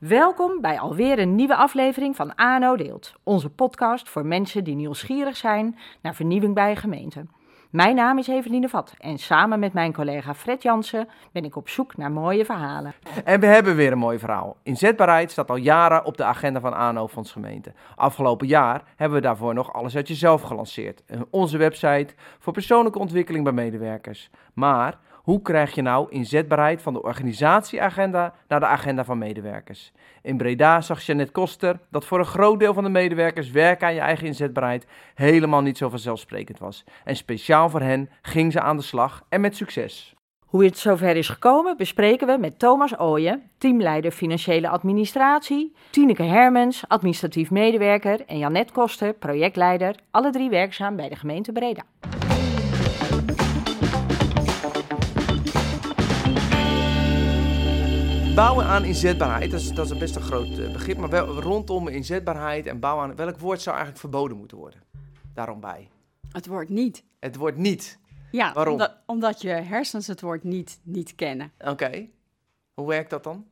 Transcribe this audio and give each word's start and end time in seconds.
Welkom 0.00 0.60
bij 0.60 0.78
alweer 0.78 1.18
een 1.18 1.34
nieuwe 1.34 1.56
aflevering 1.56 2.16
van 2.16 2.34
ANO 2.34 2.76
Deelt, 2.76 3.14
onze 3.22 3.50
podcast 3.50 4.08
voor 4.08 4.26
mensen 4.26 4.64
die 4.64 4.74
nieuwsgierig 4.74 5.36
zijn 5.36 5.78
naar 6.02 6.14
vernieuwing 6.14 6.54
bij 6.54 6.70
een 6.70 6.76
gemeente. 6.76 7.26
Mijn 7.70 7.94
naam 7.94 8.18
is 8.18 8.28
Eveline 8.28 8.68
Vat 8.68 8.94
en 8.98 9.18
samen 9.18 9.58
met 9.58 9.72
mijn 9.72 9.92
collega 9.92 10.34
Fred 10.34 10.62
Jansen 10.62 11.08
ben 11.32 11.44
ik 11.44 11.56
op 11.56 11.68
zoek 11.68 11.96
naar 11.96 12.12
mooie 12.12 12.44
verhalen. 12.44 12.94
En 13.24 13.40
we 13.40 13.46
hebben 13.46 13.76
weer 13.76 13.92
een 13.92 13.98
mooi 13.98 14.18
verhaal. 14.18 14.56
Inzetbaarheid 14.62 15.30
staat 15.30 15.50
al 15.50 15.56
jaren 15.56 16.04
op 16.04 16.16
de 16.16 16.24
agenda 16.24 16.60
van 16.60 16.74
ANO 16.74 17.08
Fonds 17.08 17.32
Gemeente. 17.32 17.72
Afgelopen 17.96 18.46
jaar 18.46 18.82
hebben 18.96 19.18
we 19.18 19.24
daarvoor 19.24 19.54
nog 19.54 19.72
Alles 19.72 19.96
uit 19.96 20.08
Jezelf 20.08 20.42
gelanceerd. 20.42 21.02
Onze 21.30 21.58
website 21.58 22.14
voor 22.38 22.52
persoonlijke 22.52 22.98
ontwikkeling 22.98 23.44
bij 23.44 23.52
medewerkers. 23.52 24.30
Maar 24.54 24.98
hoe 25.22 25.42
krijg 25.42 25.74
je 25.74 25.82
nou 25.82 26.06
inzetbaarheid 26.10 26.82
van 26.82 26.92
de 26.92 27.02
organisatieagenda 27.02 28.34
naar 28.48 28.60
de 28.60 28.66
agenda 28.66 29.04
van 29.04 29.18
medewerkers? 29.18 29.92
In 30.22 30.36
Breda 30.36 30.80
zag 30.80 31.02
Jeannette 31.02 31.32
Koster 31.32 31.78
dat 31.90 32.04
voor 32.04 32.18
een 32.18 32.24
groot 32.24 32.58
deel 32.58 32.74
van 32.74 32.84
de 32.84 32.90
medewerkers 32.90 33.50
werken 33.50 33.86
aan 33.86 33.94
je 33.94 34.00
eigen 34.00 34.26
inzetbaarheid 34.26 34.86
helemaal 35.14 35.62
niet 35.62 35.78
zo 35.78 35.88
vanzelfsprekend 35.88 36.58
was. 36.58 36.84
En 37.04 37.16
speciaal 37.16 37.70
voor 37.70 37.80
hen 37.80 38.10
ging 38.22 38.52
ze 38.52 38.60
aan 38.60 38.76
de 38.76 38.82
slag 38.82 39.24
en 39.28 39.40
met 39.40 39.56
succes. 39.56 40.14
Hoe 40.50 40.64
het 40.64 40.78
zover 40.78 41.16
is 41.16 41.28
gekomen 41.28 41.76
bespreken 41.76 42.26
we 42.26 42.36
met 42.38 42.58
Thomas 42.58 42.98
Ooyen, 42.98 43.50
teamleider 43.58 44.10
financiële 44.10 44.68
administratie, 44.68 45.74
Tineke 45.90 46.22
Hermens, 46.22 46.84
administratief 46.88 47.50
medewerker 47.50 48.26
en 48.26 48.38
Janette 48.38 48.72
Koster, 48.72 49.12
projectleider, 49.12 49.94
alle 50.10 50.30
drie 50.30 50.50
werkzaam 50.50 50.96
bij 50.96 51.08
de 51.08 51.16
gemeente 51.16 51.52
Breda. 51.52 51.82
Bouwen 58.40 58.66
aan 58.66 58.84
inzetbaarheid, 58.84 59.50
dat 59.50 59.60
is, 59.60 59.72
dat 59.72 59.90
is 59.90 59.98
best 59.98 60.16
een 60.16 60.22
groot 60.22 60.58
eh, 60.58 60.72
begrip. 60.72 60.98
Maar 60.98 61.08
wel, 61.08 61.40
rondom 61.40 61.88
inzetbaarheid 61.88 62.66
en 62.66 62.80
bouwen 62.80 63.04
aan... 63.04 63.16
Welk 63.16 63.38
woord 63.38 63.60
zou 63.60 63.76
eigenlijk 63.76 64.00
verboden 64.00 64.36
moeten 64.36 64.56
worden? 64.56 64.82
Daarom 65.34 65.60
bij. 65.60 65.88
Het 66.32 66.46
woord 66.46 66.68
niet. 66.68 67.04
Het 67.18 67.36
woord 67.36 67.56
niet. 67.56 67.98
Ja, 68.30 68.52
Waarom? 68.52 68.72
Omdat, 68.72 68.96
omdat 69.06 69.40
je 69.40 69.48
hersens 69.48 70.06
het 70.06 70.20
woord 70.20 70.44
niet 70.44 70.80
niet 70.82 71.14
kennen. 71.14 71.52
Oké. 71.58 72.06
Hoe 72.74 72.86
werkt 72.86 73.10
dat 73.10 73.24
dan? 73.24 73.46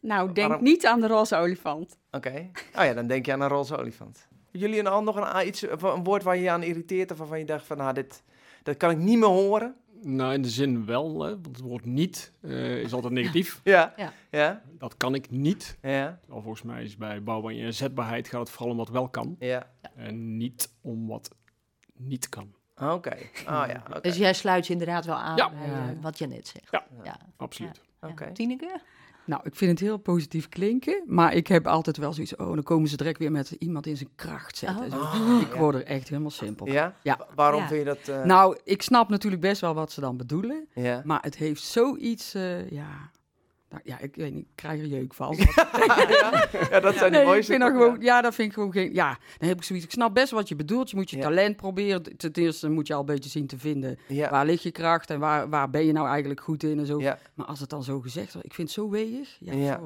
Nou, 0.00 0.32
denk 0.32 0.48
Waarom? 0.48 0.64
niet 0.64 0.86
aan 0.86 1.00
de 1.00 1.06
roze 1.06 1.36
olifant. 1.36 1.98
Oké. 2.10 2.50
Oh 2.78 2.84
ja, 2.84 2.94
dan 2.94 3.06
denk 3.06 3.26
je 3.26 3.32
aan 3.32 3.40
een 3.40 3.48
roze 3.48 3.76
olifant. 3.76 4.28
Jullie 4.50 4.78
een, 4.78 5.04
nog 5.04 5.16
een, 5.16 5.46
iets, 5.46 5.62
een 5.62 6.04
woord 6.04 6.22
waar 6.22 6.36
je 6.36 6.42
je 6.42 6.50
aan 6.50 6.62
irriteert 6.62 7.10
of 7.10 7.18
waarvan 7.18 7.38
je 7.38 7.44
dacht 7.44 7.66
van... 7.66 7.76
Nou, 7.76 7.92
dit, 7.94 8.22
dat 8.62 8.76
kan 8.76 8.90
ik 8.90 8.98
niet 8.98 9.18
meer 9.18 9.28
horen? 9.28 9.74
Nou, 10.02 10.34
in 10.34 10.42
de 10.42 10.48
zin 10.48 10.84
wel, 10.86 11.22
hè, 11.22 11.30
want 11.30 11.46
het 11.46 11.60
woord 11.60 11.84
niet 11.84 12.32
eh, 12.40 12.76
is 12.82 12.92
altijd 12.92 13.12
negatief. 13.12 13.60
Ja. 13.64 13.92
Ja. 13.96 14.12
Ja. 14.30 14.62
Dat 14.78 14.96
kan 14.96 15.14
ik 15.14 15.30
niet. 15.30 15.78
Ja. 15.82 16.18
Al 16.28 16.42
volgens 16.42 16.62
mij 16.62 16.82
is 16.82 16.96
bij 16.96 17.22
bouw 17.22 17.48
en 17.48 17.56
inzetbaarheid 17.56 18.28
gaat 18.28 18.40
het 18.40 18.50
vooral 18.50 18.70
om 18.70 18.76
wat 18.76 18.88
wel 18.88 19.08
kan. 19.08 19.36
Ja. 19.38 19.70
En 19.94 20.36
niet 20.36 20.72
om 20.80 21.06
wat 21.06 21.30
niet 21.94 22.28
kan. 22.28 22.54
Oké. 22.76 23.16
Oh 23.40 23.64
ja, 23.68 23.82
oké. 23.90 24.00
Dus 24.00 24.16
jij 24.16 24.32
sluit 24.34 24.66
je 24.66 24.72
inderdaad 24.72 25.04
wel 25.04 25.14
aan 25.16 25.36
Ja. 25.36 25.50
bij, 25.50 25.58
eh, 25.68 26.02
wat 26.02 26.18
je 26.18 26.26
net 26.26 26.48
zegt. 26.48 26.68
Ja. 26.70 26.86
ja. 27.04 27.16
Absoluut. 27.36 27.80
Oké. 28.00 28.32
Tineke? 28.32 28.80
Nou, 29.26 29.40
ik 29.44 29.54
vind 29.56 29.70
het 29.70 29.80
heel 29.80 29.96
positief 29.96 30.48
klinken, 30.48 31.02
maar 31.06 31.34
ik 31.34 31.46
heb 31.46 31.66
altijd 31.66 31.96
wel 31.96 32.12
zoiets, 32.12 32.36
oh, 32.36 32.46
dan 32.54 32.62
komen 32.62 32.88
ze 32.88 32.96
direct 32.96 33.18
weer 33.18 33.30
met 33.32 33.50
iemand 33.58 33.86
in 33.86 33.96
zijn 33.96 34.08
kracht 34.14 34.56
zetten. 34.56 34.84
Oh. 34.86 34.92
Zo. 34.92 34.98
Ah, 35.00 35.40
ik 35.40 35.52
ja. 35.52 35.58
word 35.58 35.74
er 35.74 35.84
echt 35.84 36.08
helemaal 36.08 36.30
simpel. 36.30 36.66
van. 36.66 36.74
Ja? 36.74 36.94
Ja. 37.02 37.16
Wa- 37.18 37.26
Waarom 37.34 37.60
Ja. 37.60 37.66
vind 37.68 37.78
je 37.78 37.86
dat... 37.86 38.08
eh, 38.08 38.24
Nou, 38.24 38.56
ik 38.64 38.82
snap 38.82 39.08
natuurlijk 39.08 39.42
best 39.42 39.60
wel 39.60 39.74
wat 39.74 39.92
ze 39.92 40.00
dan 40.00 40.16
bedoelen, 40.16 40.66
Ja. 40.74 41.02
maar 41.04 41.18
het 41.22 41.36
heeft 41.36 41.62
zoiets, 41.62 42.34
eh, 42.34 42.70
ja... 42.70 43.10
Nou, 43.84 43.88
ja, 43.98 44.04
ik 44.04 44.16
weet 44.16 44.32
niet, 44.34 44.42
ik 44.44 44.50
krijg 44.54 44.80
er 44.80 44.86
jeuk 44.86 45.14
van. 45.14 45.36
ja, 45.38 46.48
ja, 46.70 46.80
dat 46.80 46.94
zijn 46.94 47.04
de 47.04 47.16
Nee, 47.16 47.20
ik 47.20 47.26
mooiste. 47.26 47.52
vind 47.52 47.62
dat 47.64 47.70
gewoon, 47.72 47.96
ja, 48.00 48.20
dat 48.20 48.34
vind 48.34 48.48
ik 48.48 48.54
gewoon 48.54 48.72
geen. 48.72 48.94
Ja, 48.94 49.18
dan 49.38 49.48
heb 49.48 49.56
ik 49.56 49.62
zoiets. 49.64 49.84
Ik 49.84 49.90
snap 49.92 50.14
best 50.14 50.30
wat 50.32 50.48
je 50.48 50.56
bedoelt. 50.56 50.90
Je 50.90 50.96
moet 50.96 51.10
je 51.10 51.16
Ja. 51.16 51.22
talent 51.22 51.56
proberen. 51.56 52.16
Ten 52.16 52.32
eerste 52.32 52.68
moet 52.68 52.86
je 52.86 52.94
al 52.94 53.00
een 53.00 53.06
beetje 53.06 53.30
zien 53.30 53.46
te 53.46 53.58
vinden. 53.58 53.98
Ja. 54.08 54.30
Waar 54.30 54.46
ligt 54.46 54.62
je 54.62 54.70
kracht 54.70 55.10
en 55.10 55.18
waar, 55.20 55.48
waar 55.48 55.70
ben 55.70 55.84
je 55.86 55.92
nou 55.92 56.08
eigenlijk 56.08 56.40
goed 56.40 56.62
in 56.62 56.78
en 56.78 56.86
zo. 56.86 57.00
Ja. 57.00 57.18
Maar 57.34 57.46
als 57.46 57.60
het 57.60 57.70
dan 57.70 57.82
zo 57.82 58.00
gezegd 58.00 58.32
wordt, 58.32 58.46
ik 58.46 58.54
vind 58.54 58.68
het 58.68 58.76
zo 58.76 58.90
weeg. 58.90 59.36
Ja. 59.40 59.52
Ja. 59.52 59.80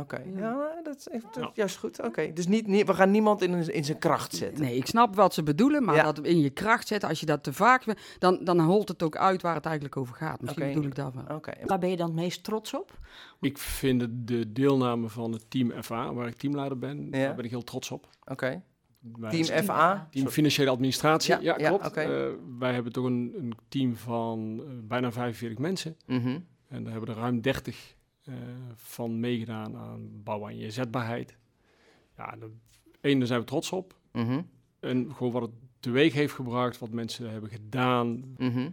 Oké, 0.00 0.22
Ja. 0.34 0.40
ja, 0.40 0.80
dat 0.82 0.96
is 0.96 1.08
echt, 1.08 1.24
juist 1.54 1.76
goed. 1.76 2.02
Oké, 2.02 2.32
dus 2.32 2.46
niet, 2.46 2.66
niet, 2.66 2.86
we 2.86 2.94
gaan 2.94 3.10
niemand 3.10 3.42
in, 3.42 3.72
in 3.72 3.84
zijn 3.84 3.98
kracht 3.98 4.34
zetten. 4.34 4.62
Nee, 4.64 4.76
ik 4.76 4.86
snap 4.86 5.14
wat 5.16 5.34
ze 5.34 5.42
bedoelen, 5.42 5.84
maar 5.84 5.94
Ja. 5.94 6.02
dat 6.02 6.18
in 6.20 6.40
je 6.40 6.50
kracht 6.50 6.88
zetten, 6.88 7.08
als 7.08 7.20
je 7.20 7.26
dat 7.26 7.42
te 7.42 7.52
vaak 7.52 7.84
wil, 7.84 7.94
dan, 8.18 8.38
dan 8.44 8.60
holt 8.60 8.88
het 8.88 9.02
ook 9.02 9.16
uit 9.16 9.42
waar 9.42 9.54
het 9.54 9.64
eigenlijk 9.64 9.96
over 9.96 10.14
gaat. 10.14 10.40
Misschien 10.40 10.66
bedoel 10.68 10.84
ik 10.84 10.94
daarvan. 10.94 11.32
Oké, 11.34 11.52
Waar 11.66 11.78
ben 11.78 11.90
je 11.90 11.96
dan 11.96 12.06
het 12.06 12.16
meest 12.16 12.44
trots 12.44 12.74
op? 12.74 12.98
Ik 13.40 13.58
vind 13.58 14.06
de 14.28 14.52
deelname 14.52 15.08
van 15.08 15.32
het 15.32 15.50
team 15.50 15.82
FA, 15.82 16.12
waar 16.14 16.26
ik 16.26 16.34
teamleider 16.36 16.78
ben, 16.78 17.04
Ja. 17.04 17.10
daar 17.10 17.34
ben 17.34 17.44
ik 17.44 17.50
heel 17.50 17.64
trots 17.64 17.90
op. 17.90 18.08
oké. 18.24 18.62
Team 19.30 19.44
FA. 19.64 20.08
Team 20.10 20.28
Financiële 20.28 20.70
Administratie, 20.70 21.40
Ja, 21.40 21.52
klopt. 21.54 21.92
Eh, 21.92 22.28
wij 22.58 22.72
hebben 22.74 22.92
toch 22.92 23.04
een, 23.04 23.34
een 23.38 23.52
team 23.68 23.96
van 23.96 24.62
eh, 24.66 24.72
bijna 24.82 25.12
45 25.12 25.58
mensen. 25.58 25.96
Mhm. 26.06 26.38
En 26.68 26.82
daar 26.82 26.92
hebben 26.92 27.10
er 27.14 27.20
ruim 27.20 27.40
30 27.40 27.96
eh, 28.24 28.34
van 28.74 29.20
meegedaan 29.20 29.76
aan 29.76 30.10
bouw 30.22 30.44
aan 30.44 30.56
je 30.56 30.70
zetbaarheid. 30.70 31.36
Ja, 32.16 32.36
de, 32.36 32.50
één, 33.00 33.18
daar 33.18 33.26
zijn 33.26 33.40
we 33.40 33.46
trots 33.46 33.72
op. 33.72 33.94
Mhm. 34.12 34.42
En 34.80 35.14
gewoon 35.14 35.32
wat 35.32 35.42
het 35.42 35.50
teweeg 35.80 36.12
heeft 36.14 36.34
gebracht, 36.34 36.78
wat 36.78 36.90
mensen 36.90 37.30
hebben 37.30 37.50
gedaan. 37.50 38.22
Mhm. 38.36 38.68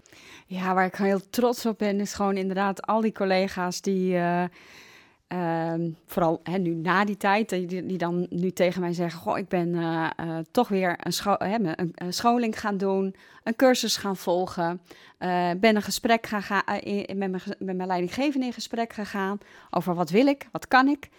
Ja, 0.46 0.74
waar 0.74 0.86
ik 0.86 0.96
gewoon 0.96 1.12
heel 1.12 1.30
trots 1.30 1.66
op 1.66 1.78
ben, 1.78 2.00
is 2.00 2.14
gewoon 2.14 2.38
inderdaad 2.38 2.82
al 2.82 3.02
die 3.02 3.12
collega's 3.12 3.82
die, 3.82 4.16
eh, 4.16 4.44
ehm, 5.28 5.90
vooral 6.06 6.40
hè, 6.44 6.58
nu 6.58 6.74
na 6.74 7.06
die 7.06 7.18
tijd, 7.18 7.50
die, 7.50 7.86
die 7.86 7.98
dan 7.98 8.28
nu 8.30 8.52
tegen 8.52 8.82
mij 8.82 8.94
zeggen: 8.94 9.20
Goh, 9.20 9.38
ik 9.38 9.48
ben 9.48 9.76
eh, 9.76 10.10
eh, 10.16 10.38
toch 10.52 10.68
weer 10.68 10.96
een, 11.04 11.14
scho 11.14 11.36
hè, 11.38 11.56
een, 11.56 11.92
een 11.96 12.14
scholing 12.14 12.60
gaan 12.60 12.78
doen, 12.78 13.16
een 13.44 13.56
cursus 13.56 13.98
gaan 13.98 14.18
volgen. 14.18 14.82
eh, 15.18 15.50
ben 15.58 15.76
een 15.76 15.82
gesprek 15.82 16.26
gaan 16.28 16.42
gaan, 16.44 16.64
in- 16.80 17.18
met, 17.18 17.30
mijn, 17.32 17.42
met 17.60 17.76
mijn 17.76 17.88
leidinggevende 17.88 18.46
in 18.46 18.54
gesprek 18.54 18.94
gegaan 18.94 19.38
over 19.70 19.96
wat 19.96 20.10
wil 20.10 20.28
ik, 20.28 20.48
wat 20.52 20.68
kan 20.68 20.88
ik. 20.88 21.10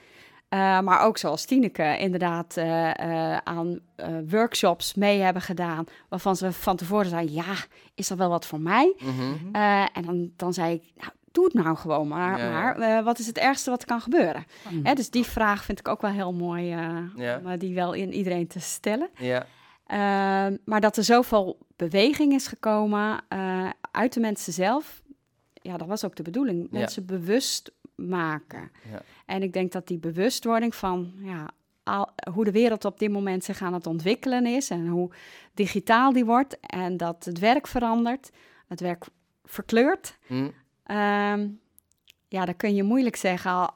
Eh, 0.49 0.81
maar 0.81 1.01
ook 1.01 1.19
zoals 1.19 1.45
Tineke 1.45 1.97
inderdaad 1.99 2.57
eh, 2.57 2.91
eh, 3.35 3.39
aan 3.45 3.79
eh, 3.95 4.09
workshops 4.29 4.95
mee 4.95 5.21
hebben 5.21 5.43
gedaan, 5.43 5.85
waarvan 6.09 6.37
ze 6.37 6.53
van 6.53 6.77
tevoren 6.77 7.09
zeiden, 7.11 7.35
ja, 7.35 7.55
is 7.95 8.09
dat 8.09 8.19
wel 8.19 8.29
wat 8.29 8.47
voor 8.47 8.61
mij? 8.61 8.95
Mhm. 8.99 9.55
Eh, 9.55 9.81
en 9.93 10.03
dan, 10.03 10.31
dan 10.37 10.53
zei 10.53 10.75
ik, 10.75 10.83
nou, 10.97 11.11
doe 11.33 11.45
het 11.45 11.55
nou 11.55 11.77
gewoon 11.77 12.09
maar. 12.09 12.39
Ja, 12.39 12.45
ja. 12.45 12.51
maar 12.53 12.79
eh, 12.79 13.05
wat 13.05 13.19
is 13.19 13.27
het 13.27 13.39
ergste 13.39 13.71
wat 13.71 13.85
kan 13.85 14.01
gebeuren? 14.01 14.45
Mm. 14.71 14.87
Hè, 14.87 14.95
dus 14.95 15.11
die 15.11 15.25
vraag 15.25 15.65
vind 15.65 15.79
ik 15.79 15.89
ook 15.89 16.01
wel 16.01 16.11
heel 16.11 16.33
mooi 16.33 16.73
eh, 16.73 16.97
Ja. 17.17 17.41
om 17.45 17.57
die 17.59 17.75
wel 17.75 17.93
in 17.93 18.13
iedereen 18.13 18.47
te 18.47 18.61
stellen. 18.61 19.09
Ja. 19.19 19.47
Eh, 19.87 20.57
maar 20.65 20.81
dat 20.81 20.97
er 20.97 21.05
zoveel 21.05 21.59
beweging 21.77 22.33
is 22.33 22.47
gekomen 22.47 23.21
eh, 23.29 23.69
uit 23.91 24.13
de 24.13 24.21
mensen 24.21 24.53
zelf, 24.53 25.03
ja, 25.63 25.77
dat 25.77 25.89
was 25.89 26.05
ook 26.05 26.17
de 26.17 26.23
bedoeling. 26.23 26.69
Ja. 26.71 26.79
Mensen 26.79 27.07
bewust 27.07 27.73
maken. 28.07 28.71
Ja. 28.93 29.03
En 29.27 29.43
ik 29.43 29.53
denk 29.53 29.73
dat 29.73 29.87
die 29.87 29.99
bewustwording 29.99 30.75
van 30.75 31.13
ja, 31.19 31.49
al, 31.83 32.09
hoe 32.33 32.45
de 32.45 32.51
wereld 32.53 32.85
op 32.85 32.99
dit 32.99 33.11
moment 33.11 33.45
zich 33.45 33.63
aan 33.63 33.73
het 33.75 33.87
ontwikkelen 33.87 34.47
is 34.47 34.71
en 34.71 34.87
hoe 34.89 35.11
digitaal 35.55 36.13
die 36.13 36.25
wordt 36.25 36.61
en 36.61 36.97
dat 36.97 37.25
het 37.25 37.39
werk 37.39 37.67
verandert, 37.67 38.31
het 38.67 38.81
werk 38.81 39.05
verkleurt. 39.45 40.19
Mhm. 40.27 40.49
Ehm, 40.83 41.49
ja, 42.29 42.45
dan 42.45 42.57
kun 42.57 42.75
je 42.75 42.83
moeilijk 42.83 43.17
zeggen 43.17 43.51
al- 43.51 43.75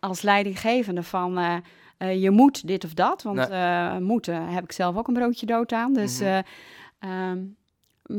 als 0.00 0.22
leidinggevende 0.22 1.02
van 1.02 1.38
eh, 1.38 1.56
eh, 1.96 2.22
je 2.22 2.30
moet 2.30 2.66
dit 2.66 2.84
of 2.84 2.94
dat. 2.94 3.22
Want 3.22 3.38
eh, 3.48 3.96
moeten 3.96 4.48
heb 4.48 4.64
ik 4.64 4.72
zelf 4.72 4.96
ook 4.96 5.08
een 5.08 5.14
broodje 5.14 5.46
dood 5.46 5.72
aan. 5.72 5.92
Dus, 5.92 6.20
Mhm. 6.20 6.24
eh, 6.28 6.38
ehm, 7.30 7.44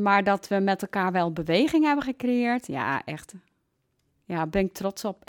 maar 0.01 0.23
dat 0.23 0.47
we 0.47 0.55
met 0.59 0.81
elkaar 0.81 1.11
wel 1.11 1.31
beweging 1.33 1.83
hebben 1.85 2.03
gecreëerd, 2.03 2.67
ja, 2.67 3.01
echt. 3.05 3.33
Ja, 4.29 4.47
ben 4.47 4.65
ik 4.65 4.73
trots 4.73 5.05
op. 5.05 5.21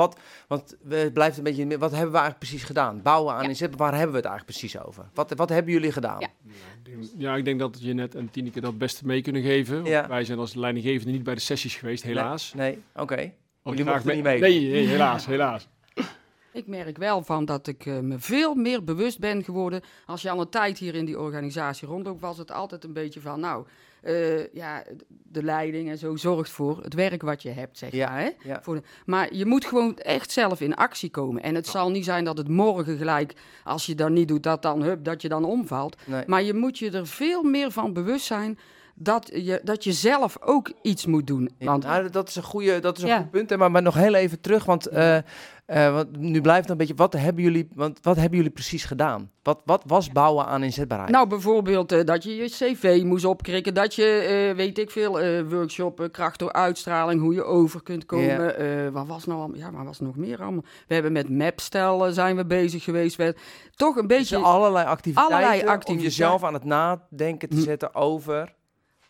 Want 0.48 0.76
we 0.82 1.10
blijft 1.14 1.36
een 1.38 1.44
beetje. 1.44 1.66
het. 1.66 1.78
Wat 1.78 1.90
hebben 1.90 2.10
we 2.10 2.18
eigenlijk 2.18 2.38
precies 2.38 2.62
gedaan? 2.62 3.02
Bouwen 3.02 3.34
aan 3.34 3.42
Ja. 3.42 3.48
inzet. 3.48 3.76
Waar 3.76 3.92
hebben 3.92 4.10
we 4.10 4.16
het 4.16 4.26
eigenlijk 4.26 4.58
precies 4.58 4.78
over? 4.84 5.08
Wat, 5.14 5.32
wat 5.36 5.48
hebben 5.48 5.72
jullie 5.72 5.92
gedaan? 5.92 6.20
Ja. 6.20 6.28
Ja, 7.18 7.36
ik 7.36 7.44
denk 7.44 7.58
dat 7.58 7.78
Jeannette 7.80 8.18
en 8.18 8.30
Tineke 8.30 8.60
dat 8.60 8.78
best 8.78 9.04
mee 9.04 9.22
kunnen 9.22 9.42
geven. 9.42 9.84
Ja. 9.84 10.08
Wij 10.08 10.24
zijn 10.24 10.38
als 10.38 10.54
leidinggevende 10.54 11.12
niet 11.12 11.22
bij 11.22 11.34
de 11.34 11.40
sessies 11.40 11.74
geweest, 11.76 12.02
helaas. 12.02 12.52
Nee, 12.54 12.78
oké. 12.96 13.14
Had 13.62 13.72
ik 13.72 13.78
Jullie 13.78 13.84
mochten 13.84 14.06
mee- 14.06 14.32
niet. 14.32 14.40
Nee, 14.40 14.70
nee, 14.70 14.86
helaas, 14.86 15.26
helaas. 15.26 15.68
Ik 16.52 16.66
merk 16.66 16.98
wel 16.98 17.22
van 17.22 17.44
dat 17.44 17.66
ik 17.66 17.86
eh, 17.86 17.98
me 17.98 18.18
veel 18.18 18.54
meer 18.54 18.84
bewust 18.84 19.18
ben 19.18 19.44
geworden. 19.44 19.80
Als 20.06 20.22
je 20.22 20.30
al 20.30 20.40
een 20.40 20.48
tijd 20.48 20.78
hier 20.78 20.94
in 20.94 21.04
die 21.04 21.18
organisatie 21.20 21.88
rondloopt, 21.88 22.20
was 22.20 22.38
het 22.38 22.50
altijd 22.50 22.84
een 22.84 22.92
beetje 22.92 23.20
van, 23.20 23.40
nou, 23.40 23.66
eh, 24.02 24.52
ja, 24.54 24.84
de 25.08 25.42
leiding 25.42 25.88
en 25.90 25.98
zo 25.98 26.16
zorgt 26.16 26.50
voor 26.50 26.82
het 26.82 26.94
werk 26.94 27.22
wat 27.22 27.42
je 27.42 27.48
hebt, 27.50 27.78
zeg 27.78 27.92
Ja, 27.92 28.08
maar. 28.10 28.20
Hè? 28.20 28.30
ja. 28.42 28.62
Voor 28.62 28.74
de- 28.74 28.82
maar 29.06 29.34
je 29.34 29.46
moet 29.46 29.64
gewoon 29.64 29.96
echt 29.98 30.30
zelf 30.30 30.60
in 30.60 30.74
actie 30.74 31.10
komen. 31.10 31.42
En 31.42 31.54
het 31.54 31.66
zal 31.66 31.90
niet 31.90 32.04
zijn 32.04 32.24
dat 32.24 32.38
het 32.38 32.48
morgen 32.48 32.96
gelijk, 32.96 33.34
als 33.64 33.86
je 33.86 33.94
dat 33.94 34.10
niet 34.10 34.28
doet, 34.28 34.42
dat 34.42 34.62
dan, 34.62 34.82
hup, 34.82 35.04
dat 35.04 35.22
je 35.22 35.28
dan 35.28 35.44
omvalt. 35.44 35.96
Nee. 36.06 36.22
Maar 36.26 36.42
je 36.42 36.54
moet 36.54 36.78
je 36.78 36.90
er 36.90 37.06
veel 37.06 37.42
meer 37.42 37.70
van 37.70 37.92
bewust 37.92 38.26
zijn 38.26 38.58
dat 39.02 39.30
je, 39.34 39.60
dat 39.64 39.84
je 39.84 39.92
zelf 39.92 40.36
ook 40.40 40.72
iets 40.82 41.06
moet 41.06 41.26
doen. 41.26 41.50
Want 41.58 41.84
nou, 41.84 42.10
dat 42.10 42.28
is 42.28 42.36
een, 42.36 42.42
goede, 42.42 42.78
dat 42.78 42.96
is 42.96 43.02
een 43.02 43.08
Ja. 43.08 43.16
goed 43.18 43.30
punt. 43.30 43.56
Maar, 43.56 43.70
maar 43.70 43.82
nog 43.82 43.94
heel 43.94 44.14
even 44.14 44.40
terug, 44.40 44.64
want, 44.64 44.86
eh, 44.86 45.16
eh, 45.16 45.22
want 45.94 46.16
nu 46.16 46.40
blijft 46.40 46.60
het 46.62 46.70
een 46.70 46.76
beetje... 46.76 46.94
Wat 46.94 47.12
hebben 47.12 47.42
jullie, 47.44 47.68
want, 47.74 47.98
wat 48.02 48.16
hebben 48.16 48.36
jullie 48.36 48.52
precies 48.52 48.84
gedaan? 48.84 49.30
Wat, 49.42 49.60
wat 49.64 49.82
was 49.86 50.10
bouwen 50.12 50.46
aan 50.46 50.62
inzetbaarheid? 50.62 51.10
Nou, 51.10 51.26
bijvoorbeeld 51.28 51.92
eh, 51.92 52.04
dat 52.04 52.22
je 52.24 52.36
je 52.36 52.44
cv 52.48 53.02
moest 53.04 53.24
opkrikken, 53.24 53.74
dat 53.74 53.94
je, 53.94 54.52
weet 54.56 54.78
ik 54.78 54.90
veel, 54.90 55.42
workshoppen, 55.44 56.10
kracht 56.10 56.38
door 56.38 56.52
uitstraling, 56.52 57.20
hoe 57.20 57.34
je 57.34 57.44
over 57.44 57.82
kunt 57.82 58.06
komen. 58.06 58.92
Wat 58.92 59.06
was 59.06 59.26
nou 59.26 59.38
allemaal? 59.38 59.58
Ja, 59.58 59.70
maar 59.70 59.84
was 59.84 60.00
nog 60.00 60.16
meer 60.16 60.42
allemaal? 60.42 60.64
We 60.86 60.94
hebben 60.94 61.12
met 61.12 61.28
Mapstel 61.30 62.06
eh, 62.06 62.12
zijn 62.12 62.36
we 62.36 62.46
bezig 62.46 62.84
geweest. 62.84 63.16
We, 63.16 63.34
toch 63.74 63.96
een 63.96 64.06
Dus 64.06 64.16
beetje 64.18 64.36
allerlei 64.36 64.86
activiteiten, 64.86 65.36
allerlei 65.36 65.62
om 65.62 65.68
activiteiten. 65.68 66.04
jezelf 66.04 66.44
aan 66.44 66.54
het 66.54 66.64
nadenken 66.64 67.48
te 67.48 67.56
Hm. 67.56 67.62
zetten 67.62 67.94
over... 67.94 68.58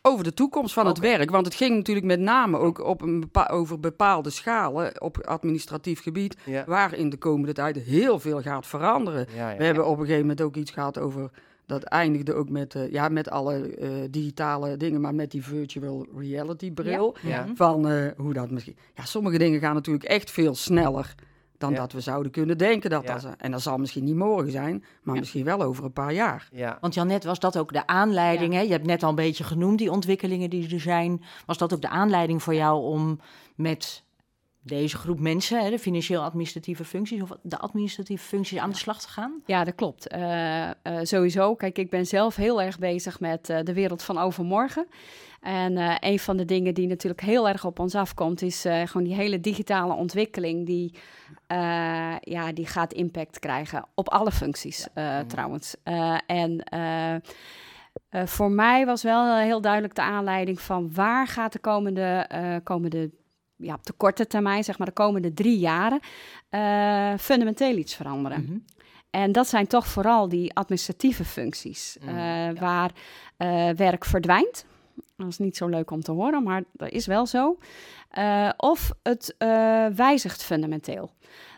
over 0.02 0.25
de 0.25 0.35
toekomst 0.35 0.73
van 0.75 0.87
het 0.87 0.99
werk. 0.99 1.31
Want 1.31 1.47
het 1.47 1.55
ging 1.55 1.76
natuurlijk 1.76 2.06
met 2.06 2.20
name 2.20 2.58
ook 2.58 2.85
op 2.85 3.02
een 3.02 3.20
bepa- 3.20 3.49
over 3.50 3.81
bepaalde 3.81 4.31
schalen 4.31 5.00
op 5.00 5.19
administratief 5.26 6.02
gebied, 6.02 6.37
Ja, 6.47 6.64
waar 6.67 6.94
in 6.94 7.11
de 7.11 7.17
komende 7.17 7.52
tijd 7.52 7.76
heel 7.76 8.19
veel 8.19 8.41
gaat 8.43 8.67
veranderen. 8.67 9.26
ja, 9.37 9.50
ja. 9.50 9.56
We 9.56 9.64
hebben 9.64 9.87
op 9.87 9.93
een 9.99 10.00
gegeven 10.05 10.20
moment 10.20 10.41
ook 10.41 10.56
iets 10.56 10.70
gehad 10.70 10.99
over. 10.99 11.31
Dat 11.67 11.82
eindigde 11.82 12.35
ook 12.35 12.49
met, 12.49 12.75
eh, 12.75 12.91
ja, 12.93 13.08
met 13.08 13.31
alle 13.31 13.69
eh, 13.76 13.88
digitale 14.11 14.76
dingen, 14.76 15.00
maar 15.00 15.14
met 15.14 15.31
die 15.31 15.44
virtual 15.44 16.06
reality 16.17 16.73
bril. 16.73 17.17
Van 17.55 17.88
eh, 17.88 18.06
hoe 18.17 18.32
dat 18.32 18.50
misschien. 18.50 18.76
Ja, 18.94 19.05
sommige 19.05 19.38
dingen 19.38 19.61
gaan 19.61 19.75
natuurlijk 19.75 20.05
echt 20.05 20.31
veel 20.31 20.55
sneller 20.55 21.14
dan 21.61 21.71
Ja. 21.71 21.77
dat 21.77 21.93
we 21.93 22.01
zouden 22.01 22.33
kunnen 22.33 22.59
denken 22.59 22.91
dat 22.91 23.03
Ja. 23.03 23.15
dat. 23.15 23.35
En 23.39 23.51
dat 23.51 23.61
zal 23.62 23.79
misschien 23.79 24.05
niet 24.05 24.17
morgen 24.17 24.51
zijn, 24.51 24.85
maar 25.03 25.15
Ja. 25.15 25.21
misschien 25.21 25.45
wel 25.45 25.62
over 25.62 25.85
een 25.85 25.93
paar 25.93 26.12
jaar. 26.12 26.49
Ja. 26.53 26.79
Want 26.81 26.95
Janet, 26.95 27.25
was 27.25 27.39
dat 27.39 27.59
ook 27.59 27.73
de 27.73 27.87
aanleiding? 27.87 28.53
Hè? 28.55 28.61
Je 28.61 28.71
hebt 28.71 28.87
net 28.87 29.03
al 29.03 29.09
een 29.09 29.15
beetje 29.15 29.45
genoemd 29.45 29.79
die 29.79 29.91
ontwikkelingen 29.91 30.51
die 30.51 30.75
er 30.75 30.81
zijn. 30.81 31.23
Was 31.47 31.59
dat 31.59 31.75
ook 31.75 31.81
de 31.81 31.89
aanleiding 31.89 32.43
voor 32.43 32.55
jou 32.55 32.83
om 32.83 33.21
met 33.55 34.05
deze 34.62 34.97
groep 34.97 35.21
mensen, 35.21 35.65
hè, 35.65 35.71
de 35.71 35.79
financieel-administratieve 35.79 36.85
functies 36.85 37.23
of 37.23 37.31
de 37.43 37.59
administratieve 37.59 38.25
functies 38.25 38.59
aan 38.59 38.71
de 38.71 38.77
slag 38.77 39.01
te 39.01 39.09
gaan? 39.09 39.43
Ja, 39.47 39.65
dat 39.65 39.75
klopt. 39.75 40.09
Eh, 40.09 40.69
eh, 40.69 40.75
sowieso. 41.03 41.55
Kijk, 41.55 41.79
ik 41.79 41.91
ben 41.91 42.07
zelf 42.07 42.37
heel 42.37 42.62
erg 42.62 42.79
bezig 42.79 43.21
met 43.21 43.51
eh, 43.51 43.59
de 43.62 43.73
wereld 43.73 44.03
van 44.03 44.19
overmorgen. 44.19 44.87
En 45.41 46.05
een 46.05 46.19
van 46.19 46.37
de 46.37 46.45
dingen 46.45 46.75
die 46.75 46.87
natuurlijk 46.87 47.21
heel 47.21 47.49
erg 47.49 47.65
op 47.65 47.79
ons 47.79 47.95
afkomt, 47.95 48.43
is 48.43 48.61
gewoon 48.85 49.05
die 49.05 49.15
hele 49.15 49.41
digitale 49.41 49.95
ontwikkeling 49.95 50.67
die, 50.67 50.95
ja, 52.21 52.53
die 52.55 52.67
gaat 52.67 52.93
impact 52.93 53.39
krijgen 53.39 53.87
op 53.95 54.09
alle 54.09 54.33
functies 54.33 54.89
eh, 54.95 55.19
trouwens. 55.19 55.75
En 56.27 56.65
voor 58.11 58.51
mij 58.51 58.87
was 58.87 59.03
wel 59.03 59.37
heel 59.37 59.61
duidelijk 59.61 59.95
de 59.95 60.03
aanleiding 60.03 60.61
van 60.61 60.95
waar 60.95 61.27
gaat 61.27 61.53
de 61.53 61.59
komende, 61.59 62.29
komende 62.65 63.11
ja, 63.61 63.75
op 63.75 63.87
de 63.87 63.93
korte 63.93 64.27
termijn, 64.27 64.65
zeg 64.65 64.79
maar 64.79 64.87
de 64.87 64.93
komende 64.93 65.33
drie 65.35 65.59
jaren, 65.59 66.01
eh, 66.49 67.12
fundamenteel 67.19 67.77
iets 67.77 67.95
veranderen. 67.95 68.43
Mhm. 68.43 68.59
En 69.11 69.33
dat 69.33 69.49
zijn 69.49 69.67
toch 69.67 69.87
vooral 69.87 70.29
die 70.29 70.55
administratieve 70.55 71.25
functies, 71.25 71.97
Mm, 72.01 72.09
eh, 72.09 72.15
ja. 72.17 72.53
waar 72.53 72.91
eh, 73.37 73.69
werk 73.71 74.05
verdwijnt. 74.05 74.65
Dat 75.17 75.29
is 75.29 75.39
niet 75.39 75.57
zo 75.57 75.67
leuk 75.67 75.91
om 75.91 76.01
te 76.03 76.12
horen, 76.12 76.43
maar 76.43 76.62
dat 76.73 76.91
is 76.91 77.07
wel 77.07 77.27
zo. 77.27 77.59
Of 78.57 78.91
het 79.03 79.35
wijzigt 79.97 80.43
fundamenteel. 80.43 81.11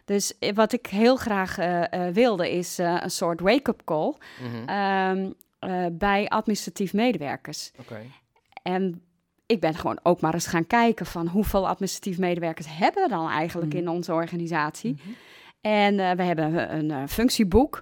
Dus 0.05 0.33
wat 0.55 0.73
ik 0.73 0.87
heel 0.87 1.17
graag 1.17 1.57
wilde, 2.13 2.51
is 2.53 2.79
een 2.79 3.11
soort 3.11 3.41
wake-up 3.41 3.81
call 3.85 4.15
Mhm. 4.43 4.69
ehm, 4.69 5.31
eh, 5.59 5.87
bij 5.93 6.29
administratief 6.29 6.93
medewerkers. 6.93 7.73
Oké. 7.81 8.01
En 8.63 9.03
ik 9.53 9.61
ben 9.61 9.75
gewoon 9.75 9.99
ook 10.03 10.21
maar 10.21 10.35
eens 10.35 10.47
gaan 10.47 10.67
kijken 10.67 11.07
van 11.07 11.27
hoeveel 11.27 11.69
administratief 11.69 12.19
medewerkers 12.19 12.67
hebben 12.71 13.03
we 13.03 13.09
dan 13.09 13.29
eigenlijk 13.29 13.69
Mhm. 13.73 13.83
in 13.83 13.89
onze 13.89 14.13
organisatie. 14.13 14.93
Mhm. 14.93 15.09
En 15.61 15.99
eh, 16.01 16.11
we 16.17 16.23
hebben 16.23 16.75
een 16.77 16.91
eh, 16.91 17.03
functieboek. 17.09 17.81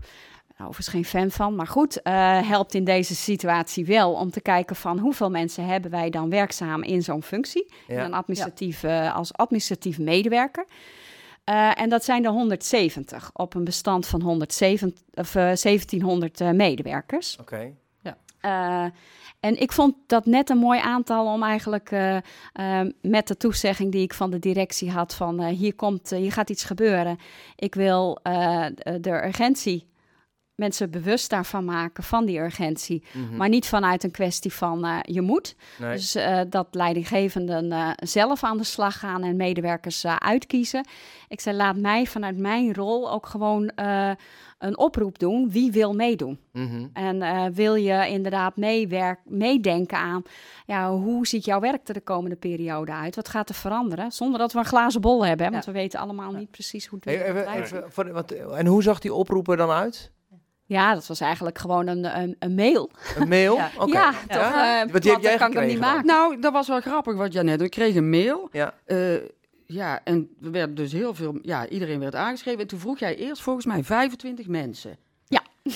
Overigens 0.59 0.89
geen 0.89 1.05
fan 1.05 1.31
van, 1.31 1.55
maar 1.55 1.67
goed, 1.67 2.03
eh, 2.03 2.49
helpt 2.49 2.75
in 2.75 2.85
deze 2.85 3.15
situatie 3.15 3.87
wel 3.87 4.13
om 4.13 4.31
te 4.31 4.41
kijken 4.41 4.77
van 4.77 4.99
hoeveel 4.99 5.31
mensen 5.31 5.67
hebben 5.67 5.91
wij 5.91 6.11
dan 6.11 6.31
werkzaam 6.31 6.83
in 6.83 7.03
zo'n 7.03 7.23
functie, 7.23 7.73
in 7.89 7.95
Ja. 7.95 8.05
een 8.05 8.15
administratief, 8.15 8.85
als 9.15 9.33
administratief 9.33 9.99
medewerker. 9.99 10.65
En 11.75 11.89
dat 11.89 12.05
zijn 12.05 12.25
er 12.25 12.31
170 12.31 13.31
op 13.33 13.55
een 13.55 13.65
bestand 13.65 14.07
van 14.07 14.23
170, 14.23 15.03
of, 15.15 15.35
eh, 15.35 15.53
1700 15.55 16.41
eh, 16.41 16.51
medewerkers. 16.51 17.37
Oké. 17.41 17.73
Eh, 18.41 18.85
en 19.41 19.61
ik 19.61 19.73
vond 19.73 19.95
dat 20.07 20.27
net 20.27 20.51
een 20.51 20.59
mooi 20.59 20.81
aantal 20.81 21.27
om 21.27 21.43
eigenlijk 21.43 21.91
eh, 21.91 22.17
eh, 22.17 22.87
met 23.03 23.29
de 23.29 23.37
toezegging 23.37 23.93
die 23.93 24.03
ik 24.03 24.15
van 24.15 24.31
de 24.31 24.39
directie 24.39 24.91
had 24.91 25.15
van 25.15 25.45
hier 25.45 25.75
komt, 25.75 26.11
hier 26.11 26.33
gaat 26.33 26.51
iets 26.51 26.65
gebeuren. 26.65 27.19
Ik 27.57 27.75
wil 27.75 28.19
de 29.01 29.21
urgentie 29.25 29.90
mensen 30.61 30.91
bewust 30.91 31.31
daarvan 31.31 31.65
maken 31.65 32.03
van 32.05 32.25
die 32.27 32.39
urgentie, 32.39 33.03
Mhm. 33.13 33.37
maar 33.37 33.49
niet 33.49 33.67
vanuit 33.67 34.05
een 34.05 34.11
kwestie 34.11 34.53
van 34.53 34.85
eh, 34.85 34.99
je 35.03 35.21
moet. 35.21 35.55
Nee. 35.79 35.93
Dus 35.93 36.15
eh, 36.15 36.41
dat 36.49 36.67
leidinggevenden 36.71 37.73
eh, 37.73 37.91
zelf 37.97 38.45
aan 38.45 38.57
de 38.59 38.65
slag 38.65 38.99
gaan 38.99 39.23
en 39.23 39.37
medewerkers 39.37 40.07
uitkiezen. 40.07 40.87
Ik 41.29 41.41
zei, 41.41 41.57
laat 41.57 41.77
mij 41.77 42.07
vanuit 42.07 42.37
mijn 42.37 42.75
rol 42.75 43.11
ook 43.13 43.27
gewoon 43.27 43.71
een 44.59 44.79
oproep 44.79 45.19
doen. 45.19 45.51
Wie 45.51 45.73
wil 45.73 45.95
meedoen? 45.95 46.39
Mhm. 46.53 46.87
En 46.93 47.53
wil 47.55 47.75
je 47.75 48.09
inderdaad 48.09 48.57
meewerk, 48.57 49.19
meedenken 49.25 49.99
aan 49.99 50.23
ja, 50.67 50.91
hoe 50.93 51.27
ziet 51.27 51.45
jouw 51.45 51.61
werk 51.61 51.89
er 51.89 51.95
de 51.95 52.01
komende 52.01 52.37
periode 52.37 52.93
uit? 52.93 53.17
Wat 53.17 53.29
gaat 53.29 53.49
er 53.49 53.55
veranderen? 53.55 54.13
Zonder 54.13 54.39
dat 54.39 54.53
we 54.53 54.59
een 54.59 54.65
glazen 54.65 55.01
bol 55.01 55.25
hebben, 55.27 55.47
hè, 55.47 55.53
want 55.53 55.65
we 55.65 55.73
weten 55.73 56.01
allemaal 56.01 56.33
niet 56.33 56.51
precies 56.51 56.87
hoe 56.87 56.99
het 56.99 57.09
Hey, 57.09 57.19
weer 57.19 57.29
even, 57.29 57.43
blijft. 57.43 57.73
even, 57.73 57.93
voor, 57.93 58.13
wat, 58.13 58.31
en 58.31 58.67
hoe 58.67 58.83
zag 58.83 58.99
die 58.99 59.15
oproep 59.15 59.49
er 59.49 59.57
dan 59.57 59.71
uit? 59.71 60.11
Ja, 60.71 60.95
dat 60.95 61.07
was 61.07 61.21
eigenlijk 61.21 61.59
gewoon 61.59 61.87
een, 61.87 62.19
een, 62.21 62.37
een 62.39 62.55
mail. 62.55 62.91
Een 63.17 63.29
mail? 63.29 63.57
Ja. 63.63 63.71
Oké. 63.79 63.93
Ja, 63.93 64.13
Ja? 64.29 64.35
toch? 64.35 64.87
eh, 64.87 64.93
Wat 64.93 65.05
heb 65.05 65.21
jij 65.23 65.37
kan 65.37 65.51
ik 65.51 65.57
hem 65.59 65.67
niet 65.67 65.81
maken. 65.81 66.07
Nou, 66.07 66.41
dat 66.41 66.53
was 66.53 66.69
wel 66.69 66.81
grappig 66.81 67.15
wat 67.17 67.33
Janet. 67.33 67.61
Ik 67.61 67.71
kreeg 67.71 67.95
een 67.95 68.11
mail. 68.11 68.49
Ja. 68.53 68.75
eh, 68.85 69.15
ja, 69.67 70.01
en 70.05 70.31
er 70.43 70.51
werd 70.51 70.77
dus 70.77 70.93
heel 70.93 71.15
veel. 71.15 71.39
Ja, 71.43 71.69
iedereen 71.69 72.01
werd 72.01 72.15
aangeschreven. 72.15 72.61
En 72.61 72.67
toen 72.67 72.79
vroeg 72.79 72.99
jij 72.99 73.17
eerst 73.17 73.43
volgens 73.43 73.67
mij 73.67 73.85
25 73.85 74.47
mensen. 74.49 74.97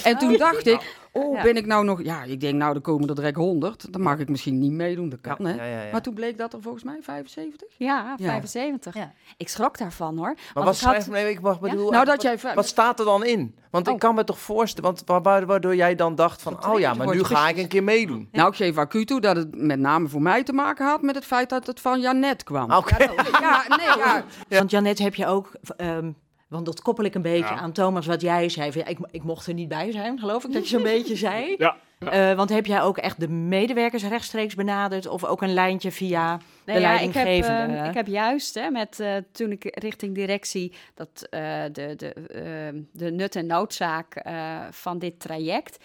En 0.05 0.19
toen 0.19 0.37
dacht 0.37 0.67
ik, 0.67 0.97
oh, 1.13 1.37
Ja. 1.37 1.43
ben 1.43 1.57
ik 1.57 1.67
nou 1.67 1.85
nog... 1.85 2.03
Ja, 2.03 2.23
ik 2.23 2.41
denk, 2.41 2.55
nou, 2.55 2.75
er 2.75 2.81
komen 2.81 3.09
er 3.09 3.15
direct 3.15 3.37
100. 3.37 3.93
Dan 3.93 4.01
mag 4.01 4.19
ik 4.19 4.29
misschien 4.29 4.59
niet 4.59 4.73
meedoen, 4.73 5.09
dat 5.09 5.21
kan, 5.21 5.37
hè. 5.47 5.55
Ja, 5.55 5.65
ja, 5.65 5.83
ja. 5.85 5.93
Maar 5.93 6.03
toen 6.03 6.15
bleek 6.15 6.39
dat 6.39 6.53
er 6.53 6.63
volgens 6.63 6.85
mij 6.85 6.99
75. 7.03 7.69
Ja, 7.77 8.15
Ja. 8.17 8.27
75. 8.31 8.95
Ja. 8.95 9.13
Ik 9.37 9.49
schrok 9.49 9.79
daarvan 9.79 10.17
hoor. 10.17 10.27
maar 10.35 10.37
Want 10.55 10.67
wat 10.67 10.75
ik 10.77 10.81
had- 10.83 11.03
schrijf 11.03 11.09
nee, 11.23 11.31
ik 11.33 11.41
mag 11.41 11.61
bedoel, 11.61 11.91
Nou, 11.91 12.05
dat 12.05 12.23
wat, 12.23 12.41
jij... 12.43 12.55
wat 12.55 12.67
staat 12.67 12.99
er 12.99 13.05
dan 13.05 13.25
in? 13.25 13.55
Want 13.71 13.87
ik 13.87 13.93
Oh. 13.93 13.99
kan 13.99 14.15
me 14.15 14.25
toch 14.25 14.39
voorstellen, 14.39 14.91
want 14.91 15.03
wa- 15.07 15.21
wa- 15.21 15.45
waardoor 15.45 15.77
jij 15.77 15.95
dan 15.95 16.15
dacht 16.15 16.43
van, 16.43 16.67
oh 16.67 16.79
ja, 16.79 16.95
maar 16.95 17.15
nu 17.15 17.25
ga 17.25 17.49
ik 17.49 17.57
een 17.57 17.69
keer 17.69 17.83
meedoen. 17.85 18.29
Nou, 18.33 18.49
ik 18.49 18.55
geef 18.57 18.77
acuut 18.77 19.07
toe 19.07 19.21
dat 19.21 19.37
het 19.37 19.57
met 19.63 19.79
name 19.79 20.09
voor 20.09 20.23
mij 20.23 20.43
te 20.43 20.53
maken 20.53 20.87
had 20.87 21.03
met 21.03 21.15
het 21.15 21.25
feit 21.25 21.49
dat 21.49 21.67
het 21.67 21.81
van 21.81 22.01
Janet 22.01 22.43
kwam. 22.45 22.73
Oké. 22.73 22.97
Ja, 23.41 23.65
nee, 23.69 23.87
ja. 23.99 24.25
Want 24.49 24.71
Janet, 24.71 24.99
heb 24.99 25.15
je 25.15 25.27
ook, 25.27 25.51
ehm, 25.77 26.11
want 26.55 26.67
dat 26.67 26.83
koppel 26.83 27.05
ik 27.05 27.15
een 27.15 27.23
beetje 27.23 27.55
Ja. 27.55 27.61
aan 27.61 27.73
Thomas, 27.73 28.07
wat 28.07 28.21
jij 28.21 28.49
zei. 28.49 28.73
van, 28.73 28.81
ja, 28.81 28.87
ik, 28.87 28.99
ik 29.11 29.23
mocht 29.23 29.47
er 29.47 29.55
niet 29.55 29.69
bij 29.69 29.93
zijn, 29.93 30.19
geloof 30.19 30.45
ik 30.45 30.53
dat 30.53 30.63
je 30.63 30.69
zo'n 30.69 30.83
beetje 30.95 31.17
zei. 31.17 31.55
Ja, 31.59 31.77
Eh, 31.99 32.35
want 32.35 32.49
heb 32.51 32.67
jij 32.67 32.83
ook 32.83 32.99
echt 32.99 33.21
de 33.21 33.29
medewerkers 33.29 34.05
rechtstreeks 34.05 34.55
benaderd 34.55 35.07
of 35.07 35.25
ook 35.25 35.43
een 35.43 35.55
lijntje 35.55 35.91
via 35.93 36.41
Nee, 36.65 36.77
de 36.77 36.83
ja, 36.83 36.93
ik, 36.99 37.13
heb, 37.13 37.15
leidinggevende? 37.25 37.75
ehm, 37.77 37.89
ik 37.89 37.95
heb 37.95 38.07
juist, 38.07 38.55
hè, 38.55 38.71
met, 38.71 39.01
eh, 39.01 39.17
toen 39.33 39.51
ik 39.51 39.79
richting 39.79 40.15
directie, 40.15 40.73
dat, 40.95 41.27
eh, 41.31 41.41
de, 41.73 41.95
de, 41.97 42.13
ehm, 42.13 42.81
de 42.93 43.11
nut 43.11 43.37
en 43.37 43.47
noodzaak 43.47 44.15
eh, 44.15 44.59
van 44.71 44.99
dit 44.99 45.21
traject, 45.21 45.85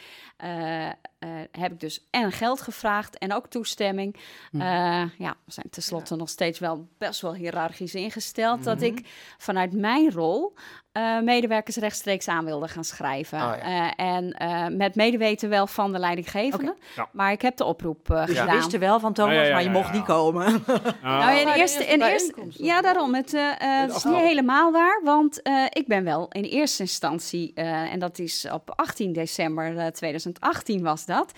heb 1.52 1.72
ik 1.72 1.80
dus 1.80 2.08
en 2.10 2.32
geld 2.32 2.62
gevraagd 2.62 3.18
en 3.18 3.34
ook 3.34 3.48
toestemming. 3.48 4.16
Mhm. 4.52 4.62
Eh, 4.62 5.10
ja, 5.18 5.36
we 5.46 5.52
zijn 5.52 5.70
tenslotte 5.70 6.16
nog 6.16 6.30
steeds 6.30 6.60
wel 6.60 6.88
best 6.98 7.22
wel 7.22 7.34
hiërarchisch 7.36 7.96
ingesteld, 7.96 8.64
dat 8.64 8.76
Mhm. 8.78 8.86
ik 8.86 9.08
vanuit 9.38 9.74
mijn 9.74 10.12
rol 10.12 10.54
eh, 11.00 11.20
medewerkers 11.24 11.76
rechtstreeks 11.76 12.28
aan 12.28 12.46
wilde 12.46 12.68
gaan 12.68 12.84
schrijven. 12.84 13.38
Oh, 13.38 13.54
ja. 13.64 13.96
Eh, 13.96 14.06
en 14.06 14.32
eh, 14.32 14.68
met 14.68 14.96
medeweten 14.96 15.50
wel 15.50 15.68
van 15.68 15.92
de 15.92 16.00
leidinggevende, 16.00 16.76
Ja. 16.96 17.10
maar 17.12 17.32
ik 17.32 17.42
heb 17.42 17.58
de 17.58 17.64
oproep 17.66 18.10
eh, 18.12 18.26
dus 18.26 18.36
je 18.36 18.40
gedaan. 18.42 18.56
wist 18.56 18.74
er 18.74 18.80
wel 18.80 19.00
van 19.00 19.14
Thomas, 19.14 19.34
Ja, 19.34 19.40
ja, 19.42 19.48
ja, 19.48 19.54
maar 19.54 19.64
je 19.64 19.70
mocht 19.70 19.88
ja. 19.88 19.94
niet 19.94 20.04
komen. 20.06 20.64
Nou, 21.04 21.38
in 21.38 21.44
bij 21.44 21.54
de 21.54 21.60
eerste, 21.60 21.86
in 21.86 22.02
eerste, 22.02 22.34
ja, 22.50 22.82
daarom. 22.82 23.14
Het, 23.16 23.34
eh, 23.34 23.50
eh, 23.50 23.82
het 23.88 23.96
is 23.96 24.04
niet 24.04 24.16
helemaal 24.16 24.72
waar, 24.72 25.02
want 25.04 25.42
eh, 25.42 25.64
ik 25.70 25.88
ben 25.88 26.04
wel 26.04 26.28
in 26.32 26.44
eerste 26.44 26.82
instantie, 26.82 27.52
eh, 27.56 27.94
en 27.94 28.00
dat 28.00 28.20
is 28.20 28.48
op 28.54 28.74
18 28.76 29.14
december 29.14 29.78
eh, 29.78 29.88
2018 29.88 30.82
was 30.84 31.06
dat, 31.06 31.32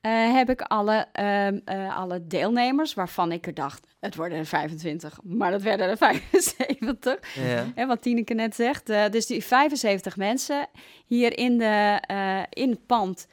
eh, 0.00 0.32
heb 0.34 0.50
ik 0.50 0.60
alle, 0.60 1.06
ehm, 1.12 1.58
eh, 1.64 1.96
alle 1.96 2.26
deelnemers, 2.26 2.94
waarvan 2.94 3.32
ik 3.32 3.46
er 3.46 3.54
dacht, 3.54 3.86
het 4.00 4.14
worden 4.14 4.38
er 4.38 4.46
25, 4.46 5.18
maar 5.22 5.50
dat 5.50 5.62
werden 5.62 5.88
er 5.88 5.96
75. 6.06 7.34
Ja. 7.34 7.64
Hè, 7.74 7.86
wat 7.86 8.02
Tineke 8.02 8.34
net 8.34 8.54
zegt. 8.54 8.88
Eh, 8.88 9.08
dus 9.10 9.26
die 9.26 9.44
75 9.44 10.16
mensen 10.16 10.66
hier 11.06 11.38
in, 11.38 11.58
de, 11.58 12.00
in 12.50 12.70
het 12.70 12.86
pand 12.86 13.26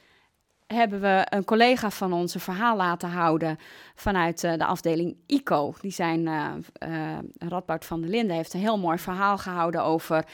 hebben 0.66 1.00
we 1.00 1.26
een 1.28 1.44
collega 1.44 1.90
van 1.90 2.12
ons 2.12 2.34
een 2.34 2.40
verhaal 2.40 2.76
laten 2.76 3.08
houden 3.10 3.58
vanuit 3.94 4.40
de 4.40 4.64
afdeling 4.64 5.16
ICO. 5.26 5.74
Die 5.80 5.90
zijn, 5.90 6.26
eh, 6.26 7.18
Radboud 7.38 7.84
van 7.84 8.00
der 8.00 8.10
Linden 8.10 8.36
heeft 8.36 8.54
een 8.54 8.60
heel 8.60 8.78
mooi 8.78 8.98
verhaal 8.98 9.38
gehouden 9.38 9.82
over 9.82 10.24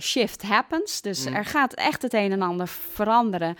shift 0.00 0.42
happens. 0.42 1.00
Dus 1.00 1.28
Mm. 1.28 1.34
er 1.34 1.44
gaat 1.44 1.72
echt 1.72 2.02
het 2.02 2.14
een 2.14 2.32
en 2.32 2.42
ander 2.42 2.68
veranderen 2.68 3.56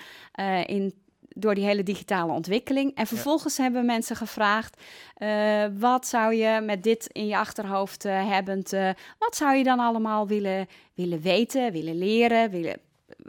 in, 0.66 0.94
door 1.34 1.54
die 1.54 1.64
hele 1.64 1.82
digitale 1.82 2.32
ontwikkeling. 2.32 2.94
En 2.94 3.06
vervolgens 3.06 3.56
hebben 3.56 3.86
mensen 3.86 4.16
gevraagd, 4.16 4.82
eh, 5.14 5.64
wat 5.78 6.06
zou 6.06 6.34
je 6.34 6.60
met 6.60 6.82
dit 6.82 7.06
in 7.12 7.26
je 7.26 7.36
achterhoofd 7.36 8.04
eh, 8.04 8.28
hebbend, 8.30 8.72
eh, 8.72 8.90
wat 9.18 9.36
zou 9.36 9.56
je 9.56 9.64
dan 9.64 9.78
allemaal 9.78 10.26
willen, 10.26 10.68
willen 10.94 11.20
weten, 11.20 11.72
willen 11.72 11.98
leren, 11.98 12.50
willen... 12.50 12.78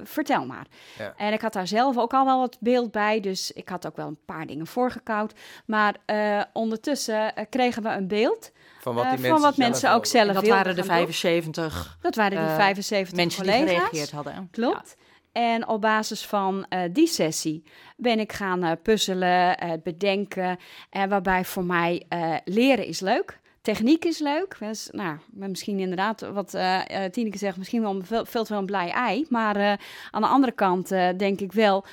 Vertel 0.03 0.45
maar. 0.45 0.67
Ja. 0.97 1.13
En 1.17 1.33
ik 1.33 1.41
had 1.41 1.53
daar 1.53 1.67
zelf 1.67 1.97
ook 1.97 2.13
al 2.13 2.25
wel 2.25 2.39
wat 2.39 2.57
beeld 2.59 2.91
bij, 2.91 3.19
dus 3.19 3.51
ik 3.51 3.69
had 3.69 3.87
ook 3.87 3.95
wel 3.95 4.07
een 4.07 4.19
paar 4.25 4.45
dingen 4.45 4.67
voorgekoud. 4.67 5.33
Maar 5.65 5.95
eh, 6.05 6.41
ondertussen 6.53 7.33
kregen 7.49 7.83
we 7.83 7.89
een 7.89 8.07
beeld 8.07 8.51
Van 8.79 8.95
wat 8.95 9.03
die 9.03 9.11
van 9.11 9.19
mensen 9.19 9.41
wat 9.41 9.41
zelf 9.41 9.57
mensen 9.57 9.89
ook 9.89 10.05
wilden. 10.07 10.25
zelf 10.25 10.27
En 10.27 10.33
dat 10.33 10.47
waren 10.47 10.75
de 10.75 10.83
gaan 10.83 10.97
doen. 10.97 11.13
75 11.13 11.97
Dat 12.01 12.15
waren 12.15 12.37
die 12.37 12.47
eh, 12.47 12.55
75 12.55 13.15
mensen 13.15 13.43
die 13.43 13.51
collega's. 13.51 13.75
gereageerd 13.75 14.11
hadden. 14.11 14.47
Klopt. 14.51 14.95
En 15.35 15.67
op 15.67 15.81
basis 15.81 16.25
van 16.25 16.65
eh, 16.69 16.81
die 16.91 17.07
sessie 17.07 17.63
ben 17.97 18.19
ik 18.19 18.33
gaan 18.33 18.63
eh, 18.63 18.71
puzzelen, 18.81 19.57
eh, 19.57 19.71
bedenken. 19.83 20.57
En 20.89 21.09
waarbij 21.09 21.45
voor 21.45 21.63
mij 21.63 22.03
leren 22.45 22.85
is 22.85 22.99
leuk. 22.99 23.39
Techniek 23.61 24.05
is 24.05 24.19
leuk. 24.19 24.57
Dus, 24.59 24.89
nou, 24.91 25.17
misschien 25.31 25.79
inderdaad, 25.79 26.21
wat 26.21 26.57
Tineke 27.11 27.37
zegt, 27.37 27.57
misschien 27.57 27.81
wel 27.81 28.01
veel, 28.03 28.25
veel 28.25 28.41
te 28.41 28.47
veel 28.47 28.57
een 28.57 28.65
blij 28.65 28.89
ei. 28.89 29.25
Maar 29.29 29.79
aan 30.11 30.21
de 30.21 30.27
andere 30.27 30.51
kant 30.51 30.87
denk 31.17 31.39
ik 31.39 31.51
wel, 31.51 31.85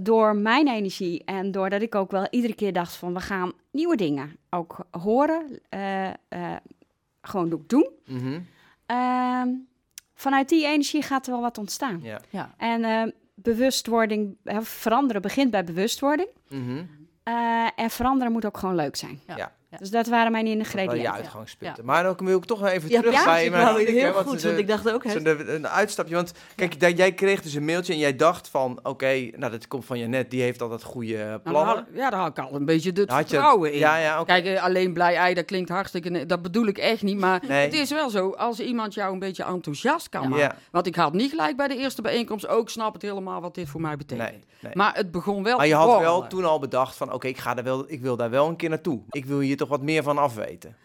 door 0.00 0.36
mijn 0.36 0.68
energie 0.68 1.24
en 1.24 1.50
doordat 1.50 1.82
ik 1.82 1.94
ook 1.94 2.10
wel 2.10 2.26
iedere 2.30 2.54
keer 2.54 2.72
dacht 2.72 2.96
van, 2.96 3.14
we 3.14 3.20
gaan 3.20 3.52
nieuwe 3.70 3.96
dingen 3.96 4.36
ook 4.50 4.76
horen, 4.90 5.60
gewoon 7.20 7.52
ook 7.52 7.68
doen. 7.68 7.88
Ehm, 8.86 9.48
vanuit 10.14 10.48
die 10.48 10.66
energie 10.66 11.02
gaat 11.02 11.26
er 11.26 11.32
wel 11.32 11.40
wat 11.40 11.58
ontstaan. 11.58 12.00
Ja. 12.02 12.20
Ja. 12.30 12.54
En 12.56 12.84
eh, 12.84 13.02
bewustwording, 13.34 14.36
hè, 14.44 14.62
veranderen 14.62 15.22
begint 15.22 15.50
bij 15.50 15.64
bewustwording. 15.64 16.28
Mhm. 16.48 16.84
Eh, 17.22 17.68
en 17.76 17.90
veranderen 17.90 18.32
moet 18.32 18.44
ook 18.44 18.58
gewoon 18.58 18.74
leuk 18.74 18.96
zijn. 18.96 19.20
Ja. 19.26 19.36
Ja. 19.36 19.52
Dus 19.78 19.90
dat 19.90 20.06
waren 20.06 20.32
mijn 20.32 20.44
Dat 20.44 20.54
waren 20.56 20.72
je 20.72 20.80
ingrediënten. 20.80 21.12
uitgangspunten. 21.12 21.84
Maar 21.84 22.02
dan 22.02 22.16
wil 22.18 22.36
ik 22.36 22.44
toch 22.44 22.66
even 22.66 22.90
Ja, 22.90 23.00
terug 23.00 23.14
ja, 23.14 23.24
bij 23.24 23.44
Tineke, 23.50 23.90
heel 23.90 24.12
want 24.12 24.26
goed, 24.26 24.40
de- 24.40 24.46
want 24.48 24.58
ik 24.60 24.68
dacht 24.68 24.90
ook... 24.92 25.04
hè, 25.04 25.10
Zo'n 25.10 25.22
de- 25.22 25.44
een 25.54 25.68
uitstapje, 25.68 26.14
want 26.14 26.32
kijk, 26.54 26.80
dat, 26.80 26.96
jij 26.96 27.12
kreeg 27.12 27.42
dus 27.42 27.54
een 27.54 27.64
mailtje 27.64 27.92
en 27.92 27.98
jij 27.98 28.16
dacht 28.16 28.48
van, 28.48 28.78
oké, 28.82 29.28
nou 29.36 29.52
dat 29.52 29.68
komt 29.68 29.84
van 29.84 29.98
Janet, 29.98 30.30
die 30.30 30.42
heeft 30.42 30.62
altijd 30.62 30.82
goede 30.82 31.16
Nou, 31.16 31.26
daar 31.28 31.40
plannen. 31.40 31.86
ja, 31.92 32.10
daar 32.10 32.20
had 32.20 32.38
ik 32.38 32.44
al 32.44 32.54
een 32.54 32.64
beetje 32.64 32.90
het 32.94 33.10
Had 33.10 33.20
je- 33.20 33.26
vertrouwen 33.28 33.72
in. 33.72 33.78
Ja, 33.78 33.96
ja, 33.96 34.14
oké. 34.20 34.24
Kijk, 34.26 34.44
eh, 34.46 34.62
alleen 34.62 34.92
blij 34.92 35.16
ei, 35.16 35.34
dat 35.34 35.44
klinkt 35.44 35.68
hartstikke... 35.68 36.26
Dat 36.26 36.42
bedoel 36.42 36.66
ik 36.66 36.78
echt 36.78 37.02
niet, 37.02 37.18
maar 37.18 37.42
Nee. 37.48 37.64
het 37.64 37.74
is 37.74 37.90
wel 37.90 38.10
zo. 38.10 38.30
Als 38.30 38.60
iemand 38.60 38.94
jou 38.94 39.12
een 39.12 39.18
beetje 39.18 39.44
enthousiast 39.44 40.08
kan 40.08 40.28
maken... 40.28 40.44
Ja, 40.44 40.56
Want 40.70 40.86
ik 40.86 40.94
had 40.96 41.12
niet 41.12 41.30
gelijk 41.30 41.56
bij 41.56 41.68
de 41.68 41.76
eerste 41.76 42.02
bijeenkomst 42.02 42.46
ook 42.48 42.70
snap 42.70 42.92
het 42.92 43.02
helemaal 43.02 43.40
wat 43.40 43.54
dit 43.54 43.68
voor 43.68 43.80
mij 43.80 43.96
betekent. 43.96 44.28
nee, 44.30 44.42
nee. 44.60 44.72
Maar 44.74 44.94
het 44.94 45.10
begon 45.10 45.42
wel 45.42 45.56
Maar 45.56 45.66
je 45.66 45.72
te 45.72 45.78
had 45.78 46.00
wel 46.00 46.26
toen 46.26 46.44
al 46.44 46.58
bedacht 46.58 46.96
van, 46.96 47.12
oké, 47.12 47.26
ik 47.28 47.38
ga 47.38 47.56
er 47.56 47.64
wel, 47.64 47.84
ik 47.86 48.00
wil 48.00 48.16
daar 48.16 48.30
wel 48.30 48.48
een 48.48 48.56
keer 48.56 48.68
naartoe. 48.68 49.00
Ik 49.10 49.24
wil 49.24 49.38
hier 49.38 49.56
toch 49.56 49.63
wat 49.68 49.82
meer 49.82 50.02
van 50.02 50.18
afweten. 50.18 50.76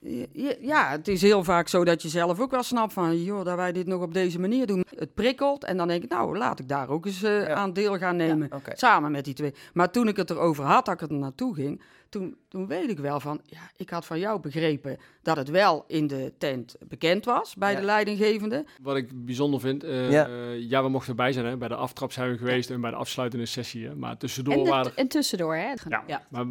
Ja, 0.00 0.54
Ja, 0.60 0.90
het 0.90 1.08
is 1.08 1.22
heel 1.22 1.44
vaak 1.44 1.68
zo 1.68 1.84
dat 1.84 2.02
je 2.02 2.08
zelf 2.08 2.40
ook 2.40 2.50
wel 2.50 2.62
snapt 2.62 2.92
van... 2.92 3.22
joh, 3.22 3.44
dat 3.44 3.56
wij 3.56 3.72
dit 3.72 3.86
nog 3.86 4.02
op 4.02 4.14
deze 4.14 4.40
manier 4.40 4.66
doen. 4.66 4.84
Het 4.96 5.14
prikkelt 5.14 5.64
en 5.64 5.76
dan 5.76 5.88
denk 5.88 6.02
ik, 6.04 6.10
nou, 6.10 6.38
laat 6.38 6.58
ik 6.58 6.68
daar 6.68 6.88
ook 6.88 7.06
eens 7.06 7.22
eh, 7.22 7.46
Ja. 7.46 7.54
aan 7.54 7.72
deel 7.72 7.98
gaan 7.98 8.16
nemen. 8.16 8.48
Samen 8.72 9.10
met 9.12 9.24
die 9.24 9.34
twee. 9.34 9.54
Maar 9.72 9.90
toen 9.90 10.08
ik 10.08 10.16
het 10.16 10.30
erover 10.30 10.64
had, 10.64 10.84
dat 10.84 11.00
ik 11.02 11.10
er 11.10 11.16
naartoe 11.16 11.54
ging... 11.54 11.82
Toen, 12.08 12.36
toen 12.48 12.66
weet 12.66 12.90
ik 12.90 12.98
wel 12.98 13.20
van, 13.20 13.40
ja, 13.44 13.58
ik 13.76 13.90
had 13.90 14.06
van 14.06 14.18
jou 14.18 14.40
begrepen... 14.40 14.96
dat 15.22 15.36
het 15.36 15.48
wel 15.48 15.84
in 15.86 16.06
de 16.06 16.32
tent 16.38 16.76
bekend 16.88 17.24
was 17.24 17.54
bij 17.54 17.72
Ja. 17.72 17.78
de 17.78 17.84
leidinggevende. 17.84 18.64
Wat 18.82 18.96
ik 18.96 19.24
bijzonder 19.24 19.60
vind, 19.60 19.84
eh, 19.84 20.10
Ja. 20.10 20.26
ja. 20.28 20.50
ja, 20.52 20.82
we 20.82 20.88
mochten 20.88 21.10
erbij 21.10 21.32
zijn. 21.32 21.46
Hè. 21.46 21.56
Bij 21.56 21.68
de 21.68 21.74
aftrap 21.74 22.12
zijn 22.12 22.30
we 22.30 22.38
geweest 22.38 22.70
en 22.70 22.80
bij 22.80 22.90
de 22.90 22.96
afsluitende 22.96 23.46
sessie. 23.46 23.86
Hè. 23.86 23.94
Maar 23.94 24.16
tussendoor 24.16 24.54
En, 24.54 24.64
waren 24.66 24.96
en 24.96 25.08
tussendoor, 25.08 25.54
hè? 25.54 25.72
Ja, 25.88 26.04
Ja. 26.06 26.22
maar 26.30 26.42
eh, 26.42 26.48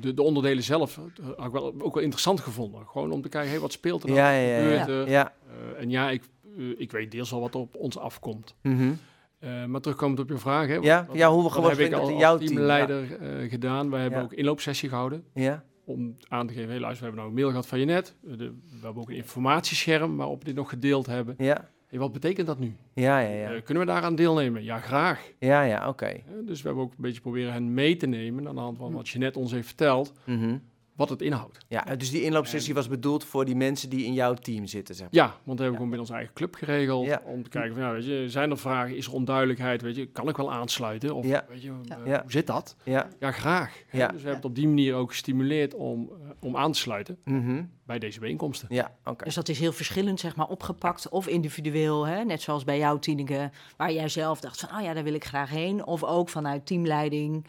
de, 0.00 0.14
de 0.14 0.22
onderdelen 0.22 0.62
zelf 0.62 0.96
eh, 0.98 1.26
had 1.36 1.46
ik 1.46 1.52
wel, 1.52 1.74
ook 1.78 1.94
wel 1.94 2.02
interessant 2.02 2.40
gevonden. 2.40 2.86
Gewoon 2.86 3.10
om 3.12 3.22
te 3.22 3.28
kijken, 3.28 3.50
hey, 3.50 3.60
wat 3.60 3.72
speelt 3.72 4.02
er 4.02 4.08
nou? 4.08 4.20
Ja, 4.20 4.30
ja, 4.32 4.58
ja. 4.58 4.82
gebeurt 4.84 5.08
Ja, 5.08 5.12
ja. 5.12 5.34
Eh, 5.74 5.82
en 5.82 5.90
ja, 5.90 6.10
ik, 6.10 6.22
eh, 6.58 6.64
ik 6.80 6.90
weet 6.92 7.10
deels 7.10 7.32
al 7.32 7.40
wat 7.40 7.54
er 7.54 7.60
op 7.60 7.74
ons 7.76 7.98
afkomt. 7.98 8.54
Mhm. 8.62 8.92
Eh, 9.38 9.64
maar 9.64 9.80
terugkomend 9.80 10.20
op 10.20 10.28
je 10.28 10.38
vraag, 10.38 10.66
hè, 10.66 10.74
Ja, 10.74 11.04
wat- 11.08 11.16
ja, 11.16 11.30
hoe 11.30 11.42
heb 11.68 11.78
ik 11.78 11.92
al 11.92 12.06
in 12.08 12.12
als 12.14 12.20
jouw 12.20 12.36
team? 12.38 12.50
teamleider 12.50 13.16
eh, 13.20 13.50
gedaan? 13.50 13.90
Wij 13.90 14.00
hebben 14.00 14.18
Ja. 14.18 14.24
ook 14.24 14.32
inloopsessie 14.32 14.88
gehouden 14.88 15.24
Ja, 15.34 15.64
om 15.84 16.16
aan 16.28 16.46
te 16.46 16.52
geven, 16.54 16.68
hey, 16.70 16.80
luister, 16.80 16.98
we 17.00 17.04
hebben 17.04 17.20
nou 17.20 17.28
een 17.28 17.34
mail 17.34 17.48
gehad 17.48 17.66
van 17.66 17.78
je 17.78 17.84
net. 17.84 18.14
we 18.20 18.36
hebben 18.82 19.02
ook 19.02 19.08
een 19.10 19.16
informatiescherm 19.16 20.16
waarop 20.16 20.38
we 20.38 20.44
dit 20.44 20.54
nog 20.54 20.68
gedeeld 20.68 21.06
hebben. 21.06 21.34
ja, 21.38 21.68
Hey, 21.90 21.98
wat 21.98 22.12
betekent 22.12 22.46
dat 22.46 22.58
nu? 22.58 22.72
ja, 22.94 23.18
ja, 23.20 23.28
ja. 23.34 23.52
Eh, 23.54 23.62
kunnen 23.62 23.86
we 23.86 23.92
daaraan 23.92 24.14
deelnemen? 24.14 24.64
Ja, 24.64 24.78
graag. 24.78 25.30
Ja, 25.38 25.62
ja, 25.62 25.88
oké. 25.88 26.04
Eh, 26.06 26.22
dus 26.46 26.62
we 26.62 26.66
hebben 26.66 26.84
ook 26.84 26.90
een 26.90 26.96
beetje 27.02 27.20
proberen 27.20 27.52
hen 27.52 27.74
mee 27.74 27.96
te 27.96 28.06
nemen 28.06 28.48
aan 28.48 28.54
de 28.54 28.60
hand 28.60 28.76
van 28.78 28.92
wat 28.92 29.08
je 29.08 29.18
net 29.18 29.36
ons 29.36 29.52
heeft 29.52 29.66
verteld, 29.66 30.12
Mhm. 30.24 30.56
Wat 31.00 31.08
het 31.08 31.22
inhoudt. 31.22 31.58
Ja, 31.68 31.82
dus 31.96 32.10
die 32.10 32.22
inloopsessie 32.22 32.74
was 32.74 32.88
bedoeld 32.88 33.24
voor 33.24 33.44
die 33.44 33.56
mensen 33.56 33.88
die 33.90 34.04
in 34.04 34.12
jouw 34.12 34.34
team 34.34 34.66
zitten, 34.66 34.94
zeg 34.94 35.06
maar. 35.10 35.14
Ja, 35.22 35.26
want 35.26 35.36
dat 35.44 35.58
hebben 35.58 35.66
we 35.70 35.72
gewoon 35.76 35.88
binnen 35.88 36.00
onze 36.00 36.12
eigen 36.14 36.34
club 36.34 36.54
geregeld. 36.54 37.06
Ja. 37.06 37.22
Om 37.24 37.42
te 37.42 37.48
kijken 37.48 37.74
van, 37.74 37.82
ja, 37.82 37.92
weet 37.92 38.04
je, 38.04 38.24
zijn 38.28 38.50
er 38.50 38.58
vragen? 38.58 38.96
Is 38.96 39.06
er 39.06 39.12
onduidelijkheid? 39.12 39.82
Weet 39.82 39.96
je, 39.96 40.06
kan 40.06 40.28
ik 40.28 40.36
wel 40.36 40.52
aansluiten? 40.52 41.14
Of 41.14 41.26
Ja. 41.26 41.44
weet 41.48 41.62
je, 41.62 41.72
eh, 41.88 42.20
hoe 42.20 42.22
zit 42.32 42.46
dat? 42.46 42.76
Ja. 42.84 43.08
Ja, 43.18 43.32
graag. 43.32 43.82
Ja. 43.92 44.06
Dus 44.06 44.16
we 44.16 44.28
hebben 44.28 44.34
het 44.34 44.44
op 44.44 44.54
die 44.54 44.66
manier 44.68 44.94
ook 44.94 45.10
gestimuleerd 45.10 45.74
om, 45.74 46.10
eh, 46.10 46.28
om 46.40 46.56
aan 46.56 46.72
te 46.72 46.78
sluiten 46.78 47.18
Mhm. 47.24 47.62
bij 47.86 47.98
deze 47.98 48.20
bijeenkomsten. 48.20 48.68
Ja, 48.70 48.94
oké. 49.04 49.24
Dus 49.24 49.34
dat 49.34 49.48
is 49.48 49.58
heel 49.58 49.72
verschillend, 49.72 50.20
zeg 50.20 50.36
maar, 50.36 50.48
opgepakt 50.48 51.08
of 51.08 51.26
individueel. 51.26 52.06
Hè? 52.06 52.24
Net 52.24 52.42
zoals 52.42 52.64
bij 52.64 52.78
jou, 52.78 52.98
Tineke, 53.00 53.50
waar 53.76 53.92
jij 53.92 54.08
zelf 54.08 54.40
dacht 54.40 54.60
van, 54.60 54.78
oh 54.78 54.84
ja, 54.84 54.94
daar 54.94 55.04
wil 55.04 55.14
ik 55.14 55.24
graag 55.24 55.50
heen. 55.50 55.86
Of 55.86 56.04
ook 56.04 56.28
vanuit 56.28 56.66
teamleiding, 56.66 57.46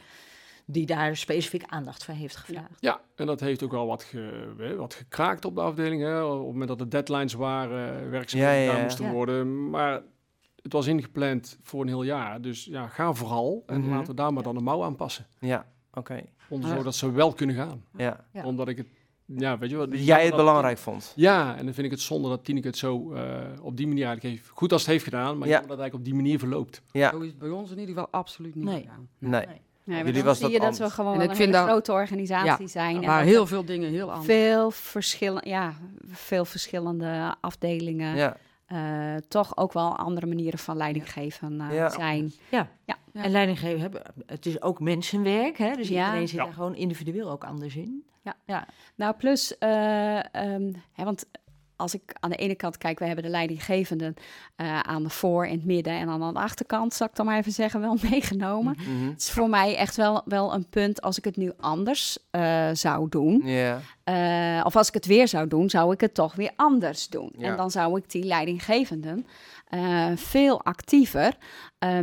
die 0.71 0.85
daar 0.85 1.17
specifiek 1.17 1.63
aandacht 1.65 2.03
voor 2.05 2.13
heeft 2.13 2.35
gevraagd. 2.35 2.77
Ja, 2.79 3.01
en 3.15 3.25
dat 3.25 3.39
heeft 3.39 3.63
ook 3.63 3.71
wel 3.71 3.87
wat, 3.87 4.03
ge, 4.03 4.73
wat 4.77 4.93
gekraakt 4.93 5.45
op 5.45 5.55
de 5.55 5.61
afdeling. 5.61 6.01
Hè? 6.01 6.23
Op 6.23 6.37
het 6.37 6.47
moment 6.47 6.67
dat 6.67 6.79
er 6.79 6.89
deadlines 6.89 7.33
waren, 7.33 8.09
werkzaamheden 8.09 8.55
Ja, 8.55 8.59
ja, 8.59 8.65
gedaan 8.65 8.77
ja. 8.77 8.83
moesten 8.83 9.05
Ja. 9.05 9.11
worden. 9.11 9.69
Maar 9.69 10.01
het 10.61 10.73
was 10.73 10.87
ingepland 10.87 11.59
voor 11.63 11.81
een 11.81 11.87
heel 11.87 12.03
jaar. 12.03 12.41
Dus 12.41 12.65
ja, 12.65 12.87
ga 12.87 13.13
vooral. 13.13 13.63
En 13.65 13.79
Mhm. 13.81 13.89
laten 13.89 14.07
we 14.07 14.13
daar 14.13 14.33
maar 14.33 14.43
dan 14.43 14.55
de 14.55 14.61
mouw 14.61 14.83
aanpassen. 14.83 15.25
Ja, 15.39 15.65
oké. 15.93 16.21
Om, 16.49 16.61
Ja. 16.61 16.67
Zodat 16.75 16.95
ze 16.95 17.11
wel 17.11 17.33
kunnen 17.33 17.55
gaan. 17.55 17.83
Ja. 17.97 18.25
Ja. 18.33 18.43
Omdat 18.45 18.67
ik 18.67 18.77
het, 18.77 18.87
ja, 19.25 19.57
weet 19.57 19.69
je 19.69 19.75
wat. 19.75 19.87
Jij 19.91 20.19
het 20.21 20.27
dat- 20.29 20.39
belangrijk 20.39 20.77
vond. 20.77 21.13
Ja, 21.15 21.57
en 21.57 21.65
dan 21.65 21.73
vind 21.73 21.85
ik 21.85 21.91
het 21.91 22.01
zonde 22.01 22.29
dat 22.29 22.43
Tineke 22.45 22.67
het 22.67 22.77
zo 22.77 23.13
eh, 23.13 23.23
op 23.61 23.77
die 23.77 23.87
manier 23.87 24.05
eigenlijk 24.05 24.35
heeft. 24.35 24.49
Goed 24.49 24.71
als 24.71 24.81
het 24.81 24.91
heeft 24.91 25.03
gedaan, 25.03 25.37
maar 25.37 25.47
Ja. 25.47 25.53
dat 25.59 25.69
het 25.69 25.79
eigenlijk 25.79 25.93
op 25.99 26.05
die 26.05 26.13
manier 26.13 26.39
verloopt. 26.39 26.81
Ja, 26.91 27.09
Zo 27.11 27.19
is 27.19 27.27
het 27.29 27.37
bij 27.39 27.49
ons 27.49 27.71
in 27.71 27.79
ieder 27.79 27.95
geval 27.95 28.09
absoluut 28.11 28.55
niet 28.55 28.65
Nee. 28.65 28.79
gedaan. 28.81 29.07
nee. 29.17 29.45
Nee, 29.45 29.61
maar 29.97 30.05
Jullie 30.05 30.13
dan 30.13 30.23
was 30.23 30.37
zie 30.37 30.45
dat 30.51 30.61
je 30.61 30.67
dat 30.67 30.77
we 30.77 30.89
gewoon 30.89 31.13
En 31.13 31.19
een 31.21 31.25
vind 31.35 31.37
hele 31.37 31.51
dat- 31.51 31.67
grote 31.67 31.91
organisatie 31.91 32.67
zijn. 32.67 32.95
en 32.95 33.05
Waar 33.05 33.19
dat 33.23 33.27
heel 33.33 33.47
veel 33.47 33.65
dingen 33.65 33.89
heel 33.89 34.11
anders. 34.11 34.25
veel, 34.33 34.71
verschillen, 34.71 35.49
ja, 35.49 35.73
veel 36.07 36.45
verschillende 36.45 37.35
afdelingen. 37.41 38.15
Ja, 38.15 38.37
eh, 38.65 39.15
toch 39.27 39.57
ook 39.57 39.73
wel 39.73 39.97
andere 39.97 40.25
manieren 40.25 40.59
van 40.59 40.77
leidinggeven 40.77 41.61
eh, 41.61 41.75
Ja. 41.75 41.89
zijn. 41.89 42.33
Ja. 42.49 42.67
Ja. 42.85 42.97
Ja. 43.13 43.23
En 43.23 43.31
leidinggeven, 43.31 43.79
hebben, 43.79 44.01
het 44.25 44.45
is 44.45 44.61
ook 44.61 44.79
mensenwerk, 44.79 45.57
hè? 45.57 45.75
dus 45.75 45.87
Ja. 45.87 46.05
iedereen 46.05 46.27
zit 46.27 46.37
Ja. 46.37 46.43
daar 46.43 46.53
gewoon 46.53 46.75
individueel 46.75 47.29
ook 47.31 47.43
anders 47.43 47.75
in. 47.75 48.05
Nou, 48.95 49.15
plus, 49.17 49.57
eh, 49.57 50.35
ehm, 50.35 50.73
hè, 50.91 51.03
want 51.03 51.25
als 51.81 51.93
ik 51.93 52.01
aan 52.19 52.29
de 52.29 52.35
ene 52.35 52.55
kant 52.55 52.77
kijk, 52.77 52.99
we 52.99 53.05
hebben 53.05 53.23
de 53.23 53.29
leidinggevenden 53.29 54.13
eh, 54.55 54.79
aan 54.79 55.03
de 55.03 55.09
voor- 55.09 55.45
en 55.45 55.51
het 55.51 55.65
midden 55.65 55.93
en 55.93 56.09
aan 56.09 56.33
de 56.33 56.39
achterkant, 56.39 56.93
zal 56.93 57.07
ik 57.07 57.15
dan 57.15 57.25
maar 57.25 57.37
even 57.37 57.51
zeggen, 57.51 57.81
wel 57.81 57.97
meegenomen. 58.11 58.75
Mhm. 58.77 59.09
Het 59.09 59.21
is 59.21 59.29
voor 59.31 59.49
mij 59.49 59.75
echt 59.75 59.95
wel, 59.95 60.21
wel 60.25 60.53
een 60.53 60.69
punt 60.69 61.01
als 61.01 61.17
ik 61.17 61.23
het 61.23 61.37
nu 61.37 61.51
anders 61.59 62.17
eh, 62.31 62.69
zou 62.73 63.09
doen. 63.09 63.41
ja, 63.45 63.79
eh, 64.03 64.65
of 64.65 64.75
als 64.75 64.87
ik 64.87 64.93
het 64.93 65.05
weer 65.05 65.27
zou 65.27 65.47
doen, 65.47 65.69
zou 65.69 65.93
ik 65.93 66.01
het 66.01 66.13
toch 66.13 66.35
weer 66.35 66.51
anders 66.55 67.07
doen. 67.09 67.33
En 67.39 67.57
dan 67.57 67.71
zou 67.71 67.97
ik 67.99 68.11
die 68.11 68.23
leidinggevenden 68.23 69.25
eh, 69.67 70.07
veel 70.15 70.63
actiever 70.63 71.37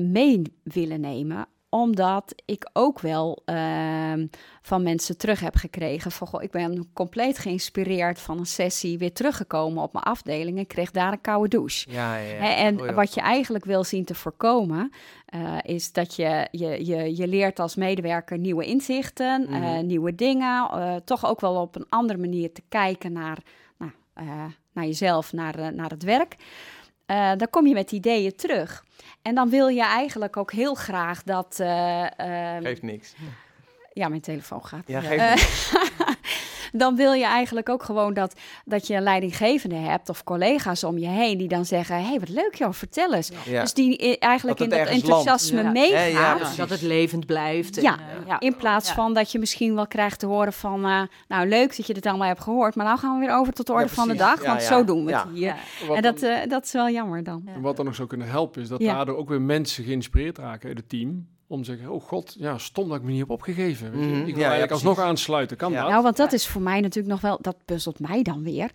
mee 0.00 0.42
willen 0.62 1.00
nemen 1.00 1.46
omdat 1.70 2.34
ik 2.44 2.70
ook 2.72 3.00
wel 3.00 3.42
ehm, 3.44 4.26
van 4.62 4.82
mensen 4.82 5.18
terug 5.18 5.40
heb 5.40 5.54
gekregen 5.56 6.10
van... 6.10 6.26
Goh, 6.26 6.42
ik 6.42 6.50
ben 6.50 6.90
compleet 6.92 7.38
geïnspireerd 7.38 8.20
van 8.20 8.38
een 8.38 8.46
sessie 8.46 8.98
weer 8.98 9.12
teruggekomen 9.12 9.82
op 9.82 9.92
mijn 9.92 10.04
afdeling... 10.04 10.58
en 10.58 10.66
kreeg 10.66 10.90
daar 10.90 11.12
een 11.12 11.20
koude 11.20 11.48
douche. 11.48 11.90
ja, 11.90 12.16
ja. 12.16 12.32
ja. 12.44 12.56
En 12.56 12.94
wat 12.94 13.14
je 13.14 13.20
eigenlijk 13.20 13.64
wil 13.64 13.84
zien 13.84 14.04
te 14.04 14.14
voorkomen, 14.14 14.92
eh, 15.26 15.56
is 15.62 15.92
dat 15.92 16.14
je, 16.16 16.48
je, 16.50 16.86
je, 16.86 17.16
je 17.16 17.28
leert 17.28 17.60
als 17.60 17.74
medewerker 17.74 18.38
nieuwe 18.38 18.64
inzichten, 18.64 19.42
Mhm. 19.42 19.62
eh, 19.62 19.80
nieuwe 19.82 20.14
dingen. 20.14 20.68
eh, 20.70 20.96
toch 21.04 21.26
ook 21.26 21.40
wel 21.40 21.54
op 21.60 21.76
een 21.76 21.86
andere 21.88 22.18
manier 22.18 22.52
te 22.52 22.62
kijken 22.68 23.12
naar, 23.12 23.38
nou, 23.78 23.90
naar 24.72 24.84
jezelf, 24.84 25.32
naar, 25.32 25.74
naar 25.74 25.90
het 25.90 26.02
werk. 26.02 26.36
Eh, 27.08 27.32
dan 27.36 27.50
kom 27.50 27.66
je 27.66 27.74
met 27.74 27.92
ideeën 27.92 28.36
terug. 28.36 28.84
En 29.22 29.34
dan 29.34 29.50
wil 29.50 29.68
je 29.68 29.82
eigenlijk 29.84 30.36
ook 30.36 30.52
heel 30.52 30.74
graag 30.74 31.22
dat... 31.22 31.56
eh, 31.60 32.56
eh, 32.56 32.62
Geeft 32.62 32.82
niks. 32.82 33.14
ja, 33.92 34.08
mijn 34.08 34.20
telefoon 34.20 34.64
gaat. 34.64 34.82
Ja, 34.86 35.00
geeft 35.00 35.34
niks. 35.34 35.72
dan 36.72 36.96
wil 36.96 37.12
je 37.12 37.24
eigenlijk 37.24 37.68
ook 37.68 37.82
gewoon 37.82 38.14
dat, 38.14 38.34
dat 38.64 38.86
je 38.86 38.94
een 38.94 39.02
leidinggevende 39.02 39.76
hebt 39.76 40.08
of 40.08 40.24
collega's 40.24 40.84
om 40.84 40.98
je 40.98 41.06
heen 41.08 41.38
die 41.38 41.48
dan 41.48 41.64
zeggen: 41.64 41.96
hé, 41.96 42.02
hey, 42.08 42.18
wat 42.18 42.28
leuk 42.28 42.54
joh, 42.54 42.72
vertel 42.72 43.14
eens. 43.14 43.30
Ja. 43.44 43.60
Dus 43.62 43.74
die 43.74 44.18
eigenlijk 44.18 44.58
Dat 44.58 44.66
in 44.72 44.78
het 44.78 44.86
dat 44.86 44.94
enthousiasme 44.96 45.62
Ja. 45.62 45.70
meegaan. 45.70 46.00
Ja, 46.10 46.18
ja, 46.18 46.30
Dus 46.32 46.38
precies. 46.40 46.56
dat 46.56 46.70
het 46.70 46.82
levend 46.82 47.26
blijft. 47.26 47.76
en, 47.76 47.82
Ja. 47.82 47.92
eh, 47.98 48.26
ja. 48.26 48.40
In 48.40 48.56
plaats 48.56 48.88
Ja. 48.88 48.94
van 48.94 49.14
dat 49.14 49.32
je 49.32 49.38
misschien 49.38 49.74
wel 49.74 49.86
krijgt 49.86 50.18
te 50.18 50.26
horen 50.26 50.52
van, 50.52 50.84
eh, 50.84 51.02
nou 51.28 51.48
leuk 51.48 51.76
dat 51.76 51.86
je 51.86 51.94
dit 51.94 52.06
allemaal 52.06 52.26
hebt 52.28 52.40
gehoord, 52.42 52.74
maar 52.74 52.86
nou 52.86 52.98
gaan 52.98 53.18
we 53.18 53.26
weer 53.26 53.34
over 53.36 53.52
tot 53.52 53.66
de 53.66 53.72
orde 53.72 53.84
Ja, 53.84 53.90
van 53.94 54.08
de 54.08 54.14
dag, 54.14 54.44
want 54.44 54.60
ja. 54.60 54.66
zo 54.66 54.84
doen 54.84 55.04
we 55.04 55.10
Ja. 55.10 55.26
het 55.28 55.36
hier. 55.36 55.54
En 55.94 56.02
dat, 56.02 56.22
eh, 56.22 56.36
dat 56.48 56.64
is 56.64 56.72
wel 56.72 56.88
jammer 56.90 57.22
dan. 57.24 57.42
Ja. 57.46 57.52
En 57.52 57.60
wat 57.60 57.76
dan 57.76 57.84
nog 57.84 57.94
zou 57.94 58.08
kunnen 58.08 58.28
helpen, 58.28 58.62
is 58.62 58.68
dat 58.68 58.80
Ja. 58.80 58.94
daardoor 58.94 59.16
ook 59.16 59.28
weer 59.28 59.40
mensen 59.42 59.84
geïnspireerd 59.84 60.38
raken 60.38 60.70
in 60.70 60.76
het 60.76 60.88
team. 60.88 61.26
Om 61.50 61.58
te 61.62 61.64
zeggen, 61.64 61.88
oh 61.90 62.02
god, 62.02 62.34
ja, 62.38 62.58
stom 62.58 62.88
dat 62.88 62.96
ik 62.96 63.02
me 63.02 63.10
niet 63.10 63.18
heb 63.20 63.30
opgegeven. 63.30 63.90
Weet 63.90 64.00
je. 64.04 64.06
Mhm. 64.08 64.18
Ik 64.18 64.24
wil 64.24 64.34
Ja, 64.34 64.40
eigenlijk 64.42 64.72
alsnog 64.72 64.98
aansluiten. 64.98 65.56
Kan 65.56 65.72
Ja. 65.72 65.80
dat? 65.80 65.90
Nou, 65.90 66.02
want 66.02 66.16
dat 66.16 66.32
is 66.32 66.46
voor 66.46 66.62
mij 66.62 66.80
natuurlijk 66.80 67.12
nog 67.12 67.20
wel, 67.20 67.38
dat 67.40 67.56
puzzelt 67.64 68.00
mij 68.00 68.22
dan 68.22 68.42
weer. 68.42 68.70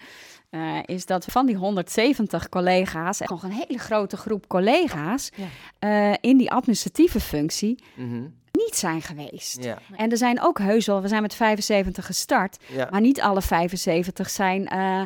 Eh, 0.54 0.78
is 0.86 1.06
dat 1.06 1.26
van 1.26 1.46
die 1.46 1.56
170 1.56 2.50
collega's, 2.50 3.20
nog 3.20 3.44
een 3.44 3.52
hele 3.52 3.78
grote 3.80 4.18
groep 4.18 4.48
collega's 4.48 5.32
Ja. 5.36 5.46
eh, 5.80 6.18
in 6.22 6.38
die 6.38 6.52
administratieve 6.52 7.20
functie 7.20 7.84
Mhm. 7.96 8.22
niet 8.52 8.76
zijn 8.76 9.02
geweest. 9.02 9.64
Ja, 9.64 9.78
En 9.96 10.12
er 10.12 10.18
zijn 10.18 10.42
ook 10.42 10.60
heus 10.60 10.86
wel, 10.86 11.02
we 11.02 11.08
zijn 11.08 11.22
met 11.22 11.36
75 11.36 12.06
gestart, 12.06 12.58
ja. 12.68 12.88
maar 12.92 13.02
niet 13.02 13.22
alle 13.22 13.42
75 13.42 14.30
zijn 14.30 14.68
eh, 14.68 15.02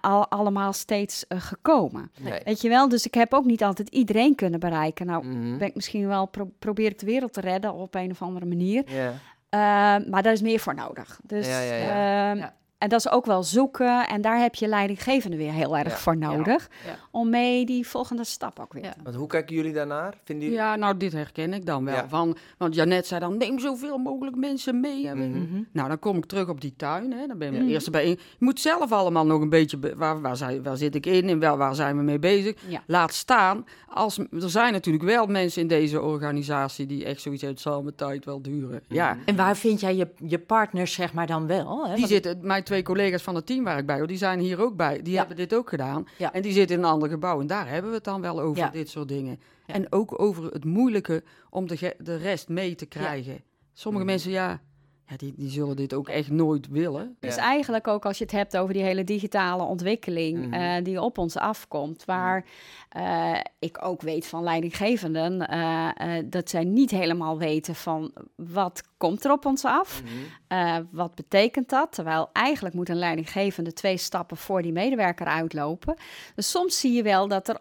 al, 0.00 0.28
allemaal 0.28 0.72
steeds 0.72 1.24
gekomen. 1.28 2.10
Nee. 2.20 2.40
Weet 2.44 2.60
je 2.60 2.68
wel, 2.68 2.88
dus 2.88 3.06
ik 3.06 3.14
heb 3.14 3.34
ook 3.34 3.44
niet 3.44 3.62
altijd 3.62 3.88
iedereen 3.88 4.34
kunnen 4.34 4.60
bereiken. 4.60 5.06
Nou, 5.06 5.24
Mhm. 5.26 5.58
ben 5.58 5.68
ik 5.68 5.74
misschien 5.74 6.06
wel, 6.08 6.26
pro- 6.26 6.50
probeer 6.58 6.90
ik 6.90 6.98
de 6.98 7.06
wereld 7.06 7.32
te 7.32 7.40
redden 7.40 7.72
op 7.74 7.94
een 7.94 8.10
of 8.10 8.22
andere 8.22 8.46
manier. 8.46 8.82
Ja. 8.86 9.12
Uh, 9.50 10.06
maar 10.10 10.22
daar 10.22 10.32
is 10.32 10.42
meer 10.42 10.58
voor 10.60 10.74
nodig. 10.74 11.20
Dus, 11.22 11.46
Ja, 11.46 12.54
En 12.86 12.92
dat 12.92 13.00
is 13.00 13.10
ook 13.10 13.26
wel 13.26 13.42
zoeken. 13.42 14.06
En 14.08 14.20
daar 14.20 14.38
heb 14.40 14.54
je 14.54 14.66
leidinggevende 14.68 15.36
weer 15.36 15.52
heel 15.52 15.76
erg 15.76 15.88
Ja. 15.88 15.96
voor 15.96 16.16
nodig. 16.16 16.68
Ja. 16.86 16.94
Om 17.10 17.30
mee 17.30 17.66
die 17.66 17.86
volgende 17.86 18.24
stap 18.24 18.58
ook 18.58 18.72
weer 18.72 18.82
Ja. 18.82 18.90
te 18.90 18.96
Want 19.02 19.16
hoe 19.16 19.26
kijken 19.26 19.54
jullie 19.56 19.72
daarnaar? 19.72 20.14
Vinden 20.24 20.44
jullie... 20.44 20.60
Ja, 20.62 20.76
nou, 20.76 20.96
dit 20.96 21.12
herken 21.12 21.52
ik 21.54 21.66
dan 21.66 21.84
wel. 21.84 21.94
Ja. 21.94 22.08
Van, 22.08 22.36
want 22.58 22.74
Janet 22.74 23.06
zei 23.06 23.20
dan, 23.20 23.36
neem 23.36 23.58
zoveel 23.58 23.98
mogelijk 23.98 24.36
mensen 24.36 24.80
mee. 24.80 25.14
Mhm. 25.14 25.30
Mhm. 25.30 25.62
Nou, 25.72 25.88
dan 25.88 25.98
kom 25.98 26.16
ik 26.16 26.24
terug 26.26 26.48
op 26.48 26.60
die 26.60 26.74
tuin. 26.76 27.12
Hè. 27.12 27.26
Dan 27.26 27.38
ben 27.38 27.52
je 27.52 27.56
Mhm. 27.58 27.66
de 27.66 27.72
eerste 27.72 27.90
bij. 27.90 28.08
Je 28.08 28.18
moet 28.38 28.60
zelf 28.60 28.92
allemaal 28.92 29.26
nog 29.26 29.40
een 29.40 29.48
beetje. 29.48 29.76
be- 29.76 29.96
Waar, 29.96 30.20
waar, 30.20 30.36
zijn, 30.36 30.62
waar 30.62 30.76
zit 30.76 30.94
ik 30.94 31.06
in 31.06 31.28
en 31.28 31.40
waar, 31.40 31.56
waar 31.56 31.74
zijn 31.74 31.96
we 31.96 32.02
mee 32.02 32.18
bezig? 32.18 32.54
Ja. 32.68 32.82
Laat 32.86 33.14
staan. 33.14 33.64
Als, 33.88 34.18
er 34.18 34.50
zijn 34.50 34.72
natuurlijk 34.72 35.04
wel 35.04 35.26
mensen 35.26 35.62
in 35.62 35.68
deze 35.68 36.00
organisatie 36.02 36.86
die 36.86 37.04
echt 37.04 37.20
zoiets 37.20 37.44
uit 37.44 37.60
zal 37.60 37.82
mijn 37.82 37.94
tijd 37.94 38.24
wel 38.24 38.42
duren. 38.42 38.82
Ja. 38.88 39.16
En 39.24 39.36
waar 39.36 39.56
vind 39.56 39.80
jij 39.80 39.96
je, 39.96 40.08
je 40.26 40.38
partners 40.38 40.92
zeg 40.92 41.12
maar 41.12 41.26
dan 41.26 41.46
wel? 41.46 41.78
Hè? 41.78 41.88
Die 41.90 41.96
Want- 41.96 42.08
zitten, 42.08 42.38
mijn 42.42 42.62
twee 42.64 42.75
collega's 42.82 43.22
van 43.22 43.34
het 43.34 43.46
team 43.46 43.64
waar 43.64 43.78
ik 43.78 43.86
bij 43.86 43.98
hoor, 43.98 44.06
die 44.06 44.16
zijn 44.16 44.38
hier 44.40 44.60
ook 44.60 44.76
bij. 44.76 45.02
Die 45.02 45.12
Ja. 45.12 45.18
hebben 45.18 45.36
dit 45.36 45.54
ook 45.54 45.68
gedaan. 45.68 46.06
Ja. 46.18 46.32
En 46.32 46.42
die 46.42 46.52
zitten 46.52 46.76
in 46.76 46.82
een 46.82 46.88
ander 46.88 47.08
gebouw. 47.08 47.40
En 47.40 47.46
daar 47.46 47.68
hebben 47.68 47.90
we 47.90 47.96
het 47.96 48.04
dan 48.04 48.20
wel 48.20 48.40
over, 48.40 48.62
Ja. 48.62 48.68
dit 48.70 48.88
soort 48.88 49.08
dingen. 49.08 49.40
En 49.66 49.92
ook 49.92 50.20
over 50.20 50.44
het 50.52 50.64
moeilijke 50.64 51.22
om 51.50 51.66
de, 51.66 51.94
de 51.98 52.16
rest 52.16 52.48
mee 52.48 52.74
te 52.74 52.86
krijgen. 52.86 53.40
Sommige 53.72 54.04
Mhm. 54.04 54.12
mensen, 54.12 54.30
ja, 54.30 54.60
ja 55.08 55.16
die, 55.16 55.32
die 55.36 55.50
zullen 55.50 55.76
dit 55.76 55.94
ook 55.94 56.08
echt 56.08 56.30
nooit 56.30 56.68
willen. 56.68 57.16
Dus 57.20 57.34
Ja. 57.34 57.42
eigenlijk 57.42 57.88
ook 57.88 58.04
als 58.06 58.18
je 58.18 58.24
het 58.24 58.32
hebt 58.32 58.56
over 58.56 58.74
die 58.74 58.82
hele 58.82 59.04
digitale 59.04 59.62
ontwikkeling 59.62 60.44
Mhm. 60.46 60.52
eh, 60.54 60.84
die 60.84 61.00
op 61.02 61.18
ons 61.18 61.36
afkomt, 61.36 62.04
waar 62.04 62.44
eh, 62.88 63.38
ik 63.58 63.84
ook 63.84 64.02
weet 64.02 64.26
van 64.26 64.42
leidinggevenden 64.42 65.48
eh, 65.48 65.88
eh, 66.18 66.24
dat 66.30 66.50
zij 66.50 66.64
niet 66.64 66.90
helemaal 66.90 67.38
weten 67.38 67.74
van 67.74 68.12
wat 68.36 68.82
komt 68.96 69.24
er 69.24 69.32
op 69.32 69.46
ons 69.46 69.64
af, 69.64 70.02
Mhm. 70.02 70.12
Eh, 70.48 70.76
wat 70.90 71.14
betekent 71.14 71.68
dat? 71.68 71.92
Terwijl 71.92 72.28
eigenlijk 72.32 72.74
moet 72.74 72.88
een 72.88 72.96
leidinggevende 72.98 73.72
twee 73.72 73.96
stappen 73.96 74.36
voor 74.36 74.62
die 74.62 74.72
medewerker 74.72 75.26
uitlopen. 75.26 75.96
Dus 76.34 76.50
soms 76.50 76.80
zie 76.80 76.92
je 76.92 77.02
wel 77.02 77.28
dat 77.28 77.48
er 77.48 77.58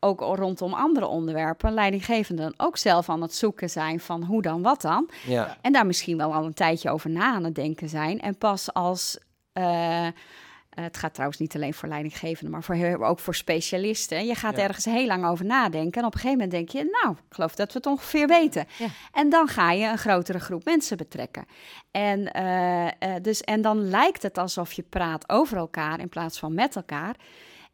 ook 0.00 0.20
rondom 0.20 0.72
andere 0.74 1.06
onderwerpen 1.06 1.72
leidinggevenden 1.72 2.54
ook 2.56 2.76
zelf 2.76 3.08
aan 3.08 3.22
het 3.22 3.34
zoeken 3.34 3.70
zijn 3.70 4.00
van 4.00 4.22
hoe 4.24 4.42
dan, 4.42 4.62
wat 4.62 4.80
dan. 4.80 5.10
Ja. 5.26 5.56
En 5.60 5.72
daar 5.72 5.86
misschien 5.86 6.16
wel 6.16 6.34
al 6.34 6.44
een 6.44 6.54
tijdje 6.54 6.90
over 6.90 7.10
na 7.10 7.32
aan 7.32 7.44
het 7.44 7.54
denken 7.54 7.88
zijn. 7.88 8.20
En 8.20 8.38
pas 8.38 8.72
als. 8.72 9.18
eh, 9.52 10.06
het 10.68 10.96
gaat 10.96 11.12
trouwens 11.14 11.40
niet 11.40 11.54
alleen 11.54 11.74
voor 11.74 11.88
leidinggevenden, 11.88 12.50
maar 12.50 12.62
voor, 12.62 13.04
ook 13.06 13.18
voor 13.18 13.34
specialisten. 13.34 14.26
Je 14.26 14.34
gaat 14.34 14.56
Ja. 14.56 14.62
ergens 14.62 14.84
heel 14.84 15.06
lang 15.06 15.26
over 15.26 15.44
nadenken. 15.44 16.00
En 16.00 16.06
op 16.06 16.14
een 16.14 16.20
gegeven 16.20 16.38
moment 16.44 16.50
denk 16.50 16.68
je, 16.68 16.98
nou, 17.02 17.16
ik 17.28 17.34
geloof 17.34 17.54
dat 17.54 17.72
we 17.72 17.78
het 17.78 17.86
ongeveer 17.86 18.26
weten. 18.26 18.66
Ja. 18.78 18.86
En 19.12 19.28
dan 19.30 19.48
ga 19.48 19.70
je 19.72 19.86
een 19.86 19.98
grotere 19.98 20.38
groep 20.40 20.64
mensen 20.64 20.96
betrekken. 20.96 21.44
En, 21.90 22.32
eh, 22.32 22.86
eh, 22.86 23.22
dus, 23.22 23.40
en 23.40 23.60
dan 23.62 23.88
lijkt 23.88 24.22
het 24.22 24.38
alsof 24.38 24.72
je 24.72 24.82
praat 24.82 25.28
over 25.28 25.56
elkaar 25.56 26.00
in 26.00 26.08
plaats 26.08 26.38
van 26.38 26.54
met 26.54 26.76
elkaar. 26.76 27.14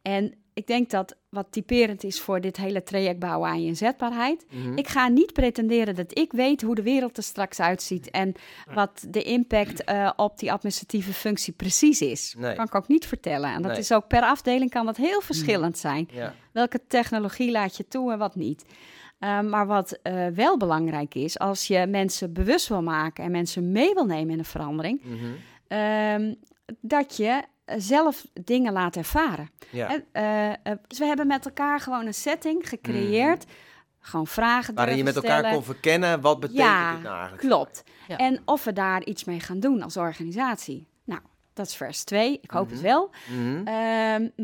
En 0.01 0.33
ik 0.55 0.67
denk 0.67 0.89
dat 0.89 1.15
wat 1.29 1.47
typerend 1.49 2.03
is 2.03 2.21
voor 2.21 2.41
dit 2.41 2.57
hele 2.57 2.83
traject 2.83 3.19
bouwen 3.19 3.49
aan 3.49 3.61
je 3.61 3.67
inzetbaarheid. 3.67 4.45
Mhm. 4.51 4.77
Ik 4.77 4.87
ga 4.87 5.07
niet 5.07 5.33
pretenderen 5.33 5.95
dat 5.95 6.17
ik 6.17 6.31
weet 6.31 6.61
hoe 6.61 6.75
de 6.75 6.81
wereld 6.83 7.17
er 7.17 7.23
straks 7.23 7.59
uitziet 7.59 8.09
en 8.11 8.33
wat 8.73 9.05
de 9.09 9.21
impact 9.21 9.83
eh, 9.83 10.11
op 10.15 10.39
die 10.39 10.51
administratieve 10.51 11.13
functie 11.13 11.53
precies 11.53 12.01
is. 12.01 12.35
Nee. 12.37 12.55
Kan 12.55 12.65
ik 12.65 12.75
ook 12.75 12.87
niet 12.87 13.05
vertellen. 13.07 13.53
En 13.53 13.61
dat 13.61 13.71
Nee. 13.71 13.79
is 13.79 13.91
ook 13.91 14.07
per 14.07 14.21
afdeling 14.21 14.69
kan 14.69 14.85
dat 14.85 14.97
heel 14.97 15.21
verschillend 15.21 15.77
zijn. 15.77 16.07
Ja. 16.11 16.33
Welke 16.51 16.79
technologie 16.87 17.51
laat 17.51 17.77
je 17.77 17.87
toe 17.87 18.11
en 18.11 18.17
wat 18.17 18.35
niet. 18.35 18.65
Uh, 19.19 19.41
maar 19.41 19.67
wat 19.67 19.99
uh, 20.03 20.27
wel 20.27 20.57
belangrijk 20.57 21.15
is, 21.15 21.39
als 21.39 21.67
je 21.67 21.85
mensen 21.87 22.33
bewust 22.33 22.67
wil 22.67 22.81
maken 22.81 23.23
en 23.23 23.31
mensen 23.31 23.71
mee 23.71 23.93
wil 23.93 24.05
nemen 24.05 24.31
in 24.31 24.37
de 24.37 24.43
verandering, 24.43 25.01
Mhm. 25.03 25.25
uh, 26.27 26.35
dat 26.81 27.17
je 27.17 27.41
zelf 27.65 28.25
dingen 28.33 28.73
laat 28.73 28.95
ervaren. 28.95 29.49
Ja. 29.69 29.89
En, 29.89 30.05
uh, 30.67 30.71
dus 30.87 30.99
we 30.99 31.05
hebben 31.05 31.27
met 31.27 31.45
elkaar 31.45 31.79
gewoon 31.79 32.05
een 32.05 32.13
setting 32.13 32.69
gecreëerd. 32.69 33.45
Mm. 33.45 33.51
Gewoon 33.99 34.27
vragen 34.27 34.73
Waarin 34.75 34.97
je 34.97 35.03
met 35.03 35.15
stellen. 35.15 35.35
elkaar 35.35 35.53
kon 35.53 35.63
verkennen, 35.63 36.21
wat 36.21 36.39
betekent 36.39 36.63
ja, 36.65 36.91
dit 36.93 37.01
nou 37.03 37.15
eigenlijk? 37.19 37.47
klopt. 37.47 37.83
Ja. 38.07 38.17
En 38.17 38.41
of 38.45 38.63
we 38.63 38.73
daar 38.73 39.03
iets 39.03 39.23
mee 39.23 39.39
gaan 39.39 39.59
doen 39.59 39.81
als 39.81 39.97
organisatie. 39.97 40.87
Nou, 41.03 41.21
dat 41.53 41.65
is 41.67 41.75
vers 41.75 42.03
2. 42.03 42.39
Ik 42.41 42.51
hoop 42.51 42.63
Mhm. 42.65 42.73
het 42.73 42.81
wel. 42.83 43.09
Mhm. 43.29 43.57
Uh, 43.57 43.65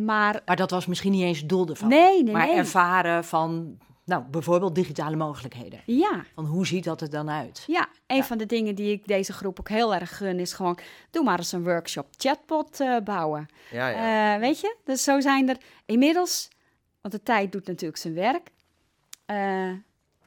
maar, 0.06 0.42
maar 0.46 0.56
dat 0.56 0.72
was 0.72 0.86
misschien 0.86 1.12
niet 1.12 1.24
eens 1.24 1.40
het 1.40 1.50
doel 1.50 1.68
ervan. 1.68 1.90
Nee, 1.90 2.24
nee, 2.24 2.34
Maar 2.34 2.48
nee. 2.48 2.56
ervaren 2.56 3.24
van, 3.26 3.78
nou, 4.04 4.24
bijvoorbeeld 4.24 4.76
digitale 4.76 5.16
mogelijkheden. 5.16 5.82
Ja. 5.86 6.24
Van 6.36 6.46
hoe 6.46 6.68
ziet 6.68 6.84
dat 6.84 7.02
er 7.02 7.10
dan 7.10 7.30
uit? 7.30 7.64
Ja, 7.68 7.88
een 8.08 8.16
Ja. 8.18 8.24
van 8.24 8.38
de 8.38 8.46
dingen 8.46 8.76
die 8.76 8.92
ik 8.92 9.08
deze 9.08 9.34
groep 9.34 9.60
ook 9.60 9.70
heel 9.70 9.94
erg 9.96 10.18
gun 10.18 10.40
is 10.40 10.54
gewoon... 10.54 10.78
doe 11.12 11.24
maar 11.24 11.38
eens 11.38 11.52
een 11.52 11.64
workshop 11.64 12.08
chatbot 12.18 12.80
uh, 12.80 12.98
bouwen. 13.04 13.48
Ja, 13.72 13.88
ja. 13.88 14.34
Uh, 14.36 14.40
weet 14.40 14.60
je? 14.60 14.76
Dus 14.84 15.04
zo 15.04 15.20
zijn 15.20 15.50
er 15.50 15.58
inmiddels... 15.86 16.50
want 17.02 17.14
de 17.14 17.24
tijd 17.24 17.52
doet 17.52 17.68
natuurlijk 17.68 18.00
zijn 18.02 18.14
werk... 18.14 18.50
Uh, 19.32 19.72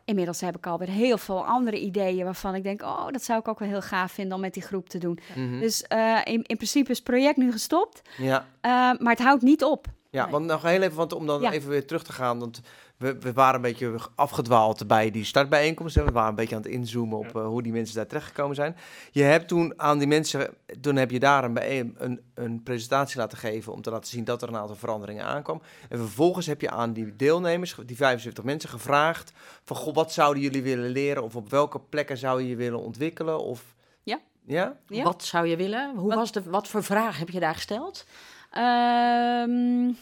Inmiddels 0.06 0.40
heb 0.40 0.56
ik 0.56 0.66
alweer 0.66 0.88
heel 0.88 1.18
veel 1.18 1.44
andere 1.46 1.80
ideeën 1.80 2.24
waarvan 2.24 2.54
ik 2.54 2.62
denk, 2.62 2.82
oh, 2.82 3.06
dat 3.10 3.22
zou 3.22 3.38
ik 3.40 3.48
ook 3.48 3.58
wel 3.58 3.68
heel 3.68 3.82
gaaf 3.82 4.12
vinden 4.12 4.34
om 4.34 4.40
met 4.40 4.54
die 4.54 4.62
groep 4.62 4.88
te 4.88 4.98
doen. 4.98 5.18
Mhm. 5.36 5.58
Dus 5.60 5.84
uh, 5.92 6.20
in, 6.24 6.42
in 6.42 6.56
principe 6.56 6.90
is 6.90 6.96
het 6.96 7.06
project 7.06 7.36
nu 7.36 7.52
gestopt, 7.52 8.02
ja. 8.16 8.38
uh, 8.40 8.70
maar 9.00 9.12
het 9.12 9.22
houdt 9.22 9.42
niet 9.42 9.64
op. 9.64 9.86
Ja, 10.10 10.22
Nee. 10.22 10.32
want 10.32 10.46
nog 10.46 10.62
heel 10.62 10.82
even, 10.82 10.96
want 10.96 11.12
om 11.12 11.26
dan 11.26 11.40
Ja. 11.40 11.52
even 11.52 11.68
weer 11.70 11.86
terug 11.86 12.02
te 12.04 12.12
gaan, 12.12 12.38
want 12.38 12.60
we, 13.04 13.18
we 13.18 13.32
waren 13.32 13.54
een 13.54 13.60
beetje 13.60 13.94
afgedwaald 14.14 14.86
bij 14.86 15.10
die 15.10 15.24
startbijeenkomst. 15.24 15.94
hè. 15.94 16.04
We 16.04 16.10
waren 16.12 16.28
een 16.28 16.34
beetje 16.34 16.56
aan 16.56 16.62
het 16.62 16.70
inzoomen 16.70 17.18
op 17.18 17.36
eh, 17.36 17.46
hoe 17.46 17.62
die 17.62 17.72
mensen 17.72 17.96
daar 17.96 18.06
terechtgekomen 18.06 18.54
zijn. 18.56 18.76
Je 19.12 19.22
hebt 19.22 19.48
toen 19.48 19.72
aan 19.76 19.98
die 19.98 20.06
mensen, 20.06 20.54
toen 20.80 20.96
heb 20.96 21.10
je 21.10 21.18
daar 21.18 21.44
een, 21.44 21.54
bijeen- 21.54 21.94
een, 21.98 22.20
een 22.34 22.62
presentatie 22.62 23.18
laten 23.18 23.38
geven 23.38 23.72
om 23.72 23.82
te 23.82 23.90
laten 23.90 24.08
zien 24.10 24.24
dat 24.24 24.42
er 24.42 24.48
een 24.48 24.56
aantal 24.56 24.76
veranderingen 24.76 25.24
aankwam. 25.24 25.62
En 25.88 25.98
vervolgens 25.98 26.46
heb 26.46 26.60
je 26.60 26.70
aan 26.70 26.92
die 26.92 27.16
deelnemers, 27.16 27.76
die 27.86 27.96
75 27.96 28.44
mensen, 28.44 28.68
gevraagd 28.70 29.32
van, 29.64 29.76
goh, 29.76 29.94
wat 29.94 30.12
zouden 30.12 30.42
jullie 30.42 30.62
willen 30.62 30.88
leren 30.90 31.22
of 31.22 31.36
op 31.36 31.50
welke 31.50 31.80
plekken 31.80 32.16
zou 32.18 32.42
je 32.42 32.48
je 32.48 32.56
willen 32.56 32.80
ontwikkelen? 32.80 33.40
Of... 33.40 33.74
Ja. 34.02 34.18
Ja? 34.46 34.76
Ja. 34.86 35.02
Wat 35.02 35.24
zou 35.24 35.46
je 35.46 35.56
willen? 35.56 35.96
Hoe 35.96 36.08
Wat- 36.08 36.16
was 36.18 36.32
de, 36.32 36.42
wat 36.42 36.68
voor 36.68 36.82
vraag 36.82 37.18
heb 37.18 37.28
je 37.30 37.40
daar 37.40 37.54
gesteld? 37.54 38.04
Ehm, 38.50 39.92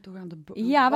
Toch 0.00 0.14
aan 0.16 0.28
de 0.28 0.36
ja, 0.54 0.88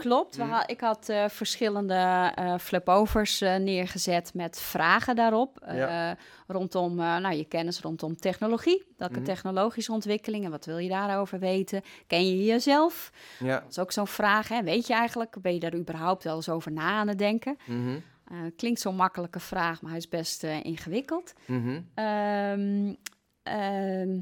klopt. 0.00 0.36
We 0.36 0.42
Mhm. 0.44 0.50
ik 0.66 0.80
had 0.80 1.08
eh, 1.08 1.28
verschillende 1.28 2.32
eh 2.34 2.58
flipovers 2.58 3.40
eh, 3.40 3.56
neergezet 3.56 4.34
met 4.34 4.60
vragen 4.60 5.16
daarop. 5.16 5.58
eh, 5.60 5.76
Ja. 5.76 6.16
rondom 6.46 6.90
eh, 7.00 7.16
nou, 7.16 7.34
je 7.34 7.44
kennis 7.44 7.80
rondom 7.80 8.16
technologie. 8.16 8.86
Welke 8.96 9.14
Mhm. 9.16 9.24
technologische 9.24 9.92
ontwikkelingen, 9.92 10.50
wat 10.50 10.64
wil 10.64 10.78
je 10.78 10.88
daarover 10.88 11.38
weten? 11.38 11.82
Ken 12.06 12.26
je 12.28 12.44
jezelf? 12.44 13.12
Ja. 13.38 13.60
Dat 13.60 13.70
is 13.70 13.78
ook 13.78 13.92
zo'n 13.92 14.06
vraag. 14.06 14.48
Hè? 14.48 14.62
Weet 14.62 14.86
je 14.86 14.94
eigenlijk, 14.94 15.36
ben 15.42 15.52
je 15.54 15.60
daar 15.60 15.74
überhaupt 15.74 16.24
wel 16.24 16.36
eens 16.36 16.48
over 16.48 16.72
na 16.72 16.90
aan 16.90 17.08
het 17.08 17.18
denken? 17.18 17.56
Mhm. 17.66 17.98
Eh, 18.24 18.36
klinkt 18.56 18.80
zo'n 18.80 18.96
makkelijke 18.96 19.40
vraag, 19.40 19.80
maar 19.82 19.90
hij 19.90 20.00
is 20.00 20.08
best 20.08 20.44
eh, 20.44 20.64
ingewikkeld. 20.64 21.32
Mhm. 21.46 21.80
Ehm, 21.94 22.94
ehm, 23.42 24.20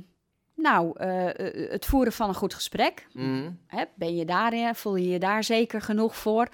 nou, 0.57 0.93
eh, 0.99 1.29
eh, 1.29 1.71
het 1.71 1.87
voeren 1.87 2.13
van 2.13 2.29
een 2.29 2.35
goed 2.35 2.55
gesprek. 2.55 3.07
Hè, 3.67 3.85
ben 3.95 4.17
je 4.17 4.25
daarin, 4.25 4.75
voel 4.75 4.97
je 4.97 5.09
je 5.09 5.19
daar 5.19 5.45
zeker 5.45 5.81
genoeg 5.81 6.17
voor? 6.17 6.49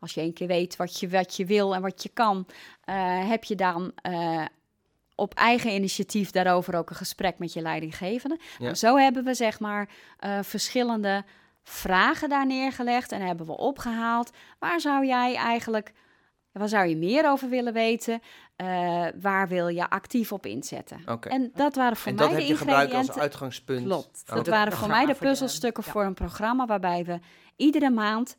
Als 0.00 0.14
je 0.14 0.20
een 0.20 0.32
keer 0.32 0.46
weet 0.46 0.76
wat 0.76 1.00
je, 1.00 1.08
wat 1.08 1.36
je 1.36 1.46
wil 1.46 1.74
en 1.74 1.82
wat 1.82 2.02
je 2.02 2.08
kan, 2.08 2.46
eh, 2.84 3.28
heb 3.28 3.44
je 3.44 3.54
dan 3.54 3.92
op 5.14 5.34
eigen 5.34 5.74
initiatief 5.74 6.30
daarover 6.30 6.74
ook 6.74 6.90
een 6.90 6.96
gesprek 6.96 7.38
met 7.38 7.52
je 7.52 7.60
leidinggevende. 7.60 8.38
Ja. 8.58 8.74
Zo 8.74 8.96
hebben 8.96 9.24
we 9.24 9.34
zeg 9.34 9.60
maar 9.60 9.88
verschillende 10.42 11.24
vragen 11.62 12.28
daar 12.28 12.46
neergelegd 12.46 13.12
en 13.12 13.20
hebben 13.20 13.46
we 13.46 13.56
opgehaald. 13.56 14.30
Waar 14.58 14.80
zou 14.80 15.06
jij 15.06 15.34
eigenlijk, 15.34 15.92
waar 16.52 16.68
zou 16.68 16.86
je 16.86 16.96
meer 16.96 17.30
over 17.30 17.48
willen 17.48 17.72
weten? 17.72 18.20
Eh, 18.56 19.06
waar 19.20 19.48
wil 19.48 19.68
je 19.68 19.90
actief 19.90 20.32
op 20.32 20.46
inzetten? 20.46 21.04
En 21.20 21.50
dat 21.54 21.74
waren 21.74 21.96
voor 21.96 22.08
En 22.12 22.14
mij 22.14 22.26
dat 22.26 22.34
de 22.34 22.40
heb 22.40 22.50
je 22.50 22.56
gebruikt 22.56 22.82
als 22.82 22.92
ingrediënten. 22.92 23.22
uitgangspunt. 23.22 23.84
Klopt. 23.84 24.22
Dat 24.26 24.46
waren 24.46 24.72
voor 24.72 24.88
mij 24.88 24.98
de 25.00 25.04
programma 25.06 25.14
voor 25.14 25.14
de- 25.14 25.28
puzzelstukken 25.28 25.82
ja. 25.86 25.90
voor 25.92 26.04
een 26.04 26.14
programma 26.14 26.66
waarbij 26.66 27.04
we 27.04 27.18
iedere 27.56 27.90
maand 27.90 28.36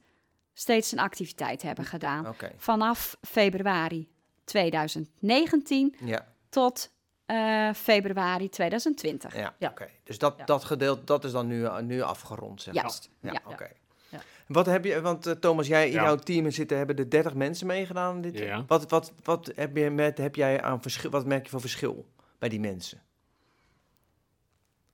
steeds 0.54 0.92
een 0.92 1.00
activiteit 1.00 1.62
hebben 1.62 1.86
gedaan. 1.86 2.36
Vanaf 2.58 3.18
februari 3.22 4.10
2019 4.44 5.96
ja, 6.00 6.26
tot 6.50 6.92
eh, 7.26 7.70
februari 7.74 8.50
2020. 8.50 9.36
ja, 9.36 9.54
Ja. 9.60 9.70
oké. 9.70 9.88
Dus 10.04 10.18
dat, 10.18 10.34
Ja. 10.38 10.46
dat 10.46 10.64
gedeelte, 10.64 11.04
dat 11.04 11.24
is 11.24 11.32
dan 11.32 11.48
nu, 11.48 11.68
nu 11.82 12.02
afgerond, 12.02 12.62
zeg 12.62 12.74
maar. 12.74 12.84
Juist. 12.84 13.10
Ja. 13.22 13.42
oké. 13.46 13.72
Wat 14.48 14.66
heb 14.66 14.86
je, 14.86 15.02
want 15.02 15.26
eh, 15.26 15.34
Thomas, 15.34 15.68
jij 15.68 15.86
in 15.88 15.94
Ja. 15.94 16.04
jouw 16.04 16.16
team 16.16 16.52
zitten, 16.52 16.78
hebben 16.78 16.96
er 16.98 17.10
30 17.10 17.34
mensen 17.34 17.68
meegedaan. 17.68 18.22
Dit, 18.22 18.38
Ja. 18.38 18.64
Wat, 18.68 18.90
wat, 18.90 19.14
wat 19.24 19.52
heb, 19.56 19.78
je 19.78 19.90
met, 19.90 20.18
heb 20.18 20.36
jij 20.36 20.62
aan 20.62 20.82
verschil, 20.82 21.10
wat 21.10 21.26
merk 21.26 21.44
je 21.44 21.50
van 21.50 21.62
verschil 21.62 22.06
bij 22.40 22.50
die 22.50 22.60
mensen? 22.60 23.02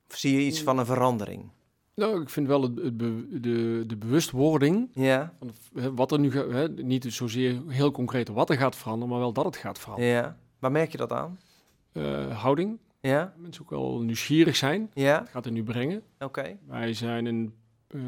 Of 0.10 0.18
zie 0.18 0.34
je 0.36 0.46
iets 0.46 0.62
van 0.64 0.78
een 0.80 0.86
verandering? 0.86 1.50
Nou, 1.96 2.22
ik 2.22 2.30
vind 2.30 2.48
wel 2.48 2.62
het, 2.62 2.76
het 2.78 2.98
be- 2.98 3.40
de, 3.40 3.84
de 3.88 3.98
bewustwording 3.98 4.90
Ja, 4.94 5.34
van 5.40 5.96
wat 5.96 6.12
er 6.12 6.20
nu 6.20 6.32
gaat, 6.32 6.50
hè, 6.52 6.70
niet 6.70 7.06
zozeer 7.14 7.62
heel 7.68 7.92
concreet 7.92 8.28
wat 8.28 8.50
er 8.50 8.58
gaat 8.58 8.76
veranderen, 8.76 9.10
maar 9.10 9.20
wel 9.20 9.34
dat 9.34 9.46
het 9.46 9.56
gaat 9.58 9.80
veranderen. 9.80 10.12
ja. 10.12 10.38
Waar 10.60 10.72
merk 10.72 10.92
je 10.92 10.98
dat 10.98 11.12
aan? 11.12 11.40
Eh, 11.92 12.42
houding, 12.42 12.80
Ja, 13.02 13.34
mensen 13.38 13.62
ook 13.64 13.70
wel 13.70 14.00
nieuwsgierig 14.02 14.56
zijn, 14.56 14.92
ja, 14.94 15.20
wat 15.20 15.30
gaat 15.30 15.46
er 15.46 15.52
nu 15.52 15.64
brengen? 15.64 16.02
oké. 16.20 16.58
Wij 16.68 16.94
zijn 16.94 17.26
een, 17.26 17.54
eh, 17.88 18.00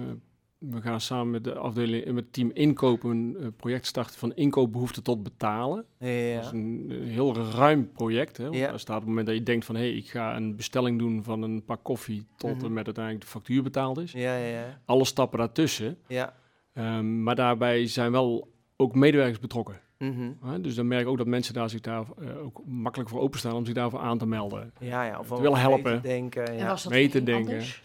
we 0.69 0.81
gaan 0.81 1.01
samen 1.01 1.29
met 1.31 1.43
de 1.43 1.53
afdeling, 1.55 2.05
met 2.05 2.15
het 2.23 2.33
team 2.33 2.51
inkopen 2.53 3.09
een 3.09 3.35
eh, 3.39 3.47
project 3.57 3.85
starten 3.85 4.15
van 4.19 4.33
inkoopbehoefte 4.35 5.01
tot 5.01 5.23
betalen. 5.23 5.85
Dat 5.99 6.07
is 6.09 6.31
Ja, 6.33 6.51
een, 6.53 6.85
een 6.89 7.03
heel 7.07 7.35
ruim 7.35 7.91
project. 7.91 8.37
Hè? 8.37 8.45
Ja. 8.47 8.67
Daar 8.69 8.79
staat 8.79 8.95
op 8.95 9.01
het 9.01 9.09
moment 9.09 9.27
dat 9.27 9.35
je 9.35 9.43
denkt 9.43 9.65
van, 9.65 9.75
hé, 9.75 9.81
hey, 9.81 9.91
ik 9.93 10.09
ga 10.09 10.35
een 10.35 10.55
bestelling 10.55 10.99
doen 10.99 11.23
van 11.23 11.41
een 11.41 11.63
pak 11.65 11.83
koffie 11.83 12.25
tot 12.37 12.55
Mhm. 12.55 12.65
en 12.65 12.73
met 12.73 12.85
uiteindelijk 12.85 13.25
de 13.25 13.31
factuur 13.31 13.63
betaald 13.63 13.97
is. 13.99 14.11
ja, 14.11 14.35
ja, 14.37 14.45
ja. 14.47 14.79
Alle 14.85 15.05
stappen 15.05 15.39
daartussen. 15.39 15.97
ja. 16.07 16.33
Ehm, 16.73 17.23
maar 17.23 17.35
daarbij 17.35 17.87
zijn 17.87 18.11
wel 18.11 18.51
ook 18.75 18.95
medewerkers 18.95 19.39
betrokken. 19.39 19.79
Mhm. 19.97 20.31
Hè? 20.43 20.61
Dus 20.61 20.75
dan 20.75 20.87
merk 20.87 21.01
ik 21.01 21.07
ook 21.07 21.17
dat 21.17 21.27
mensen 21.27 21.53
daar 21.53 21.69
zich 21.69 21.81
daar 21.81 22.05
eh, 22.21 22.43
ook 22.43 22.61
makkelijk 22.65 23.09
voor 23.09 23.19
openstaan 23.21 23.53
om 23.53 23.65
zich 23.65 23.73
daarvoor 23.73 23.99
aan 23.99 24.17
te 24.17 24.25
melden. 24.25 24.73
Ja, 24.79 25.03
ja. 25.05 25.19
Of 25.19 25.27
Te 25.27 25.41
willen 25.41 25.59
helpen. 25.59 25.91
mee 25.91 26.01
te 26.01 26.07
denken. 26.07 26.47
En 26.47 26.57
Ja. 26.57 26.67
was 26.67 26.83
dat 26.83 26.91
mee 26.91 27.09
te 27.09 27.23
denken. 27.23 27.51
anders? 27.51 27.81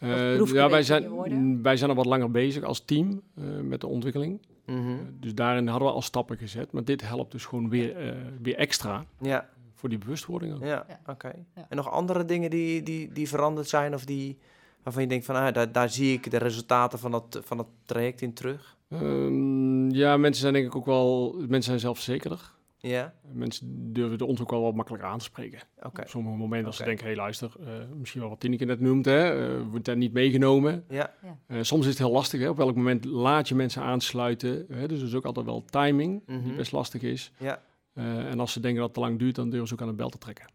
Eh, 0.00 0.46
ja, 0.46 0.68
wij, 0.70 0.82
zijn, 0.82 1.08
mm, 1.08 1.62
wij 1.62 1.76
zijn 1.76 1.90
al 1.90 1.96
wat 1.96 2.06
langer 2.06 2.30
bezig 2.30 2.62
als 2.62 2.84
team 2.84 3.22
eh, 3.34 3.44
met 3.62 3.80
de 3.80 3.86
ontwikkeling. 3.86 4.40
Mhm. 4.66 4.90
Eh, 4.90 4.94
dus 5.20 5.34
daarin 5.34 5.66
hadden 5.66 5.88
we 5.88 5.94
al 5.94 6.02
stappen 6.02 6.36
gezet. 6.36 6.72
Maar 6.72 6.84
dit 6.84 7.08
helpt 7.08 7.32
dus 7.32 7.44
gewoon 7.44 7.68
weer, 7.68 7.96
eh, 7.96 8.16
weer 8.42 8.56
extra 8.56 9.04
ja, 9.20 9.48
voor 9.74 9.88
die 9.88 9.98
bewustwording. 9.98 10.54
ook. 10.54 10.60
ja, 10.60 10.84
Ja. 10.88 11.00
oké. 11.06 11.32
Ja. 11.54 11.66
En 11.68 11.76
nog 11.76 11.90
andere 11.90 12.24
dingen 12.24 12.50
die, 12.50 12.82
die, 12.82 13.12
die 13.12 13.28
veranderd 13.28 13.68
zijn 13.68 13.94
of 13.94 14.04
die, 14.04 14.38
waarvan 14.82 15.02
je 15.02 15.08
denkt 15.08 15.24
van, 15.24 15.34
ah, 15.34 15.54
daar, 15.54 15.72
daar 15.72 15.90
zie 15.90 16.12
ik 16.12 16.30
de 16.30 16.36
resultaten 16.38 16.98
van 16.98 17.10
dat, 17.10 17.40
van 17.44 17.56
dat 17.56 17.68
traject 17.84 18.20
in 18.20 18.32
terug? 18.32 18.76
Ehm, 18.88 19.90
ja, 19.90 20.16
mensen 20.16 20.40
zijn 20.42 20.52
denk 20.54 20.66
ik 20.66 20.76
ook 20.76 20.86
wel, 20.86 21.34
mensen 21.38 21.62
zijn 21.62 21.80
zelfverzekerder. 21.80 22.52
Ja, 22.82 23.14
Mensen 23.32 23.92
durven 23.92 24.18
de 24.18 24.24
ons 24.24 24.40
ook 24.40 24.50
wel 24.50 24.62
wat 24.62 24.74
makkelijker 24.74 25.08
aan 25.08 25.18
te 25.18 25.24
spreken. 25.24 25.60
Op 25.82 26.02
sommige 26.06 26.36
momenten 26.36 26.66
als 26.66 26.76
ze 26.76 26.84
denken, 26.84 27.06
hé 27.06 27.14
luister, 27.14 27.52
eh, 27.60 27.66
misschien 27.98 28.20
wel 28.20 28.30
wat 28.30 28.40
Tineke 28.40 28.64
net 28.64 28.80
noemt, 28.80 29.04
hè, 29.04 29.48
eh, 29.58 29.62
wordt 29.70 29.84
daar 29.84 29.96
niet 29.96 30.12
meegenomen. 30.12 30.84
Ja, 30.88 31.14
Eh, 31.46 31.58
soms 31.60 31.82
is 31.84 31.88
het 31.90 31.98
heel 31.98 32.10
lastig, 32.10 32.40
hè, 32.40 32.48
op 32.48 32.56
welk 32.56 32.76
moment 32.76 33.04
laat 33.04 33.48
je 33.48 33.54
mensen 33.54 33.82
aansluiten. 33.82 34.66
Hè, 34.68 34.88
dus 34.88 35.00
er 35.00 35.06
is 35.06 35.14
ook 35.14 35.24
altijd 35.24 35.46
wel 35.46 35.64
timing, 35.64 36.22
die 36.26 36.36
Mhm. 36.36 36.56
best 36.56 36.72
lastig 36.72 37.02
is. 37.02 37.32
ja. 37.38 37.62
Eh, 37.92 38.30
en 38.30 38.40
als 38.40 38.52
ze 38.52 38.60
denken 38.60 38.78
dat 38.80 38.88
het 38.88 38.94
te 38.98 39.00
lang 39.08 39.18
duurt, 39.18 39.34
dan 39.34 39.50
durven 39.50 39.68
ze 39.68 39.74
ook 39.74 39.80
aan 39.80 39.86
de 39.88 39.92
bel 39.94 40.08
te 40.08 40.18
trekken. 40.18 40.46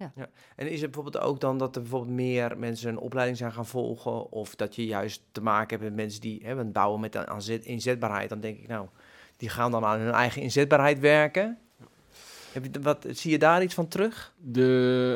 En 0.56 0.70
is 0.72 0.82
het 0.82 0.92
bijvoorbeeld 0.92 1.24
ook 1.24 1.40
dan 1.40 1.58
dat 1.58 1.76
er 1.76 1.82
bijvoorbeeld 1.82 2.12
meer 2.14 2.58
mensen 2.58 2.90
een 2.90 2.98
opleiding 2.98 3.38
zijn 3.38 3.52
gaan 3.52 3.66
volgen? 3.66 4.32
Of 4.32 4.56
dat 4.56 4.76
je 4.76 4.86
juist 4.86 5.22
te 5.32 5.42
maken 5.42 5.70
hebt 5.70 5.90
met 5.90 5.96
mensen 5.96 6.22
die 6.22 6.42
hè, 6.46 6.66
bouwen 6.66 7.00
met 7.00 7.16
een 7.16 7.28
aanzet- 7.28 7.66
inzetbaarheid? 7.66 8.30
Dan 8.30 8.40
denk 8.40 8.58
ik, 8.60 8.68
nou, 8.68 8.88
die 9.38 9.50
gaan 9.50 9.72
dan 9.72 9.86
aan 9.86 10.00
hun 10.00 10.12
eigen 10.14 10.42
inzetbaarheid 10.42 11.00
werken. 11.00 11.58
Heb 12.56 12.74
je, 12.74 12.82
wat, 12.82 13.06
zie 13.10 13.32
je 13.32 13.38
daar 13.40 13.64
iets 13.64 13.74
van 13.74 13.88
terug? 13.88 14.34
De, 14.38 14.62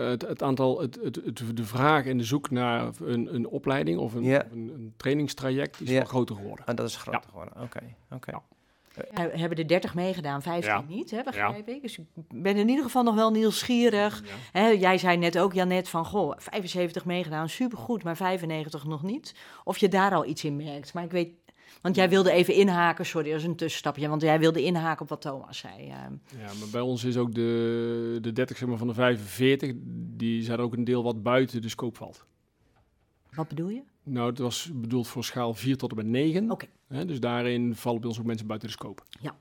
het, 0.09 0.21
het 0.21 0.43
aantal, 0.43 0.81
het, 0.81 0.99
het, 1.03 1.15
het- 1.15 1.57
de 1.57 1.63
vraag 1.63 2.05
en 2.05 2.17
de 2.17 2.23
zoek 2.23 2.49
naar 2.49 2.89
een, 3.03 3.35
een 3.35 3.47
opleiding 3.47 3.99
of 3.99 4.13
een, 4.13 4.23
Ja. 4.23 4.45
een, 4.51 4.71
een 4.73 4.93
trainingstraject 4.97 5.81
is 5.81 5.89
Ja. 5.89 6.03
groter 6.03 6.35
geworden. 6.35 6.65
Ah, 6.65 6.75
dat 6.75 6.87
is 6.87 6.95
groter 6.95 7.29
geworden. 7.29 7.53
Oké, 7.61 7.79
oké. 8.11 8.31
Ja. 8.31 8.41
Ja, 9.15 9.29
we 9.31 9.37
hebben 9.39 9.57
er 9.57 9.67
30 9.67 9.95
meegedaan, 9.95 10.41
15 10.41 10.71
Ja. 10.73 10.83
niet, 10.87 11.11
hè, 11.11 11.23
begrijp 11.23 11.67
ik. 11.67 11.81
Dus 11.81 11.97
ik 11.97 12.05
ben 12.33 12.55
in 12.55 12.69
ieder 12.69 12.83
geval 12.83 13.03
nog 13.03 13.15
wel 13.15 13.31
nieuwsgierig. 13.31 14.21
Ja. 14.25 14.59
Hè, 14.59 14.67
jij 14.67 14.97
zei 14.97 15.17
net 15.17 15.37
ook, 15.39 15.53
Janet, 15.53 15.89
van 15.89 16.05
goh, 16.05 16.33
75 16.37 17.05
meegedaan, 17.05 17.49
supergoed, 17.49 18.03
maar 18.03 18.17
95 18.17 18.85
nog 18.85 19.03
niet. 19.03 19.35
Of 19.63 19.77
je 19.77 19.87
daar 19.87 20.13
al 20.13 20.25
iets 20.25 20.43
in 20.43 20.55
merkt. 20.55 20.93
Maar 20.93 21.03
ik 21.03 21.11
weet, 21.11 21.29
want 21.81 21.95
jij 21.95 22.09
wilde 22.09 22.31
even 22.31 22.53
inhaken, 22.53 23.05
sorry, 23.05 23.29
dat 23.29 23.39
is 23.39 23.45
een 23.45 23.55
tussenstapje, 23.55 24.07
want 24.09 24.21
jij 24.21 24.39
wilde 24.39 24.63
inhaken 24.63 25.01
op 25.01 25.09
wat 25.09 25.21
Thomas 25.21 25.57
zei. 25.57 25.73
ehm. 25.87 26.13
Ja, 26.39 26.53
maar 26.59 26.69
bij 26.71 26.81
ons 26.81 27.03
is 27.03 27.17
ook 27.17 27.33
de, 27.33 28.17
de 28.21 28.31
30 28.33 28.57
zeg 28.57 28.67
maar, 28.69 28.77
van 28.77 28.87
de 28.87 28.93
45, 28.93 29.71
die 30.17 30.43
zijn 30.43 30.59
ook 30.59 30.73
een 30.73 30.83
deel 30.83 31.03
wat 31.03 31.23
buiten 31.23 31.61
de 31.61 31.69
scope 31.69 31.97
valt. 31.97 32.25
wat 33.33 33.47
bedoel 33.47 33.69
je? 33.69 33.81
Nou, 34.03 34.29
het 34.29 34.39
was 34.39 34.69
bedoeld 34.73 35.07
voor 35.07 35.23
schaal 35.23 35.53
4 35.53 35.77
tot 35.77 35.89
en 35.89 35.95
met 35.95 36.05
9. 36.05 36.51
Oké. 36.51 36.65
Dus 37.05 37.19
daarin 37.19 37.75
vallen 37.75 37.99
bij 37.99 38.09
ons 38.09 38.19
ook 38.19 38.25
mensen 38.25 38.47
buiten 38.47 38.67
de 38.69 38.73
scope. 38.73 39.01
Ja. 39.21 39.35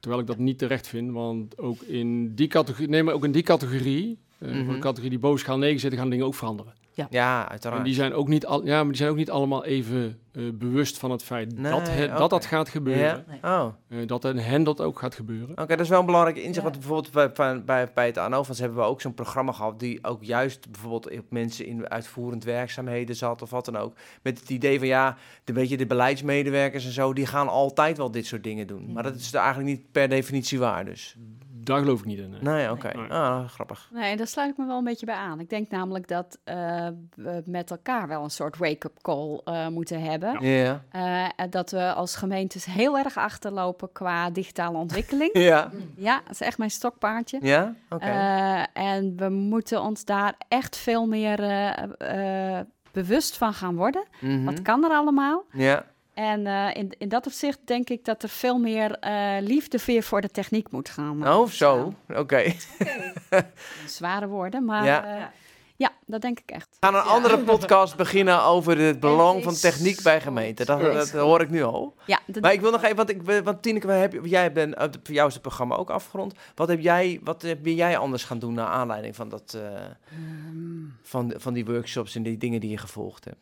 Terwijl 0.00 0.22
ik 0.22 0.28
dat 0.28 0.38
niet 0.38 0.58
terecht 0.58 0.86
vind, 0.86 1.10
want 1.12 1.58
ook 1.58 1.82
in 1.82 2.34
die 2.34 2.46
categorie, 2.46 2.88
nee, 2.88 3.02
maar 3.02 3.14
ook 3.14 3.24
in 3.24 3.32
die 3.32 3.42
categorie, 3.42 4.18
eh, 4.38 4.48
Mhm. 4.50 4.64
voor 4.64 4.74
de 4.74 4.80
categorie 4.80 5.10
die 5.10 5.18
boven 5.18 5.38
schaal 5.40 5.58
9 5.58 5.80
zitten, 5.80 5.98
gaan 5.98 6.10
dingen 6.10 6.26
ook 6.26 6.34
veranderen. 6.34 6.72
Ja, 7.10 7.48
uiteraard. 7.48 7.78
En 7.78 7.84
die 7.84 7.94
zijn 7.94 8.14
ook 8.14 8.28
niet, 8.28 8.46
al, 8.46 8.64
ja, 8.64 8.76
maar 8.76 8.86
die 8.88 8.96
zijn 8.96 9.10
ook 9.10 9.16
niet 9.16 9.30
allemaal 9.30 9.64
even 9.64 10.18
eh, 10.32 10.42
bewust 10.54 10.98
van 10.98 11.10
het 11.10 11.22
feit 11.22 11.58
Nee, 11.58 11.72
dat, 11.72 12.18
dat 12.18 12.30
dat 12.30 12.46
gaat 12.46 12.68
gebeuren. 12.68 13.24
Ja? 13.42 13.64
Oh, 13.64 13.72
Eh, 13.88 14.06
dat 14.06 14.24
en 14.24 14.38
hen 14.38 14.62
dat 14.62 14.80
ook 14.80 14.98
gaat 14.98 15.14
gebeuren. 15.14 15.50
Oké, 15.50 15.66
dat 15.66 15.80
is 15.80 15.88
wel 15.88 16.00
een 16.00 16.06
belangrijke 16.06 16.42
inzicht. 16.42 16.56
Ja. 16.56 16.62
Want 16.62 16.78
bijvoorbeeld 16.78 17.34
bij, 17.34 17.62
bij, 17.64 17.92
bij, 17.94 18.06
het 18.06 18.18
ANO-fonds 18.18 18.60
hebben 18.60 18.78
we 18.78 18.84
ook 18.84 19.00
zo'n 19.00 19.14
programma 19.14 19.52
gehad... 19.52 19.80
die 19.80 20.04
ook 20.04 20.24
juist 20.24 20.70
bijvoorbeeld 20.70 21.18
op 21.18 21.24
mensen 21.30 21.66
in 21.66 21.88
uitvoerend 21.88 22.44
werkzaamheden 22.44 23.16
zat 23.16 23.42
of 23.42 23.50
wat 23.50 23.64
dan 23.64 23.76
ook. 23.76 23.94
Met 24.22 24.40
het 24.40 24.50
idee 24.50 24.78
van 24.78 24.88
ja, 24.88 25.16
de 25.44 25.52
beetje 25.52 25.76
de 25.76 25.86
beleidsmedewerkers 25.86 26.84
en 26.84 26.92
zo... 26.92 27.12
die 27.12 27.26
gaan 27.26 27.48
altijd 27.48 27.96
wel 27.96 28.10
dit 28.10 28.26
soort 28.26 28.44
dingen 28.44 28.66
doen. 28.66 28.92
Maar 28.92 29.02
dat 29.02 29.14
is 29.14 29.32
er 29.32 29.40
eigenlijk 29.40 29.68
niet 29.68 29.92
per 29.92 30.08
definitie 30.08 30.58
waar 30.58 30.84
dus. 30.84 31.16
Daar 31.64 31.78
geloof 31.78 31.98
ik 31.98 32.04
niet 32.04 32.18
in. 32.18 32.30
nee. 32.30 32.40
Nee, 32.40 32.70
oké. 32.70 32.96
Nee. 32.96 33.10
Ah, 33.10 33.48
grappig. 33.48 33.88
Nee, 33.92 34.16
daar 34.16 34.26
sluit 34.26 34.50
ik 34.50 34.56
me 34.56 34.66
wel 34.66 34.78
een 34.78 34.84
beetje 34.84 35.06
bij 35.06 35.14
aan. 35.14 35.40
Ik 35.40 35.50
denk 35.50 35.70
namelijk 35.70 36.08
dat 36.08 36.38
eh, 36.44 36.88
we 37.14 37.42
met 37.46 37.70
elkaar 37.70 38.08
wel 38.08 38.22
een 38.24 38.30
soort 38.30 38.56
wake-up 38.58 38.98
call 39.02 39.40
eh, 39.44 39.68
moeten 39.68 40.02
hebben. 40.02 40.46
Ja. 40.46 40.84
Eh, 40.90 41.44
dat 41.50 41.70
we 41.70 41.92
als 41.92 42.16
gemeentes 42.16 42.64
heel 42.64 42.98
erg 42.98 43.16
achterlopen 43.16 43.92
qua 43.92 44.30
digitale 44.30 44.78
ontwikkeling. 44.78 45.30
Ja? 45.44 45.70
ja, 45.96 46.20
dat 46.24 46.30
is 46.32 46.40
echt 46.40 46.58
mijn 46.58 46.70
stokpaardje. 46.70 47.38
Ja? 47.42 47.74
Oké. 47.88 48.04
Eh, 48.04 48.62
en 48.72 49.16
we 49.16 49.28
moeten 49.28 49.82
ons 49.82 50.04
daar 50.04 50.34
echt 50.48 50.76
veel 50.76 51.06
meer 51.06 51.36
bewust 52.92 53.36
van 53.36 53.52
gaan 53.54 53.76
worden. 53.76 54.04
Mhm. 54.20 54.44
Wat 54.44 54.62
kan 54.62 54.84
er 54.84 54.90
allemaal? 54.90 55.44
Ja. 55.52 55.84
En 56.14 56.46
eh, 56.46 56.70
in, 56.74 56.92
in 56.98 57.08
dat 57.08 57.26
opzicht 57.26 57.58
denk 57.64 57.88
ik 57.90 58.04
dat 58.04 58.22
er 58.22 58.28
veel 58.28 58.58
meer 58.58 58.98
eh, 58.98 59.36
liefde 59.40 59.78
weer 59.86 60.02
voor 60.02 60.20
de 60.20 60.28
techniek 60.30 60.70
moet 60.70 60.88
gaan. 60.88 61.24
eh, 61.26 61.38
Oh, 61.38 61.48
zo. 61.48 61.94
Oké. 62.14 62.52
Zware 63.86 64.26
woorden, 64.26 64.64
maar 64.64 64.84
Ja. 64.84 65.16
ja. 65.16 65.32
ja, 65.76 65.90
dat 66.06 66.20
denk 66.20 66.38
ik 66.40 66.50
echt. 66.50 66.68
We 66.80 66.86
gaan 66.86 66.94
een 66.94 67.02
andere 67.02 67.38
podcast 67.38 67.96
beginnen 68.04 68.42
over 68.42 68.78
het 68.78 69.00
belang 69.00 69.42
van 69.42 69.54
techniek 69.54 70.02
bij 70.02 70.20
gemeenten. 70.20 70.66
Dat, 70.66 70.80
dat 70.80 71.10
hoor 71.10 71.40
ik 71.40 71.50
nu 71.50 71.62
al. 71.62 71.94
Ja, 72.06 72.20
dat 72.26 72.42
Maar 72.42 72.52
ik 72.52 72.60
wil 72.60 72.70
nog 72.70 72.82
even, 72.82 72.96
want, 72.96 73.10
ik, 73.10 73.22
want 73.44 73.62
Tineke, 73.62 73.90
heb, 73.90 74.24
jij 74.24 74.52
bent, 74.52 74.74
voor 74.78 75.14
jou 75.14 75.28
is 75.28 75.34
het 75.34 75.42
programma 75.42 75.76
ook 75.76 75.90
afgerond. 75.90 76.34
Wat 76.54 76.68
heb 76.68 76.80
jij, 76.80 77.20
wat 77.22 77.42
heb 77.42 77.66
jij 77.66 77.98
anders 77.98 78.24
gaan 78.24 78.38
doen 78.38 78.54
naar 78.54 78.66
aanleiding 78.68 79.16
van, 79.16 79.28
dat, 79.28 79.54
eh, 79.56 79.62
Ehm, 79.74 80.84
van, 81.02 81.32
van 81.36 81.52
die 81.52 81.64
workshops 81.64 82.14
en 82.14 82.22
die 82.22 82.38
dingen 82.38 82.60
die 82.60 82.70
je 82.70 82.78
gevolgd 82.78 83.24
hebt? 83.24 83.36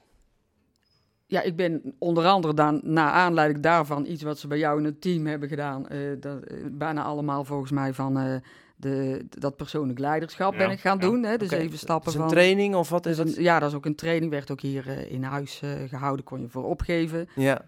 Ja, 1.32 1.42
ik 1.42 1.56
ben 1.56 1.94
onder 1.98 2.26
andere 2.26 2.54
dan, 2.54 2.80
naar 2.84 3.10
aanleiding 3.10 3.62
daarvan, 3.62 4.06
iets 4.06 4.22
wat 4.22 4.38
ze 4.38 4.46
bij 4.46 4.58
jou 4.58 4.78
in 4.78 4.84
het 4.84 5.00
team 5.00 5.26
hebben 5.26 5.48
gedaan, 5.48 5.88
eh, 5.88 5.98
dat, 6.20 6.42
eh, 6.42 6.56
bijna 6.70 7.02
allemaal 7.02 7.44
volgens 7.44 7.70
mij 7.70 7.92
van 7.92 8.18
eh, 8.18 8.34
de, 8.76 9.24
dat 9.28 9.56
persoonlijk 9.56 9.98
leiderschap 9.98 10.52
Ja, 10.52 10.58
ben 10.58 10.70
ik 10.70 10.80
gaan 10.80 10.98
ja. 11.00 11.06
doen. 11.06 11.22
Hè, 11.24 11.36
de 11.36 11.44
Oké, 11.44 11.54
zeven 11.56 11.78
stappen 11.78 12.06
Is 12.08 12.12
het 12.12 12.22
een 12.22 12.28
van... 12.28 12.38
training 12.38 12.74
of 12.74 12.88
wat 12.88 13.06
is 13.06 13.16
Dus 13.16 13.28
het? 13.28 13.36
een- 13.36 13.42
ja, 13.42 13.58
dat 13.58 13.68
is 13.68 13.74
ook 13.76 13.86
een 13.86 13.94
training. 13.94 14.30
Werd 14.30 14.50
ook 14.50 14.60
hier 14.60 15.10
in 15.10 15.22
huis 15.22 15.60
eh, 15.62 15.70
gehouden. 15.88 16.24
Kon 16.24 16.40
je 16.40 16.48
voor 16.48 16.64
opgeven. 16.64 17.28
Ja. 17.34 17.62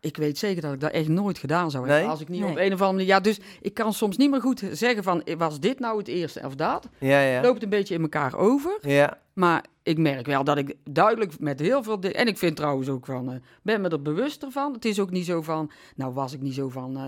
Ik 0.00 0.16
weet 0.16 0.38
zeker 0.38 0.62
dat 0.62 0.72
ik 0.72 0.80
dat 0.80 0.90
echt 0.90 1.08
nooit 1.08 1.38
gedaan 1.38 1.70
zou 1.70 1.84
hebben. 1.84 2.02
Nee? 2.02 2.10
Als 2.10 2.20
ik 2.20 2.28
niet 2.28 2.40
Nee. 2.40 2.50
op 2.50 2.56
een 2.56 2.64
of 2.72 2.80
andere 2.80 2.90
manier... 2.92 3.06
Ja, 3.06 3.20
dus 3.20 3.40
ik 3.60 3.74
kan 3.74 3.92
soms 3.92 4.16
niet 4.16 4.30
meer 4.30 4.40
goed 4.40 4.62
zeggen 4.72 5.02
van... 5.02 5.22
Was 5.38 5.60
dit 5.60 5.78
nou 5.78 5.98
het 5.98 6.08
eerste 6.08 6.40
of 6.44 6.54
dat? 6.54 6.88
Ja, 6.98 7.20
ja. 7.20 7.40
Loopt 7.42 7.62
een 7.62 7.68
beetje 7.68 7.94
in 7.94 8.02
elkaar 8.02 8.36
over. 8.36 8.78
Ja, 8.80 9.18
Maar 9.32 9.64
ik 9.84 9.98
merk 9.98 10.26
wel 10.26 10.44
dat 10.44 10.56
ik 10.58 10.74
duidelijk 10.90 11.40
met 11.40 11.60
heel 11.60 11.82
veel... 11.82 12.00
di- 12.00 12.08
En 12.08 12.26
ik 12.26 12.38
vind 12.38 12.56
trouwens 12.56 12.88
ook 12.88 13.06
van... 13.06 13.30
eh, 13.32 13.36
ben 13.62 13.80
me 13.80 13.88
er 13.88 14.02
bewuster 14.02 14.50
van. 14.50 14.72
Het 14.72 14.84
is 14.84 15.00
ook 15.00 15.10
niet 15.10 15.24
zo 15.26 15.42
van... 15.42 15.70
Nou 15.96 16.12
was 16.14 16.32
ik 16.32 16.40
niet 16.40 16.54
zo 16.54 16.68
van... 16.68 16.96
eh, 16.96 17.02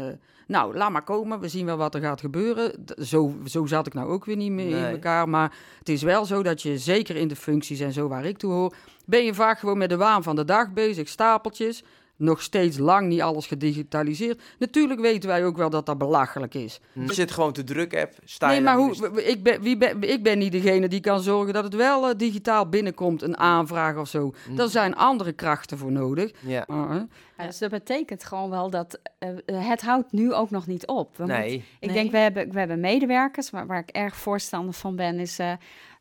nou, 0.47 0.77
laat 0.77 0.91
maar 0.91 1.03
komen. 1.05 1.41
We 1.41 1.49
zien 1.49 1.67
wel 1.67 1.77
wat 1.77 1.95
er 1.95 2.01
gaat 2.01 2.21
gebeuren. 2.21 2.85
D- 2.85 2.95
Zo, 3.07 3.35
zo 3.45 3.67
zat 3.67 3.87
ik 3.87 3.95
nou 3.95 4.09
ook 4.09 4.25
weer 4.25 4.37
niet 4.37 4.51
meer 4.53 4.67
in 4.77 4.85
elkaar. 4.91 5.29
Maar 5.29 5.57
het 5.79 5.89
is 5.89 6.03
wel 6.03 6.25
zo 6.25 6.43
dat 6.43 6.63
je 6.63 6.79
zeker 6.79 7.17
in 7.17 7.29
de 7.29 7.37
functies 7.37 7.81
en 7.81 7.93
zo 7.93 8.09
waar 8.09 8.25
ik 8.25 8.39
toe 8.39 8.53
hoor... 8.53 8.75
ben 9.07 9.25
je 9.25 9.35
vaak 9.35 9.59
gewoon 9.59 9.79
met 9.79 9.89
de 9.89 9.97
waan 9.97 10.23
van 10.23 10.37
de 10.37 10.45
dag 10.45 10.73
bezig. 10.73 11.09
Stapeltjes. 11.09 11.83
Nog 12.19 12.43
steeds 12.43 12.79
lang 12.79 13.09
niet 13.09 13.21
alles 13.21 13.47
gedigitaliseerd. 13.47 14.43
Natuurlijk 14.59 15.01
weten 15.01 15.29
wij 15.29 15.45
ook 15.45 15.57
wel 15.57 15.71
dat 15.71 15.87
dat 15.87 15.99
belachelijk 15.99 16.55
is. 16.55 16.81
je 16.93 17.13
zit 17.15 17.31
gewoon 17.31 17.53
te 17.53 17.65
druk 17.65 17.97
app. 17.97 18.13
Sta 18.25 18.47
Nee, 18.47 18.57
je 18.57 18.63
maar 18.63 18.77
hoe, 18.77 19.23
ik, 19.25 19.43
ben, 19.43 19.61
wie 19.63 19.77
ben, 19.77 20.03
ik 20.03 20.23
ben 20.23 20.39
niet 20.39 20.53
degene 20.53 20.89
die 20.89 21.01
kan 21.01 21.21
zorgen 21.21 21.55
dat 21.55 21.65
het 21.65 21.75
wel 21.75 22.09
eh, 22.09 22.15
digitaal 22.17 22.69
binnenkomt, 22.69 23.23
een 23.23 23.37
aanvraag 23.39 23.97
of 23.97 24.09
zo. 24.09 24.35
Hm. 24.47 24.55
Daar 24.57 24.69
zijn 24.69 24.97
andere 24.97 25.33
krachten 25.33 25.79
voor 25.79 25.93
nodig. 25.93 26.31
Ja. 26.41 26.65
Maar, 26.67 26.89
hè, 26.91 27.01
Ja, 27.39 27.47
dus 27.47 27.59
dat 27.59 27.71
betekent 27.71 28.25
gewoon 28.25 28.51
wel 28.51 28.71
dat 28.71 28.99
eh, 29.19 29.29
eh, 29.29 29.69
het 29.69 29.83
houdt 29.83 30.13
nu 30.13 30.33
ook 30.33 30.51
nog 30.51 30.67
niet 30.67 30.87
op. 30.87 31.17
We 31.17 31.23
moeten- 31.23 31.41
Nee. 31.43 31.55
ik 31.81 31.87
Nee. 31.89 31.93
denk, 31.97 32.11
we 32.11 32.19
hebben, 32.19 32.53
we 32.53 32.59
hebben 32.59 32.81
medewerkers, 32.81 33.51
waar, 33.51 33.67
waar 33.67 33.79
ik 33.79 33.89
erg 33.91 34.17
voorstander 34.17 34.75
van 34.75 34.97
ben, 34.97 35.19
is, 35.19 35.39
eh, 35.39 35.53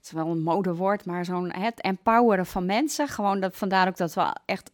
het 0.05 0.13
is 0.13 0.23
wel 0.23 0.31
een 0.31 0.43
modewoord, 0.43 1.05
maar 1.05 1.25
zo'n 1.25 1.51
het 1.51 1.81
empoweren 1.81 2.45
van 2.45 2.65
mensen. 2.65 3.07
Gewoon 3.07 3.39
dat, 3.39 3.55
vandaar 3.55 3.87
ook 3.87 3.97
dat 3.97 4.13
we 4.13 4.35
echt 4.45 4.71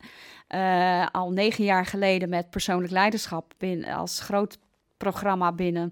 eh, 0.47 1.07
al 1.11 1.31
negen 1.31 1.63
jaar 1.63 1.85
geleden 1.85 2.29
met 2.29 2.49
persoonlijk 2.49 2.91
leiderschap 2.91 3.53
binnen, 3.57 3.93
als 3.93 4.19
groot 4.19 4.57
programma 4.97 5.51
binnen 5.51 5.91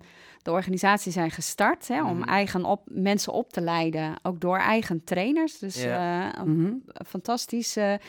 de 0.50 0.56
organisatie 0.56 1.12
zijn 1.12 1.32
gestart. 1.32 1.88
Hè, 1.88 2.04
om 2.04 2.18
Mhm. 2.18 2.30
eigen 2.30 2.66
op, 2.66 2.82
mensen 2.86 3.34
op 3.34 3.52
te 3.54 3.62
leiden, 3.62 4.14
ook 4.24 4.42
door 4.42 4.58
eigen 4.58 5.04
trainers. 5.04 5.60
Dus 5.60 5.84
Ja. 5.84 6.34
eh, 6.36 6.44
mhm. 6.44 6.72
fantastisch. 7.08 7.76
eh, 7.76 7.94
eh, 7.94 8.00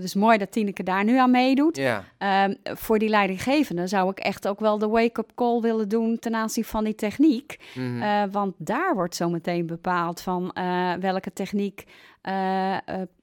dus 0.00 0.14
mooi 0.14 0.38
dat 0.38 0.52
Tineke 0.52 0.82
daar 0.82 1.04
nu 1.04 1.18
aan 1.18 1.30
meedoet. 1.30 1.76
Ja. 1.76 2.04
Ehm, 2.18 2.54
voor 2.62 2.98
die 2.98 3.08
leidinggevende 3.08 3.86
zou 3.86 4.10
ik 4.10 4.18
echt 4.18 4.48
ook 4.48 4.60
wel 4.60 4.78
de 4.78 4.88
wake-up 4.88 5.30
call 5.34 5.60
willen 5.60 5.88
doen 5.88 6.18
ten 6.18 6.34
aanzien 6.34 6.64
van 6.64 6.84
die 6.84 6.94
techniek. 6.94 7.58
Mhm. 7.74 8.02
Eh, 8.02 8.22
want 8.30 8.54
daar 8.58 8.94
wordt 8.94 9.14
zo 9.16 9.28
meteen 9.28 9.66
bepaald 9.66 10.20
van 10.20 10.52
eh, 10.52 10.92
welke 11.00 11.32
techniek 11.32 11.84
eh, 12.20 12.74
eh, 12.76 12.80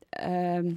ehm, 0.10 0.72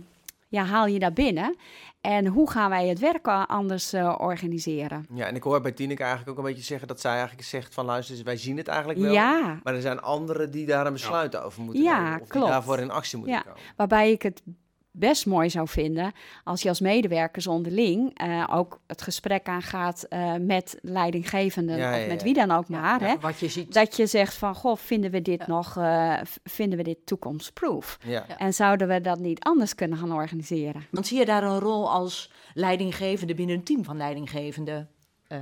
ja, 0.51 0.65
haal 0.65 0.87
je 0.87 0.99
daar 0.99 1.13
binnen. 1.13 1.57
En 2.01 2.27
hoe 2.27 2.51
gaan 2.51 2.71
wij 2.71 2.89
het 2.89 2.99
werk 2.99 3.27
anders 3.29 3.93
eh, 3.93 4.15
organiseren? 4.19 5.07
ja, 5.15 5.27
en 5.27 5.35
ik 5.35 5.43
hoor 5.43 5.61
bij 5.61 5.73
Tineke 5.73 6.03
eigenlijk 6.03 6.31
ook 6.31 6.39
een 6.45 6.51
beetje 6.51 6.65
zeggen 6.65 6.89
dat 6.89 7.01
zij 7.01 7.13
eigenlijk 7.13 7.43
zegt 7.43 7.75
van 7.75 7.85
luister, 7.85 8.25
wij 8.25 8.37
zien 8.37 8.57
het 8.57 8.69
eigenlijk 8.69 8.99
wel. 9.01 9.13
Ja, 9.13 9.61
Maar 9.63 9.75
er 9.75 9.81
zijn 9.81 10.01
anderen 10.01 10.51
die 10.51 10.67
daar 10.67 10.87
een 10.87 10.93
besluit 10.93 11.37
over 11.37 11.63
moeten 11.63 11.83
Ja, 11.83 12.03
nemen. 12.03 12.21
Of 12.21 12.29
klopt. 12.29 12.45
die 12.47 12.55
daarvoor 12.55 12.79
in 12.79 12.91
actie 12.91 13.19
moeten 13.19 13.37
Ja. 13.37 13.43
komen. 13.43 13.59
waarbij 13.77 14.11
ik 14.11 14.23
het 14.23 14.43
best 14.93 15.27
mooi 15.27 15.51
zou 15.51 15.69
vinden 15.69 16.13
als 16.45 16.63
je 16.63 16.69
als 16.69 16.81
medewerkers 16.81 17.47
onderling 17.47 18.19
eh, 18.19 18.47
ook 18.51 18.81
het 18.87 19.03
gesprek 19.03 19.47
aangaat 19.49 20.03
eh, 20.03 20.35
met 20.35 20.79
leidinggevenden 20.83 21.77
Ja, 21.77 21.95
ja, 21.95 22.03
of 22.03 22.09
met 22.09 22.19
ja. 22.19 22.25
wie 22.25 22.35
dan 22.35 22.51
ook 22.51 22.69
maar. 22.69 23.01
hè? 23.01 23.19
Wat 23.21 23.39
je 23.39 23.49
ziet. 23.49 23.73
Dat 23.75 23.97
je 23.97 24.07
zegt 24.07 24.35
van, 24.35 24.55
goh, 24.55 24.77
vinden 24.77 25.11
we 25.11 25.23
dit 25.23 25.41
Ja. 25.41 25.47
nog, 25.47 25.77
eh, 25.77 26.15
vinden 26.45 26.79
we 26.79 26.85
dit 26.85 27.07
toekomstproof? 27.07 27.99
Ja. 28.05 28.25
Ja. 28.29 28.39
En 28.39 28.55
zouden 28.55 28.89
we 28.89 29.01
dat 29.01 29.19
niet 29.19 29.45
anders 29.45 29.75
kunnen 29.75 29.99
gaan 29.99 30.13
organiseren? 30.13 30.87
Want 30.91 31.07
zie 31.07 31.19
je 31.19 31.25
daar 31.25 31.43
een 31.43 31.59
rol 31.59 31.91
als 31.91 32.33
leidinggevende 32.55 33.35
binnen 33.35 33.57
een 33.57 33.65
team 33.65 33.85
van 33.85 33.97
leidinggevenden? 33.97 34.89
eh, 35.27 35.39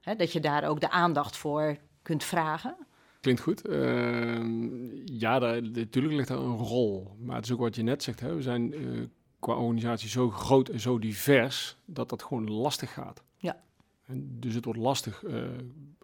hè, 0.00 0.16
dat 0.16 0.32
je 0.32 0.40
daar 0.40 0.64
ook 0.68 0.80
de 0.80 0.90
aandacht 0.90 1.36
voor 1.36 1.76
kunt 2.02 2.24
vragen? 2.24 2.76
Klinkt 3.20 3.40
goed. 3.40 3.66
Ehm, 3.68 4.68
ja, 5.04 5.38
daar, 5.38 5.62
natuurlijk 5.62 6.14
ligt 6.14 6.28
daar 6.28 6.38
een 6.38 6.56
rol. 6.56 7.16
Maar 7.20 7.36
het 7.36 7.44
is 7.44 7.52
ook 7.52 7.58
wat 7.58 7.76
je 7.76 7.82
net 7.82 8.02
zegt. 8.02 8.20
Hè? 8.20 8.34
We 8.34 8.42
zijn 8.42 8.74
eh, 8.74 8.80
qua 9.38 9.54
organisatie 9.54 10.08
zo 10.08 10.30
groot 10.30 10.68
en 10.68 10.80
zo 10.80 10.98
divers 10.98 11.76
dat 11.84 12.08
dat 12.08 12.22
gewoon 12.22 12.50
lastig 12.50 12.92
gaat. 12.92 13.22
Ja. 13.36 13.62
En 14.06 14.36
dus 14.40 14.54
het 14.54 14.64
wordt 14.64 14.80
lastig 14.80 15.24
eh, 15.24 15.42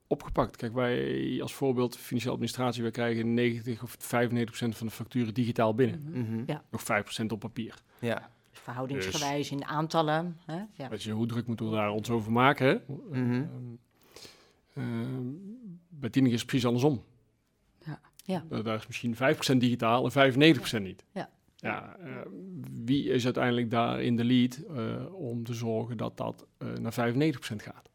opgepakt. 0.06 0.56
Kijk, 0.56 0.72
wij 0.74 1.38
als 1.42 1.54
voorbeeld 1.54 1.96
financiële 1.96 2.32
administratie, 2.32 2.82
wij 2.82 2.90
krijgen 2.90 3.34
90 3.34 3.82
of 3.82 3.96
95 3.98 4.44
procent 4.56 4.76
van 4.76 4.86
de 4.86 4.92
facturen 4.92 5.34
digitaal 5.34 5.74
binnen. 5.74 6.02
Mhm. 6.10 6.42
Ja. 6.46 6.64
Nog 6.70 6.82
5 6.82 7.02
procent 7.02 7.32
op 7.32 7.40
papier. 7.40 7.74
ja. 7.98 8.32
Dus 8.50 8.62
verhoudingsgewijs 8.62 9.50
in 9.50 9.64
aantallen. 9.64 10.38
Hè? 10.46 10.62
Ja. 10.72 10.88
Weet 10.88 11.02
je, 11.02 11.12
hoe 11.12 11.26
druk 11.26 11.46
moeten 11.46 11.70
we 11.70 11.76
daar 11.76 11.90
ons 11.90 12.10
over 12.10 12.32
maken? 12.32 12.66
Hè? 12.66 12.94
Mhm. 13.20 13.32
Ehm, 13.32 13.48
bij 15.88 16.10
Tineke 16.10 16.32
is 16.34 16.38
het 16.40 16.46
precies 16.48 16.66
andersom. 16.66 17.04
Ja. 17.86 18.00
Ja. 18.16 18.44
Da- 18.48 18.62
Daar 18.62 18.76
is 18.76 18.86
misschien 18.86 19.14
5% 19.16 19.60
digitaal 19.60 20.04
en 20.04 20.10
95% 20.12 20.82
niet. 20.82 21.04
Ja. 21.12 21.30
Ja, 21.56 21.96
eh, 22.00 22.06
wie 22.84 23.08
is 23.08 23.24
uiteindelijk 23.24 23.70
daar 23.70 24.02
in 24.02 24.16
de 24.16 24.24
lead 24.24 24.56
eh, 24.74 25.14
om 25.14 25.44
te 25.44 25.54
zorgen 25.54 25.96
dat 25.96 26.16
dat 26.16 26.46
eh, 26.58 26.68
naar 26.80 26.92
95% 26.92 27.62
gaat? 27.62 27.92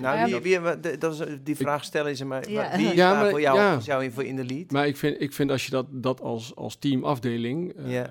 Nou, 0.00 0.16
Ja, 0.16 0.24
wie, 0.24 0.32
dat- 0.32 0.42
wie, 0.42 0.80
de- 0.80 0.98
dat 0.98 1.20
is, 1.28 1.36
die 1.42 1.56
vraag 1.56 1.84
stellen 1.84 2.10
is 2.10 2.20
er 2.20 2.26
maar, 2.26 2.50
Ja. 2.50 2.68
maar 2.68 2.76
wie 2.76 2.86
is 2.86 2.92
Ja, 2.94 3.10
daar 3.12 3.20
maar- 3.20 3.30
voor 3.30 3.40
jou, 3.40 3.58
ja. 3.58 3.76
is 3.76 3.84
jou 3.84 4.04
in, 4.04 4.12
voor 4.12 4.24
in 4.24 4.36
de 4.36 4.44
lead? 4.44 4.70
Maar 4.70 4.86
ik 4.86 4.96
vind, 4.96 5.20
ik 5.20 5.32
vind 5.32 5.50
als 5.50 5.64
je 5.64 5.70
dat, 5.70 5.86
dat 5.90 6.20
als, 6.20 6.54
als 6.54 6.76
teamafdeling 6.76 7.72
eh, 7.72 7.92
Ja. 7.92 8.08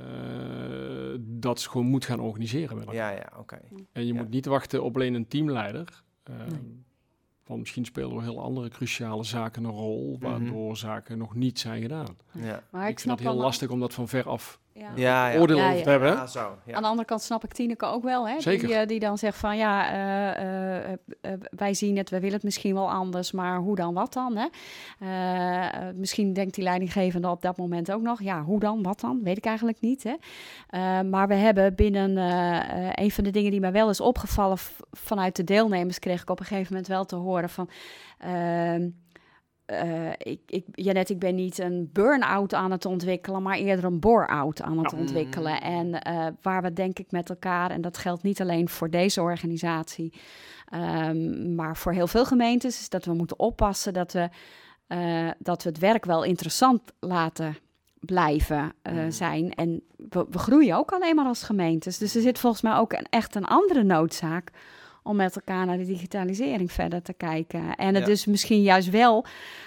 dat 1.19 1.61
gewoon 1.61 1.85
moet 1.87 2.05
gaan 2.05 2.19
organiseren. 2.19 2.85
Ja, 2.91 3.09
ja, 3.09 3.31
oké. 3.39 3.59
En 3.91 4.05
je 4.05 4.13
Ja. 4.13 4.19
moet 4.21 4.29
niet 4.29 4.45
wachten 4.45 4.83
op 4.83 4.95
alleen 4.95 5.13
een 5.13 5.27
teamleider. 5.27 6.03
eh, 6.23 6.35
Nee. 6.37 6.83
Want 7.45 7.59
misschien 7.59 7.85
spelen 7.85 8.15
er 8.15 8.21
heel 8.21 8.41
andere 8.41 8.69
cruciale 8.69 9.23
zaken 9.23 9.63
een 9.63 9.71
rol, 9.71 10.17
Mhm. 10.19 10.29
waardoor 10.29 10.77
zaken 10.77 11.17
nog 11.17 11.35
niet 11.35 11.59
zijn 11.59 11.81
gedaan. 11.81 12.17
Ja, 12.31 12.63
Maar 12.71 12.83
ik, 12.85 12.89
ik, 12.91 12.99
vind 12.99 13.19
het 13.19 13.27
heel 13.27 13.35
lastig 13.37 13.69
om 13.69 13.79
dat 13.79 13.93
van 13.93 14.07
ver 14.07 14.27
af 14.29 14.59
Ja. 14.79 14.91
ja, 14.95 15.29
ja. 15.29 15.39
oordeel 15.39 15.57
Ja, 15.57 15.65
over 15.65 15.77
ja. 15.77 15.83
te 15.83 15.89
hebben. 15.89 16.09
hè? 16.09 16.15
Ja, 16.15 16.27
zo. 16.27 16.57
Ja. 16.65 16.73
Aan 16.73 16.81
de 16.81 16.87
andere 16.87 17.07
kant 17.07 17.21
snap 17.21 17.43
ik 17.43 17.53
Tineke 17.53 17.85
ook 17.85 18.03
wel, 18.03 18.27
hè? 18.27 18.39
Zeker. 18.39 18.67
Die, 18.67 18.75
eh, 18.75 18.87
die 18.87 18.99
dan 18.99 19.17
zegt 19.17 19.37
van 19.37 19.57
ja, 19.57 19.91
eh, 19.91 20.93
eh, 20.93 20.99
wij 21.49 21.73
zien 21.73 21.97
het, 21.97 22.09
we 22.09 22.19
willen 22.19 22.33
het 22.33 22.43
misschien 22.43 22.73
wel 22.73 22.91
anders, 22.91 23.31
maar 23.31 23.57
hoe 23.57 23.75
dan, 23.75 23.93
wat 23.93 24.13
dan? 24.13 24.37
Hè? 24.37 24.47
Misschien 25.93 26.33
denkt 26.33 26.55
die 26.55 26.63
leidinggevende 26.63 27.29
op 27.29 27.41
dat 27.41 27.57
moment 27.57 27.91
ook 27.91 28.01
nog, 28.01 28.21
ja, 28.21 28.43
hoe 28.43 28.59
dan, 28.59 28.83
wat 28.83 28.99
dan? 28.99 29.23
Weet 29.23 29.37
ik 29.37 29.45
eigenlijk 29.45 29.81
niet. 29.81 30.03
Hè? 30.03 30.15
Eh, 30.69 31.01
maar 31.09 31.27
we 31.27 31.35
hebben 31.35 31.75
binnen 31.75 32.17
een 33.01 33.11
van 33.11 33.23
de 33.23 33.31
dingen 33.31 33.51
die 33.51 33.59
mij 33.59 33.71
wel 33.71 33.89
is 33.89 33.99
opgevallen 33.99 34.57
vanuit 34.91 35.35
de 35.35 35.43
deelnemers, 35.43 35.99
kreeg 35.99 36.21
ik 36.21 36.29
op 36.29 36.39
een 36.39 36.45
gegeven 36.45 36.71
moment 36.71 36.87
wel 36.87 37.05
te 37.05 37.15
horen 37.15 37.49
van. 37.49 37.69
Eh, 39.65 40.09
ik, 40.17 40.39
ik, 40.45 40.65
Janet, 40.71 41.09
ik 41.09 41.19
ben 41.19 41.35
niet 41.35 41.57
een 41.59 41.89
burn-out 41.93 42.53
aan 42.53 42.71
het 42.71 42.85
ontwikkelen, 42.85 43.41
maar 43.41 43.57
eerder 43.57 43.85
een 43.85 43.99
bore-out 43.99 44.61
aan 44.61 44.77
het 44.77 44.93
ontwikkelen. 44.93 45.61
En 45.61 46.01
eh, 46.01 46.27
waar 46.41 46.61
we 46.61 46.73
denk 46.73 46.99
ik 46.99 47.11
met 47.11 47.29
elkaar, 47.29 47.71
en 47.71 47.81
dat 47.81 47.97
geldt 47.97 48.23
niet 48.23 48.41
alleen 48.41 48.69
voor 48.69 48.89
deze 48.89 49.21
organisatie, 49.21 50.13
ehm, 50.69 51.55
maar 51.55 51.77
voor 51.77 51.91
heel 51.91 52.07
veel 52.07 52.25
gemeentes, 52.25 52.79
is 52.79 52.89
dat 52.89 53.05
we 53.05 53.13
moeten 53.13 53.39
oppassen 53.39 53.93
dat 53.93 54.11
we, 54.13 54.29
eh, 54.87 55.29
dat 55.39 55.63
we 55.63 55.69
het 55.69 55.79
werk 55.79 56.05
wel 56.05 56.23
interessant 56.23 56.81
laten 56.99 57.57
blijven 57.99 58.73
Mhm. 58.83 59.11
zijn. 59.11 59.53
En 59.53 59.81
we, 60.09 60.25
we 60.29 60.39
groeien 60.39 60.77
ook 60.77 60.91
alleen 60.91 61.15
maar 61.15 61.25
als 61.25 61.43
gemeentes. 61.43 61.97
Dus 61.97 62.15
er 62.15 62.21
zit 62.21 62.39
volgens 62.39 62.61
mij 62.61 62.75
ook 62.75 62.93
een, 62.93 63.07
echt 63.09 63.35
een 63.35 63.45
andere 63.45 63.83
noodzaak 63.83 64.51
om 65.07 65.15
met 65.15 65.35
elkaar 65.35 65.65
naar 65.65 65.77
de 65.77 65.85
digitalisering 65.85 66.71
verder 66.71 67.01
te 67.01 67.13
kijken. 67.13 67.75
En 67.75 67.87
het 67.93 68.03
Ja. 68.03 68.05
dus 68.09 68.25
misschien 68.25 68.61
juist 68.61 68.89
wel 68.89 69.25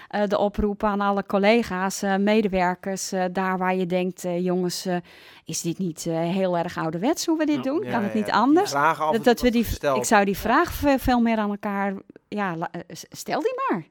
eh, 0.09 0.23
de 0.27 0.37
oproep 0.37 0.83
aan 0.83 1.01
alle 1.01 1.25
collega's, 1.25 2.01
eh, 2.01 2.15
medewerkers, 2.15 3.11
eh, 3.11 3.23
daar 3.31 3.57
waar 3.57 3.75
je 3.75 3.85
denkt, 3.85 4.25
jongens, 4.39 4.87
is 5.45 5.61
dit 5.61 5.77
niet 5.77 6.03
heel 6.03 6.57
erg 6.57 6.77
ouderwets 6.77 7.25
hoe 7.25 7.37
we 7.37 7.45
dit 7.45 7.55
Ja. 7.55 7.61
doen? 7.61 7.83
Ja, 7.83 7.91
kan 7.91 8.03
het 8.03 8.13
ja, 8.13 8.19
niet 8.19 8.31
anders? 8.31 8.71
Dat, 8.71 9.23
dat 9.23 9.41
we 9.41 9.49
die, 9.51 9.63
gesteld. 9.63 9.97
ik 9.97 10.03
zou 10.03 10.25
die 10.25 10.37
vraag 10.37 10.71
ve- 10.73 10.99
veel 10.99 11.19
meer 11.19 11.37
aan 11.37 11.49
elkaar, 11.49 11.93
ja, 12.27 12.69
stel 13.09 13.41
die 13.41 13.53
maar. 13.69 13.83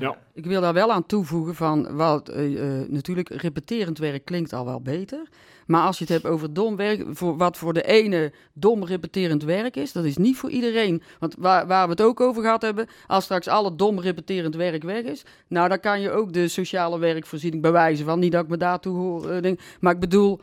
Ja. 0.00 0.16
Ik 0.32 0.46
wil 0.46 0.60
daar 0.60 0.72
wel 0.72 0.92
aan 0.92 1.06
toevoegen 1.06 1.54
van, 1.54 1.96
wat, 1.96 2.28
eh, 2.28 2.80
eh, 2.80 2.88
natuurlijk 2.88 3.28
repeterend 3.28 3.98
werk 3.98 4.24
klinkt 4.24 4.52
al 4.52 4.64
wel 4.64 4.80
beter. 4.80 5.28
Maar 5.66 5.86
als 5.86 5.98
je 5.98 6.04
het 6.04 6.12
hebt 6.12 6.26
over 6.26 6.54
dom 6.54 6.76
werk, 6.76 7.04
voor 7.10 7.36
wat 7.36 7.56
voor 7.56 7.72
de 7.72 7.82
ene 7.82 8.32
dom 8.52 8.84
repeterend 8.84 9.42
werk 9.42 9.76
is, 9.76 9.92
dat 9.92 10.04
is 10.04 10.16
niet 10.16 10.36
voor 10.36 10.50
iedereen. 10.50 11.02
Want 11.18 11.34
waar, 11.38 11.66
waar 11.66 11.84
we 11.84 11.90
het 11.90 12.02
ook 12.02 12.20
over 12.20 12.42
gehad 12.42 12.62
hebben, 12.62 12.86
als 13.06 13.24
straks 13.24 13.48
alle 13.48 13.74
dom 13.74 14.00
repeterend 14.00 14.54
werk 14.54 14.82
weg 14.82 15.02
is, 15.02 15.24
nou 15.48 15.68
dan 15.68 15.80
kan 15.80 16.00
je 16.00 16.10
ook 16.10 16.32
de 16.32 16.48
sociale 16.48 16.98
werkvoorziening 16.98 17.62
bewijzen 17.62 18.06
van. 18.06 18.18
Niet 18.18 18.32
dat 18.32 18.44
ik 18.44 18.50
me 18.50 18.56
daartoe 18.56 18.96
hoor, 18.96 19.30
eh, 19.30 19.42
denk, 19.42 19.60
maar 19.80 19.94
ik 19.94 20.00
bedoel, 20.00 20.40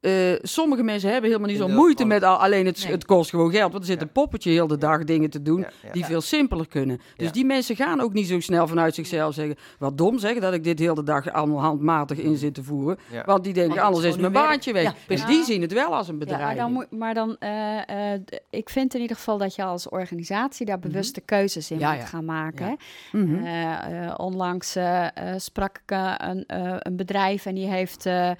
eh, 0.00 0.12
sommige 0.42 0.82
mensen 0.82 1.10
hebben 1.10 1.30
helemaal 1.30 1.50
niet 1.50 1.60
zo'n 1.60 1.74
moeite 1.74 2.04
met 2.04 2.22
al, 2.22 2.36
alleen 2.36 2.66
het, 2.66 2.82
Nee. 2.82 2.92
het 2.92 3.04
kost 3.04 3.30
gewoon 3.30 3.50
geld. 3.50 3.70
Want 3.72 3.82
er 3.84 3.90
zit 3.90 4.00
Ja. 4.00 4.06
een 4.06 4.12
poppetje 4.12 4.50
heel 4.50 4.66
de 4.66 4.78
dag 4.78 5.04
dingen 5.04 5.30
te 5.30 5.42
doen 5.42 5.60
Ja, 5.60 5.70
ja. 5.82 5.92
die 5.92 6.04
veel 6.04 6.20
simpeler 6.20 6.68
kunnen. 6.68 6.96
Dus 7.16 7.26
Ja. 7.26 7.32
die 7.32 7.44
mensen 7.44 7.76
gaan 7.76 8.00
ook 8.00 8.12
niet 8.12 8.26
zo 8.26 8.40
snel 8.40 8.66
vanuit 8.66 8.94
zichzelf 8.94 9.34
zeggen... 9.34 9.56
wat 9.78 9.98
dom 9.98 10.18
zeggen 10.18 10.40
dat 10.40 10.52
ik 10.52 10.64
dit 10.64 10.78
heel 10.78 10.94
de 10.94 11.02
dag 11.02 11.32
allemaal 11.32 11.60
handmatig 11.60 12.18
in 12.18 12.36
zit 12.36 12.54
te 12.54 12.62
voeren. 12.64 12.98
Ja. 13.12 13.22
Want 13.24 13.44
die 13.44 13.52
denken, 13.52 13.82
anders 13.82 14.04
is 14.04 14.16
mijn 14.16 14.32
baantje 14.32 14.72
weg. 14.72 14.82
Ja, 14.82 14.94
dus 15.06 15.26
die 15.26 15.44
zien 15.44 15.60
het 15.62 15.72
wel 15.72 15.94
als 15.94 16.08
een 16.08 16.12
Ja, 16.14 16.18
bedrijf. 16.18 16.42
maar 16.44 16.56
dan, 16.56 16.86
maar 16.98 17.14
dan 17.14 17.36
eh, 17.38 18.12
eh, 18.14 18.20
d- 18.24 18.40
ik 18.50 18.68
vind 18.68 18.94
in 18.94 19.00
ieder 19.00 19.16
geval 19.16 19.38
dat 19.38 19.54
je 19.54 19.64
als 19.64 19.88
organisatie 19.88 20.66
daar 20.66 20.78
bewuste 20.78 21.20
keuzes 21.20 21.70
in 21.70 21.78
Ja, 21.78 21.90
moet 21.90 22.00
ja. 22.00 22.06
gaan 22.06 22.24
maken. 22.24 22.76
Mhm. 23.12 23.44
Eh, 23.44 24.06
eh, 24.06 24.14
onlangs 24.16 24.76
eh, 24.76 25.06
eh, 25.06 25.34
sprak 25.36 25.76
ik 25.84 25.90
eh, 25.90 26.14
een, 26.18 26.44
eh, 26.46 26.74
een 26.78 26.96
bedrijf 26.96 27.46
en 27.46 27.54
die 27.54 27.66
heeft 27.66 28.06
eh 28.06 28.30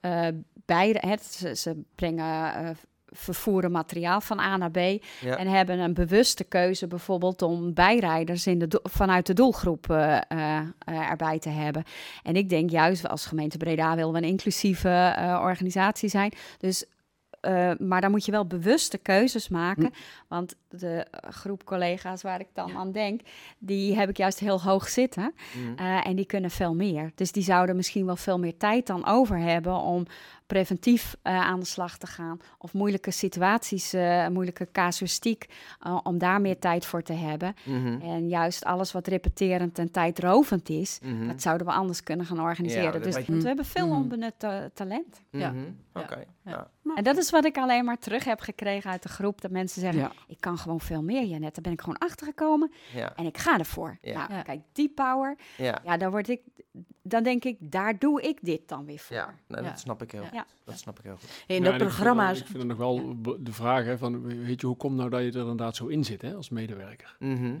eh, 0.00 0.26
bij, 0.64 0.96
het, 0.98 1.24
ze, 1.24 1.54
ze 1.56 1.82
brengen 1.94 2.54
eh, 2.54 2.70
vervoeren 3.06 3.70
materiaal 3.70 4.20
van 4.20 4.38
A 4.38 4.56
naar 4.56 4.70
B 4.70 4.76
Ja. 4.76 5.00
en 5.36 5.46
hebben 5.46 5.78
een 5.78 5.94
bewuste 5.94 6.44
keuze 6.44 6.86
bijvoorbeeld 6.86 7.42
om 7.42 7.74
bijrijders 7.74 8.46
in 8.46 8.58
de 8.58 8.68
do- 8.68 8.80
vanuit 8.82 9.26
de 9.26 9.32
doelgroep 9.32 9.90
eh, 9.90 10.16
eh, 10.28 10.60
erbij 10.86 11.38
te 11.38 11.48
hebben. 11.48 11.84
En 12.22 12.36
ik 12.36 12.48
denk 12.48 12.70
juist 12.70 13.08
als 13.08 13.26
gemeente 13.26 13.56
Breda 13.56 13.94
willen 13.96 14.12
we 14.12 14.18
een 14.18 14.24
inclusieve 14.24 15.14
organisatie 15.40 16.08
zijn. 16.08 16.32
Dus 16.58 16.84
maar 17.78 18.00
dan 18.00 18.10
moet 18.10 18.24
je 18.24 18.30
wel 18.32 18.46
bewuste 18.46 18.98
keuzes 18.98 19.48
maken. 19.48 19.90
Want 20.28 20.54
de 20.78 21.06
eh, 21.10 21.30
groep 21.30 21.64
collega's 21.64 22.22
waar 22.22 22.40
ik 22.40 22.48
dan 22.52 22.76
aan 22.76 22.92
denk, 22.92 23.20
die 23.58 23.96
heb 23.96 24.08
ik 24.08 24.16
juist 24.16 24.38
heel 24.38 24.62
hoog 24.62 24.88
zitten. 24.88 25.34
Mhm. 25.54 25.78
Eh, 25.78 26.06
en 26.06 26.16
die 26.16 26.26
kunnen 26.26 26.50
veel 26.50 26.74
meer. 26.74 27.12
Dus 27.14 27.32
die 27.32 27.42
zouden 27.42 27.76
misschien 27.76 28.06
wel 28.06 28.16
veel 28.16 28.38
meer 28.38 28.56
tijd 28.56 28.86
dan 28.86 29.06
over 29.06 29.38
hebben 29.38 29.76
om 29.76 30.06
preventief 30.46 31.16
eh, 31.22 31.40
aan 31.40 31.60
de 31.60 31.66
slag 31.66 31.98
te 31.98 32.06
gaan. 32.06 32.38
Of 32.58 32.72
moeilijke 32.72 33.10
situaties, 33.10 33.92
eh, 33.92 34.26
moeilijke 34.28 34.68
casuïstiek, 34.72 35.46
eh, 35.80 35.98
om 36.02 36.18
daar 36.18 36.40
meer 36.40 36.58
tijd 36.58 36.86
voor 36.86 37.02
te 37.02 37.12
hebben. 37.12 37.54
Mhm. 37.64 38.00
En 38.00 38.28
juist 38.28 38.64
alles 38.64 38.92
wat 38.92 39.06
repeterend 39.06 39.78
en 39.78 39.90
tijdrovend 39.90 40.68
is, 40.68 40.98
Mhm. 41.02 41.26
dat 41.26 41.42
zouden 41.42 41.66
we 41.66 41.72
anders 41.72 42.02
kunnen 42.02 42.26
gaan 42.26 42.40
organiseren. 42.40 42.92
Ja, 42.92 42.98
dus 42.98 43.26
we 43.26 43.46
hebben 43.46 43.64
veel 43.64 43.88
onbenut 43.90 44.34
talent. 44.74 45.22
Ja. 45.30 45.38
Ja. 45.38 45.52
Oké. 46.00 46.24
Ja. 46.44 46.68
Ja. 46.84 46.94
En 46.94 47.04
dat 47.04 47.16
is 47.16 47.30
wat 47.30 47.44
ik 47.44 47.56
alleen 47.56 47.84
maar 47.84 47.98
terug 47.98 48.24
heb 48.24 48.40
gekregen 48.40 48.90
uit 48.90 49.02
de 49.02 49.08
groep. 49.08 49.40
Dat 49.40 49.50
mensen 49.50 49.80
zeggen, 49.80 50.00
Ja. 50.00 50.12
ik 50.26 50.40
kan 50.40 50.58
gewoon 50.64 50.80
veel 50.80 51.02
meer, 51.02 51.24
Janet. 51.24 51.54
Daar 51.54 51.62
ben 51.62 51.72
ik 51.72 51.80
gewoon 51.80 51.98
achter 51.98 52.26
gekomen 52.26 52.72
Ja. 52.94 53.14
en 53.16 53.26
ik 53.26 53.38
ga 53.38 53.58
ervoor. 53.58 53.98
Ja. 54.00 54.18
Nou, 54.18 54.32
Ja. 54.32 54.42
kijk, 54.42 54.60
die 54.72 54.88
power, 54.88 55.36
Ja. 55.56 55.78
ja, 55.84 55.96
dan 55.96 56.10
word 56.10 56.28
ik, 56.28 56.40
dan 57.02 57.22
denk 57.22 57.44
ik, 57.44 57.56
daar 57.60 57.98
doe 57.98 58.22
ik 58.22 58.38
dit 58.42 58.68
dan 58.68 58.84
weer 58.84 58.98
voor. 58.98 59.16
Ja. 59.16 59.34
Ja. 59.48 59.60
dat 59.62 59.78
snap 59.80 60.02
ik 60.02 60.10
heel 60.10 60.22
Ja. 60.22 60.28
goed. 60.28 60.54
Dat 60.64 60.78
snap 60.78 60.98
ik 60.98 61.04
heel 61.04 61.16
goed. 61.16 61.44
In 61.46 61.46
dat 61.46 61.56
en 61.56 61.62
ik 61.64 61.64
vind 61.64 61.78
programma... 61.94 62.26
dan- 62.26 62.36
Ik 62.36 62.46
vind, 62.46 62.58
het 62.58 62.66
nog 62.66 62.76
wel 62.78 63.16
de 63.40 63.52
vraag 63.52 63.84
hè, 63.84 63.98
van, 63.98 64.22
weet 64.44 64.60
je, 64.60 64.66
hoe 64.66 64.76
komt 64.76 64.96
nou 64.96 65.10
dat 65.10 65.20
je 65.20 65.26
er 65.30 65.36
inderdaad 65.40 65.76
zo 65.76 65.86
in 65.86 66.04
zit 66.04 66.22
hè, 66.22 66.34
als 66.34 66.48
medewerker? 66.48 67.16
Mhm. 67.18 67.54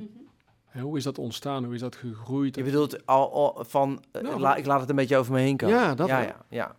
Hè, 0.64 0.80
hoe 0.80 0.96
is 0.96 1.04
dat 1.04 1.18
ontstaan? 1.18 1.64
Hoe 1.64 1.74
is 1.74 1.80
dat 1.80 1.96
gegroeid? 1.96 2.56
Je 2.56 2.62
bedoelt 2.62 3.06
al, 3.06 3.32
al 3.32 3.64
van, 3.64 4.02
eh, 4.12 4.22
Nou, 4.22 4.40
la- 4.40 4.54
ik 4.56 4.66
laat 4.66 4.80
het 4.80 4.88
een 4.88 4.96
beetje 4.96 5.16
over 5.16 5.32
me 5.32 5.40
heen 5.40 5.56
komen. 5.56 5.74
Ja, 5.74 5.94
dat 5.94 6.08
ja, 6.08 6.16
wel. 6.18 6.26
ja, 6.26 6.36
ja. 6.48 6.76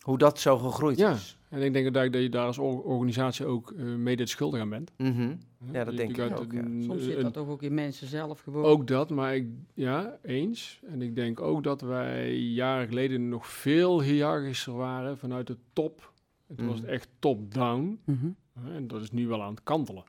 Hoe 0.00 0.18
dat 0.18 0.38
zo 0.40 0.58
gegroeid 0.58 0.98
Ja. 0.98 1.10
is. 1.10 1.38
En 1.50 1.62
ik 1.62 1.72
denk 1.72 1.92
dat, 1.94 2.12
dat 2.12 2.22
je 2.22 2.28
daar 2.28 2.46
als 2.46 2.58
or- 2.58 2.82
organisatie 2.82 3.44
ook 3.46 3.70
eh, 3.72 3.84
mede 3.84 4.22
het 4.22 4.30
schuldig 4.30 4.60
aan 4.60 4.68
bent. 4.68 4.92
Mhm. 4.96 5.34
Hè. 5.64 5.78
Ja, 5.78 5.84
dat 5.84 5.96
denk 5.96 6.16
ik 6.16 6.38
ook, 6.40 6.52
ja. 6.52 6.62
Soms 6.80 7.02
zit 7.02 7.16
een- 7.16 7.22
dat 7.22 7.32
toch 7.32 7.48
ook 7.48 7.62
in 7.62 7.74
mensen 7.74 8.06
zelf 8.06 8.40
gewoon. 8.40 8.64
Ook 8.64 8.86
dat, 8.86 9.10
maar 9.10 9.34
ik, 9.36 9.46
ja, 9.74 10.18
eens. 10.22 10.80
En 10.86 11.02
ik 11.02 11.14
denk 11.14 11.40
ook 11.40 11.62
dat 11.64 11.80
wij 11.80 12.36
jaren 12.38 12.88
geleden 12.88 13.28
nog 13.28 13.46
veel 13.46 14.00
hiërarchischer 14.02 14.74
waren 14.76 15.18
vanuit 15.18 15.46
de 15.46 15.56
top. 15.72 16.12
Het 16.46 16.60
was 16.66 16.80
Mhm. 16.80 16.88
echt 16.90 17.08
top-down. 17.18 18.00
Mhm. 18.04 18.26
hè, 18.60 18.74
En 18.74 18.86
dat 18.88 19.02
is 19.02 19.10
nu 19.10 19.26
wel 19.26 19.42
aan 19.42 19.50
het 19.54 19.62
kantelen. 19.62 20.04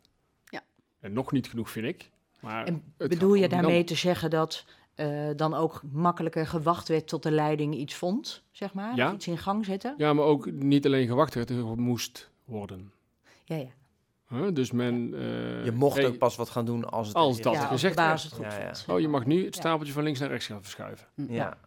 Ja. 0.45 0.63
En 0.99 1.13
nog 1.13 1.31
niet 1.31 1.47
genoeg, 1.47 1.69
vind 1.69 1.85
ik. 1.85 2.09
Maar 2.39 2.65
En 2.65 2.83
bedoel 2.97 3.33
je 3.33 3.47
daarmee 3.49 3.75
dan. 3.77 3.85
te 3.85 3.95
zeggen 3.95 4.29
dat 4.29 4.65
eh, 4.95 5.29
dan 5.35 5.53
ook 5.53 5.81
makkelijker 5.91 6.47
gewacht 6.47 6.87
werd 6.87 7.07
tot 7.07 7.23
de 7.23 7.31
leiding 7.31 7.75
iets 7.75 7.93
vond, 7.95 8.43
zeg 8.51 8.73
maar? 8.73 8.95
Ja. 8.95 9.13
Iets 9.13 9.27
in 9.27 9.37
gang 9.37 9.65
zetten? 9.65 9.93
Ja, 9.97 10.13
maar 10.13 10.25
ook 10.25 10.51
niet 10.51 10.85
alleen 10.85 11.07
gewacht 11.07 11.33
werd, 11.33 11.49
er 11.49 11.77
moest 11.79 12.31
worden. 12.45 12.91
Ja, 13.45 13.55
ja. 13.55 13.67
Hè, 14.25 14.51
Dus 14.53 14.71
men... 14.71 15.13
eh, 15.13 15.65
Je 15.65 15.71
mocht 15.71 16.03
ook 16.03 16.17
pas 16.17 16.35
wat 16.35 16.49
gaan 16.49 16.65
doen 16.65 16.89
als 16.89 17.07
het 17.07 17.15
Als 17.15 17.41
dat 17.41 17.53
is. 17.53 17.57
ja, 17.59 17.63
als 17.65 17.73
gezegd 17.73 17.95
baas 17.95 18.23
het 18.23 18.33
goed 18.33 18.41
werd. 18.45 18.83
Ja. 18.87 18.93
Oh, 18.93 18.99
je 18.99 19.07
mag 19.07 19.25
nu 19.25 19.45
het 19.45 19.55
Ja. 19.55 19.61
stapeltje 19.61 19.93
van 19.93 20.03
links 20.03 20.19
naar 20.19 20.29
rechts 20.29 20.45
gaan 20.45 20.61
verschuiven. 20.61 21.07
Ja. 21.15 21.57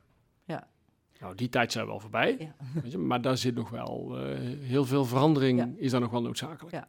Nou, 1.20 1.36
die 1.36 1.48
tijd 1.48 1.72
zijn 1.72 1.86
wel 1.86 2.00
voorbij. 2.00 2.36
Ja. 2.38 2.80
Weet 2.82 2.92
je, 2.92 2.98
maar 2.98 3.20
daar 3.20 3.36
zit 3.36 3.54
nog 3.54 3.70
wel 3.70 4.18
eh, 4.18 4.38
heel 4.60 4.84
veel 4.84 5.04
verandering, 5.04 5.58
Ja. 5.58 5.70
is 5.76 5.90
daar 5.90 6.00
nog 6.00 6.10
wel 6.10 6.22
noodzakelijk. 6.22 6.74
Ja. 6.74 6.88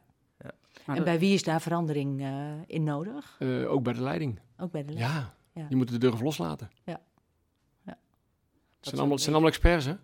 En 0.86 1.04
bij 1.04 1.18
wie 1.18 1.34
is 1.34 1.42
daar 1.42 1.60
verandering 1.60 2.20
eh, 2.22 2.28
in 2.66 2.84
nodig? 2.84 3.36
Eh, 3.38 3.70
ook 3.72 3.82
bij 3.82 3.92
de 3.92 4.00
leiding. 4.02 4.40
Ook 4.58 4.70
bij 4.70 4.84
de 4.84 4.92
leiding. 4.92 5.14
Ja, 5.20 5.34
Ja. 5.56 5.66
je 5.68 5.76
moet 5.76 5.88
de 5.88 5.98
durven 5.98 6.24
loslaten. 6.24 6.70
Ja. 6.84 7.00
Ja. 7.84 7.92
Het 7.92 7.96
is 8.80 8.88
zijn, 8.88 8.98
allemaal, 8.98 9.18
zijn 9.18 9.32
allemaal 9.32 9.50
experts, 9.50 9.84
hè? 9.84 9.94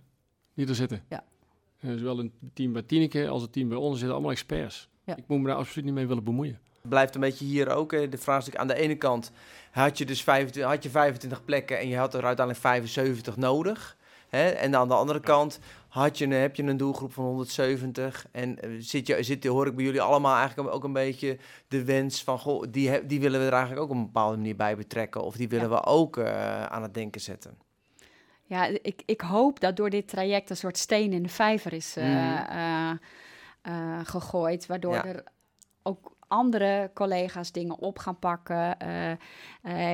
Die 0.54 0.68
er 0.68 0.74
zitten. 0.74 1.04
Ja. 1.08 1.24
Zowel 1.80 2.18
een 2.18 2.32
team 2.54 2.72
bij 2.72 2.82
Tineke 2.82 3.28
als 3.28 3.42
het 3.42 3.52
team 3.52 3.68
bij 3.68 3.78
ons 3.78 3.94
zitten 3.94 4.12
allemaal 4.12 4.30
experts. 4.30 4.88
Ja. 5.04 5.16
Ik 5.16 5.24
moet 5.26 5.40
me 5.40 5.46
daar 5.46 5.56
absoluut 5.56 5.84
niet 5.84 5.94
mee 5.94 6.06
willen 6.06 6.24
bemoeien. 6.24 6.58
blijft 6.82 7.14
een 7.14 7.20
beetje 7.20 7.44
hier 7.44 7.68
ook. 7.68 7.90
De 7.90 8.18
vraagstuk 8.18 8.56
aan 8.56 8.66
de 8.66 8.74
ene 8.74 8.94
kant 8.96 9.30
had 9.70 9.98
je 9.98 10.04
dus 10.04 10.22
25, 10.22 10.72
had 10.72 10.82
je 10.82 10.90
25 10.90 11.44
plekken 11.44 11.78
en 11.78 11.88
je 11.88 11.96
had 11.96 12.14
er 12.14 12.24
uiteindelijk 12.24 12.66
75 12.66 13.36
nodig. 13.36 13.96
Hè? 14.28 14.48
En 14.48 14.76
aan 14.76 14.88
de 14.88 14.94
andere 14.94 15.20
kant 15.20 15.58
had 15.92 16.18
je, 16.18 16.28
heb 16.28 16.56
je 16.56 16.62
een 16.62 16.76
doelgroep 16.76 17.12
van 17.12 17.24
170. 17.24 18.26
En 18.30 18.58
eh, 18.58 18.70
zit 18.78 19.06
je, 19.06 19.22
zit, 19.22 19.46
hoor 19.46 19.66
ik 19.66 19.74
bij 19.74 19.84
jullie 19.84 20.00
allemaal 20.00 20.36
eigenlijk 20.36 20.74
ook 20.74 20.84
een 20.84 20.92
beetje 20.92 21.38
de 21.68 21.84
wens 21.84 22.24
van... 22.24 22.38
Goh, 22.38 22.64
die, 22.70 23.06
die 23.06 23.20
willen 23.20 23.40
we 23.40 23.46
er 23.46 23.52
eigenlijk 23.52 23.82
ook 23.82 23.90
op 23.90 23.96
een 23.96 24.04
bepaalde 24.04 24.36
manier 24.36 24.56
bij 24.56 24.76
betrekken. 24.76 25.22
Of 25.22 25.36
die 25.36 25.48
willen 25.48 25.70
we 25.70 25.84
ook 25.84 26.16
eh, 26.16 26.64
aan 26.64 26.82
het 26.82 26.94
denken 26.94 27.20
zetten. 27.20 27.58
Ja, 28.42 28.64
ik, 28.82 29.02
ik 29.06 29.20
hoop 29.20 29.60
dat 29.60 29.76
door 29.76 29.90
dit 29.90 30.08
traject 30.08 30.50
een 30.50 30.56
soort 30.56 30.78
steen 30.78 31.12
in 31.12 31.22
de 31.22 31.28
vijver 31.28 31.72
is 31.72 31.96
eh, 31.96 32.90
eh, 33.62 34.00
gegooid, 34.04 34.66
waardoor 34.66 34.94
Ja. 34.94 35.04
er 35.04 35.24
ook 35.82 36.16
andere 36.32 36.90
collega's 36.94 37.52
dingen 37.52 37.78
op 37.78 37.98
gaan 37.98 38.18
pakken. 38.18 38.78
Eh, 38.78 39.10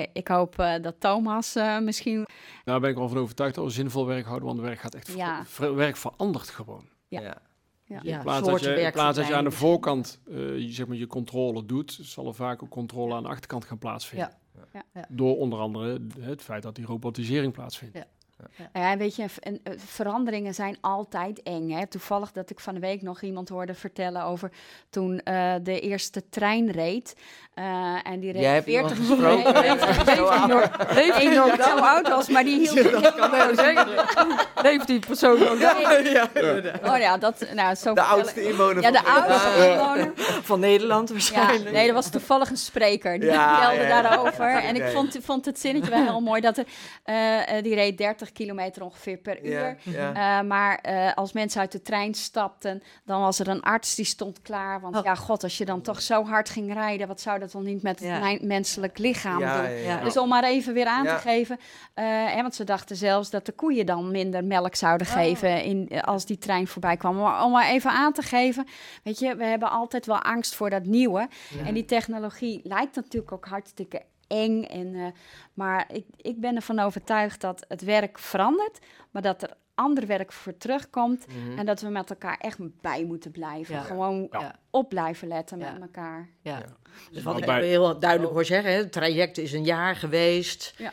eh, 0.01 0.07
ik 0.12 0.29
hoop 0.29 0.59
eh, 0.59 0.83
dat 0.83 0.94
Thomas 0.98 1.55
eh, 1.55 1.79
misschien 1.79 2.27
Daar 2.64 2.81
ben 2.81 2.90
ik 2.90 2.96
wel 2.96 3.09
van 3.09 3.18
overtuigd 3.18 3.55
dat 3.55 3.64
we 3.64 3.70
zinvol 3.70 4.07
werk 4.07 4.24
houden, 4.27 4.48
want 4.48 4.61
werk 4.61 4.79
gaat 4.79 4.94
echt... 4.94 5.09
ver- 5.09 5.16
Ja. 5.18 5.44
ver- 5.44 5.74
werk 5.74 5.96
verandert 5.96 6.48
gewoon. 6.48 6.88
Ja. 7.09 7.20
Ja. 7.20 7.37
Ja. 7.85 8.01
Ja, 8.03 8.16
in 8.16 8.22
plaats 8.22 8.46
dat 8.46 8.61
je, 8.61 8.68
in 8.68 8.74
werk 8.74 8.92
plaats 8.94 9.16
dat 9.16 9.27
je 9.27 9.35
aan 9.35 9.44
de 9.44 9.51
voorkant 9.51 10.20
eh, 10.29 10.37
je, 10.59 10.72
zeg 10.72 10.87
maar, 10.87 10.96
je 10.96 11.07
controle 11.07 11.66
doet, 11.66 11.98
zal 12.03 12.27
er 12.27 12.35
vaak 12.35 12.62
ook 12.62 12.68
controle 12.70 13.14
aan 13.14 13.22
de 13.22 13.29
achterkant 13.29 13.64
gaan 13.64 13.79
plaatsvinden. 13.79 14.29
Ja. 14.55 14.61
Ja. 14.72 14.83
Ja. 14.94 15.05
Door 15.09 15.37
onder 15.37 15.59
andere 15.59 16.01
het 16.20 16.42
feit 16.42 16.62
dat 16.62 16.74
die 16.74 16.85
robotisering 16.87 17.53
plaatsvindt. 17.53 17.96
Ja. 18.72 18.81
Ja, 18.90 18.96
weet 18.96 19.16
je, 19.16 19.24
en, 19.40 19.61
eh, 19.62 19.72
veranderingen 19.77 20.55
zijn 20.55 20.77
altijd 20.81 21.42
eng. 21.42 21.70
Hè? 21.70 21.87
Toevallig 21.87 22.33
dat 22.33 22.51
ik 22.51 22.61
van 22.61 22.74
de 22.74 22.81
week 22.81 23.03
nog 23.03 23.20
iemand 23.22 23.48
hoorde 23.48 23.74
vertellen 23.74 24.22
over 24.24 24.51
toen 24.90 25.20
eh, 25.20 25.55
de 25.62 25.81
eerste 25.81 26.29
trein 26.29 26.70
reed. 26.70 27.16
eh, 27.55 27.64
en 28.03 28.20
die 28.20 28.33
reed 28.33 28.42
Jij 28.42 28.55
hebt 28.55 28.66
iemand 28.66 28.92
40 28.92 29.07
gesproken. 29.09 29.53
Nee, 29.53 29.62
leeft- 31.12 31.35
nog- 31.37 31.64
zo 31.64 31.77
oud 31.79 32.09
was, 32.09 32.29
maar 32.29 32.44
die 32.44 32.59
hield... 32.59 32.90
Leeft 34.62 34.87
die 34.87 34.98
persoon 34.98 35.38
nog? 35.38 35.53
Oh 36.92 36.98
ja, 36.98 37.16
dat... 37.18 37.46
Nou, 37.55 37.74
zo 37.74 37.94
De 37.94 38.03
oudste 38.03 38.48
inwoner 38.48 38.83
Ja, 38.83 38.90
de 38.90 38.98
van 39.05 39.14
oudste 39.22 39.68
inwoner. 39.72 40.12
Van 40.42 40.61
Nederland 40.61 41.09
Ja, 41.09 41.14
waarschijnlijk. 41.14 41.70
nee, 41.70 41.88
er 41.88 41.94
was 41.94 42.11
toevallig 42.11 42.51
een 42.51 42.57
spreker 42.57 43.20
die 43.20 43.31
Ja, 43.31 43.55
vertelde 43.55 43.83
ja, 43.83 43.96
ja. 43.96 44.03
daarover. 44.03 44.51
En 44.62 44.77
ik 44.77 44.85
vond, 44.92 45.18
vond 45.22 45.44
het 45.44 45.59
zinnetje 45.61 45.90
wel 45.90 46.03
heel 46.03 46.20
mooi. 46.20 46.40
Dat 46.40 46.57
er, 46.59 46.64
eh, 47.05 47.57
eh, 47.57 47.62
die 47.64 47.74
reed 47.74 47.98
30 47.98 48.28
kilometer 48.33 48.83
ongeveer 48.83 49.17
per 49.17 49.45
uur. 49.47 49.77
Eh, 49.95 50.41
maar 50.41 50.79
eh, 50.79 51.14
als 51.14 51.33
mensen 51.33 51.61
uit 51.61 51.73
de 51.73 51.83
trein 51.83 52.14
stapten, 52.14 52.83
dan 53.05 53.21
was 53.21 53.38
er 53.38 53.49
een 53.49 53.62
arts 53.62 53.95
die 53.95 54.05
stond 54.05 54.43
klaar. 54.43 54.81
Want 54.81 54.97
Oh. 54.97 55.05
ja, 55.05 55.14
god, 55.14 55.43
als 55.43 55.59
je 55.59 55.64
dan 55.64 55.81
toch 55.81 56.03
zo 56.03 56.25
hard 56.25 56.51
ging 56.51 56.73
rijden, 56.73 57.09
wat 57.09 57.21
zou 57.21 57.38
dat 57.38 57.53
dan 57.53 57.62
niet 57.64 57.83
met 57.83 58.01
het 58.01 58.43
menselijk 58.43 58.99
lichaam 58.99 59.38
Ja, 59.41 59.57
doen? 59.57 59.71
ja, 59.71 59.77
Ja. 59.77 59.88
ja. 59.99 60.05
Dus 60.05 60.17
om 60.17 60.29
maar 60.29 60.45
even 60.45 60.75
weer 60.75 60.87
aan 60.87 61.05
Ja. 61.05 61.14
te 61.17 61.21
geven. 61.23 61.59
eh, 61.95 62.05
hè, 62.07 62.43
want 62.43 62.55
ze 62.55 62.64
dachten 62.64 62.97
zelfs 62.97 63.31
dat 63.31 63.47
de 63.47 63.53
koeien 63.53 63.87
dan 63.87 64.11
minder 64.11 64.45
melk 64.45 64.75
zouden 64.75 65.07
Oh. 65.07 65.12
geven 65.12 65.62
in, 65.64 65.88
eh, 65.88 66.03
als 66.03 66.27
die 66.27 66.38
trein 66.38 66.67
voorbij 66.67 66.97
kwam. 66.97 67.17
Maar 67.17 67.45
om 67.45 67.51
maar 67.53 67.69
even 67.69 67.91
aan 67.91 68.12
te 68.12 68.23
geven. 68.23 68.67
Weet 69.03 69.19
je, 69.19 69.37
we 69.37 69.45
hebben 69.45 69.71
altijd 69.71 70.07
wel 70.07 70.23
angst 70.23 70.55
voor 70.55 70.71
dat 70.71 70.85
nieuwe. 70.85 71.29
En 71.67 71.75
die 71.75 71.85
technologie 71.85 72.61
lijkt 72.64 72.95
natuurlijk 72.97 73.33
ook 73.33 73.47
hartstikke 73.47 74.03
eng. 74.29 74.62
En, 74.62 74.95
eh, 74.95 75.07
maar 75.55 75.85
ik, 75.93 76.05
ik 76.17 76.41
ben 76.41 76.57
ervan 76.57 76.79
overtuigd 76.79 77.41
dat 77.41 77.64
het 77.69 77.83
werk 77.83 78.19
verandert. 78.19 78.79
Maar 79.11 79.23
dat 79.23 79.43
er 79.43 79.51
ander 79.75 80.07
werk 80.07 80.33
voor 80.33 80.57
terugkomt. 80.57 81.27
Mhm. 81.27 81.59
En 81.59 81.67
dat 81.67 81.81
we 81.81 81.88
met 81.88 82.11
elkaar 82.11 82.37
echt 82.38 82.59
bij 82.81 83.05
moeten 83.05 83.31
blijven. 83.31 83.75
Ja. 83.75 83.81
Gewoon 83.83 84.27
Ja. 84.31 84.59
op 84.71 84.88
blijven 84.88 85.29
letten 85.29 85.59
Ja. 85.59 85.73
met 85.73 85.81
elkaar. 85.83 86.29
Ja. 86.42 86.59
Ja. 86.59 86.65
Dus 87.13 87.23
wat 87.23 87.38
ik 87.38 87.44
heel 87.44 87.98
duidelijk 87.98 88.33
hoor 88.33 88.44
zeggen, 88.44 88.73
hè, 88.73 88.77
het 88.79 88.92
traject 88.92 89.38
is 89.38 89.52
een 89.52 89.65
jaar 89.65 89.96
geweest. 89.96 90.75
Ja. 90.77 90.92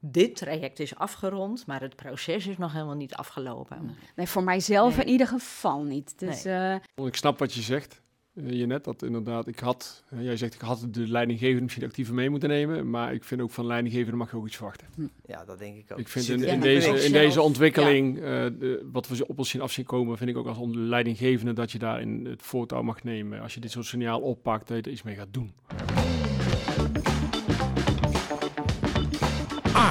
dit 0.00 0.36
traject 0.36 0.80
is 0.80 0.96
afgerond, 0.96 1.66
maar 1.66 1.80
het 1.80 1.96
proces 1.96 2.46
is 2.46 2.56
nog 2.58 2.72
helemaal 2.72 2.94
niet 2.94 3.14
afgelopen. 3.14 3.96
Nee, 4.16 4.26
voor 4.26 4.42
mijzelf 4.42 4.96
Nee. 4.96 5.04
in 5.04 5.10
ieder 5.12 5.26
geval 5.26 5.82
niet. 5.82 6.18
Dus 6.18 6.44
eh, 6.44 6.74
Ik 6.94 7.16
snap 7.16 7.38
wat 7.38 7.54
je 7.54 7.60
zegt. 7.62 8.00
Eh, 8.34 8.50
je 8.50 8.66
net 8.66 8.84
dat 8.84 9.02
inderdaad, 9.02 9.46
ik 9.46 9.58
had, 9.58 10.04
jij 10.18 10.36
zegt 10.36 10.54
ik 10.54 10.60
had 10.60 10.86
de 10.90 11.08
leidinggevende 11.08 11.62
misschien 11.62 11.84
actiever 11.84 12.14
mee 12.14 12.30
moeten 12.30 12.48
nemen, 12.48 12.90
maar 12.90 13.14
ik 13.14 13.24
vind 13.24 13.40
ook 13.40 13.50
van 13.50 13.66
leidinggevende 13.66 14.16
mag 14.16 14.30
je 14.30 14.36
ook 14.36 14.46
iets 14.46 14.56
verwachten. 14.56 14.86
Ja, 15.26 15.44
dat 15.44 15.58
denk 15.58 15.76
ik 15.76 15.92
ook. 15.92 15.98
Ik 15.98 16.08
vind 16.08 16.28
in, 16.28 16.60
deze, 16.60 17.04
in 17.04 17.12
deze 17.12 17.42
ontwikkeling, 17.42 18.16
eh, 18.16 18.22
de- 18.22 18.88
wat 18.92 19.08
we 19.08 19.26
op 19.26 19.38
ons 19.38 19.48
zien 19.50 19.60
af 19.60 19.72
zien 19.72 19.84
komen, 19.84 20.16
vind 20.16 20.30
ik 20.30 20.36
ook 20.36 20.46
als 20.46 20.58
leidinggevende 20.72 21.52
dat 21.52 21.72
je 21.72 21.78
daarin 21.78 22.24
het 22.26 22.42
voortouw 22.42 22.82
mag 22.82 23.02
nemen. 23.02 23.40
Als 23.40 23.54
je 23.54 23.60
dit 23.60 23.70
soort 23.70 23.86
signaal 23.86 24.20
oppakt, 24.20 24.68
dat 24.68 24.76
je 24.76 24.82
er 24.82 24.90
iets 24.90 25.02
mee 25.02 25.14
gaat 25.16 25.28
doen. 25.32 25.52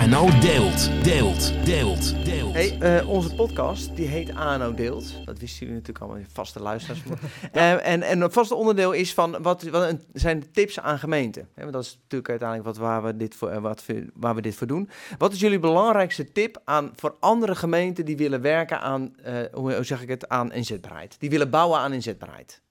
Arno 0.03 0.39
deelt, 0.39 1.03
deelt, 1.03 1.65
deelt, 1.65 2.25
deelt. 2.25 2.53
Hey, 2.53 2.77
eh, 2.79 3.09
onze 3.09 3.35
podcast 3.35 3.95
die 3.95 4.07
heet 4.07 4.35
ANO 4.35 4.73
Deelt. 4.73 5.25
Dat 5.25 5.39
wisten 5.39 5.59
jullie 5.59 5.73
natuurlijk 5.73 6.05
allemaal, 6.05 6.23
vaste 6.33 6.59
luisteraars. 6.59 7.01
Eh, 7.51 7.87
en, 7.87 8.01
en 8.01 8.21
een 8.21 8.31
vaste 8.31 8.55
onderdeel 8.55 8.91
is 8.91 9.13
van 9.13 9.41
wat, 9.41 9.63
wat 9.63 9.89
een- 9.89 10.01
zijn 10.13 10.51
tips 10.51 10.79
aan 10.79 10.99
gemeenten. 10.99 11.47
Hè, 11.53 11.61
want 11.61 11.73
dat 11.73 11.83
is 11.83 11.99
natuurlijk 12.01 12.29
uiteindelijk 12.29 12.69
wat, 12.69 12.77
waar, 12.77 13.03
we 13.03 13.17
dit 13.17 13.35
voor, 13.35 13.49
eh, 13.49 13.61
wat, 13.61 13.85
waar 14.13 14.35
we 14.35 14.41
dit 14.41 14.55
voor 14.55 14.67
doen. 14.67 14.89
Wat 15.17 15.33
is 15.33 15.39
jullie 15.39 15.59
belangrijkste 15.59 16.31
tip 16.31 16.61
aan, 16.63 16.91
voor 16.95 17.15
andere 17.19 17.55
gemeenten 17.55 18.05
die 18.05 18.17
willen 18.17 18.41
werken 18.41 18.81
aan, 18.81 19.15
eh, 19.23 19.33
hoe, 19.53 19.75
hoe 19.75 19.83
zeg 19.83 20.01
ik 20.01 20.09
het, 20.09 20.29
aan 20.29 20.51
inzetbaarheid? 20.51 21.15
Die 21.19 21.29
willen 21.29 21.49
bouwen 21.49 21.79
aan 21.79 21.93
inzetbaarheid. 21.93 22.61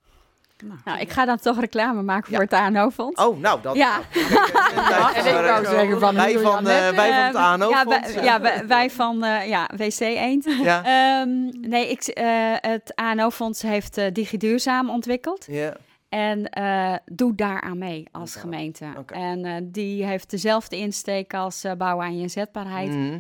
Nou, 0.84 1.00
ik 1.00 1.10
ga 1.10 1.24
dan 1.24 1.38
toch 1.38 1.60
reclame 1.60 2.02
maken 2.02 2.24
voor 2.24 2.34
Ja. 2.34 2.40
het 2.40 2.52
ANO-fonds. 2.52 3.24
Oh, 3.24 3.38
nou, 3.38 3.60
dat... 3.62 3.76
Ja. 3.76 4.00
en 5.14 5.26
ik 5.26 5.44
wou 5.46 5.64
zeggen 5.66 6.00
van, 6.00 6.14
wij 6.14 6.38
van, 6.38 6.58
eh, 6.58 6.90
wij 6.90 6.92
van 6.94 7.06
het 7.24 7.34
Ehm, 7.34 7.44
ANO. 7.44 7.68
ja, 7.70 7.84
wij, 7.86 8.22
ja, 8.24 8.40
wij, 8.40 8.66
wij 8.66 8.90
van 8.90 9.24
eh, 9.24 9.48
ja, 9.48 9.68
WC 9.76 10.00
Eend. 10.00 10.44
ja. 10.62 10.84
Ehm, 10.84 11.30
nee, 11.68 11.90
ik, 11.90 12.02
eh, 12.02 12.24
het 12.60 12.92
ANO-fonds 12.94 13.62
heeft 13.62 14.14
DigiDuurzaam 14.14 14.90
ontwikkeld. 14.90 15.46
ja. 15.50 15.76
En 16.08 16.48
eh 16.50 16.94
doe 17.04 17.34
daaraan 17.34 17.78
mee 17.78 18.08
als 18.10 18.36
gemeente. 18.36 18.86
Oké. 18.98 19.14
En 19.14 19.44
eh, 19.44 19.54
die 19.62 20.04
heeft 20.04 20.30
dezelfde 20.30 20.76
insteek 20.76 21.34
als 21.34 21.64
bouwen 21.78 22.04
aan 22.06 22.16
je 22.16 22.22
inzetbaarheid. 22.22 22.88
Mhm. 22.90 23.18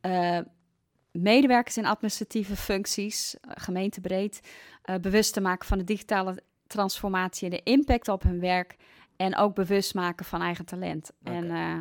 Eh, 0.00 0.38
medewerkers 1.12 1.76
in 1.76 1.86
administratieve 1.86 2.56
functies, 2.56 3.36
gemeentebreed, 3.48 4.40
eh, 4.82 4.96
bewust 5.00 5.32
te 5.32 5.40
maken 5.40 5.66
van 5.68 5.78
de 5.78 5.84
digitale 5.84 6.42
transformatie 6.66 7.50
de 7.50 7.60
impact 7.62 8.08
op 8.08 8.22
hun 8.22 8.40
werk. 8.40 8.76
En 9.16 9.36
ook 9.36 9.54
bewust 9.54 9.94
maken 9.94 10.24
van 10.24 10.42
eigen 10.42 10.64
talent. 10.64 11.10
En 11.22 11.50
eh, 11.50 11.78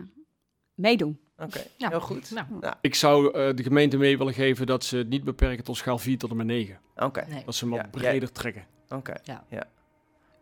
meedoen. 0.73 1.19
Oké, 1.38 1.61
Ja. 1.77 1.89
heel 1.89 1.99
goed. 2.01 2.31
Nou, 2.31 2.73
Ik 2.81 2.95
zou 2.95 3.25
eh, 3.38 3.55
de 3.55 3.63
gemeente 3.63 3.97
mee 3.97 4.17
willen 4.17 4.34
geven 4.34 4.65
dat 4.65 4.84
ze 4.84 4.97
het 4.97 5.09
niet 5.09 5.23
beperken 5.23 5.63
tot 5.63 5.77
schaal 5.77 5.97
4 5.97 6.17
tot 6.17 6.29
en 6.29 6.36
met 6.38 6.45
9. 6.45 6.79
Oké, 6.95 7.25
nee. 7.29 7.43
Dat 7.45 7.55
ze 7.55 7.65
hem 7.65 7.73
wat 7.73 7.84
Ja, 7.84 7.89
breder 7.99 8.31
trekken. 8.31 8.65
oké. 8.89 9.13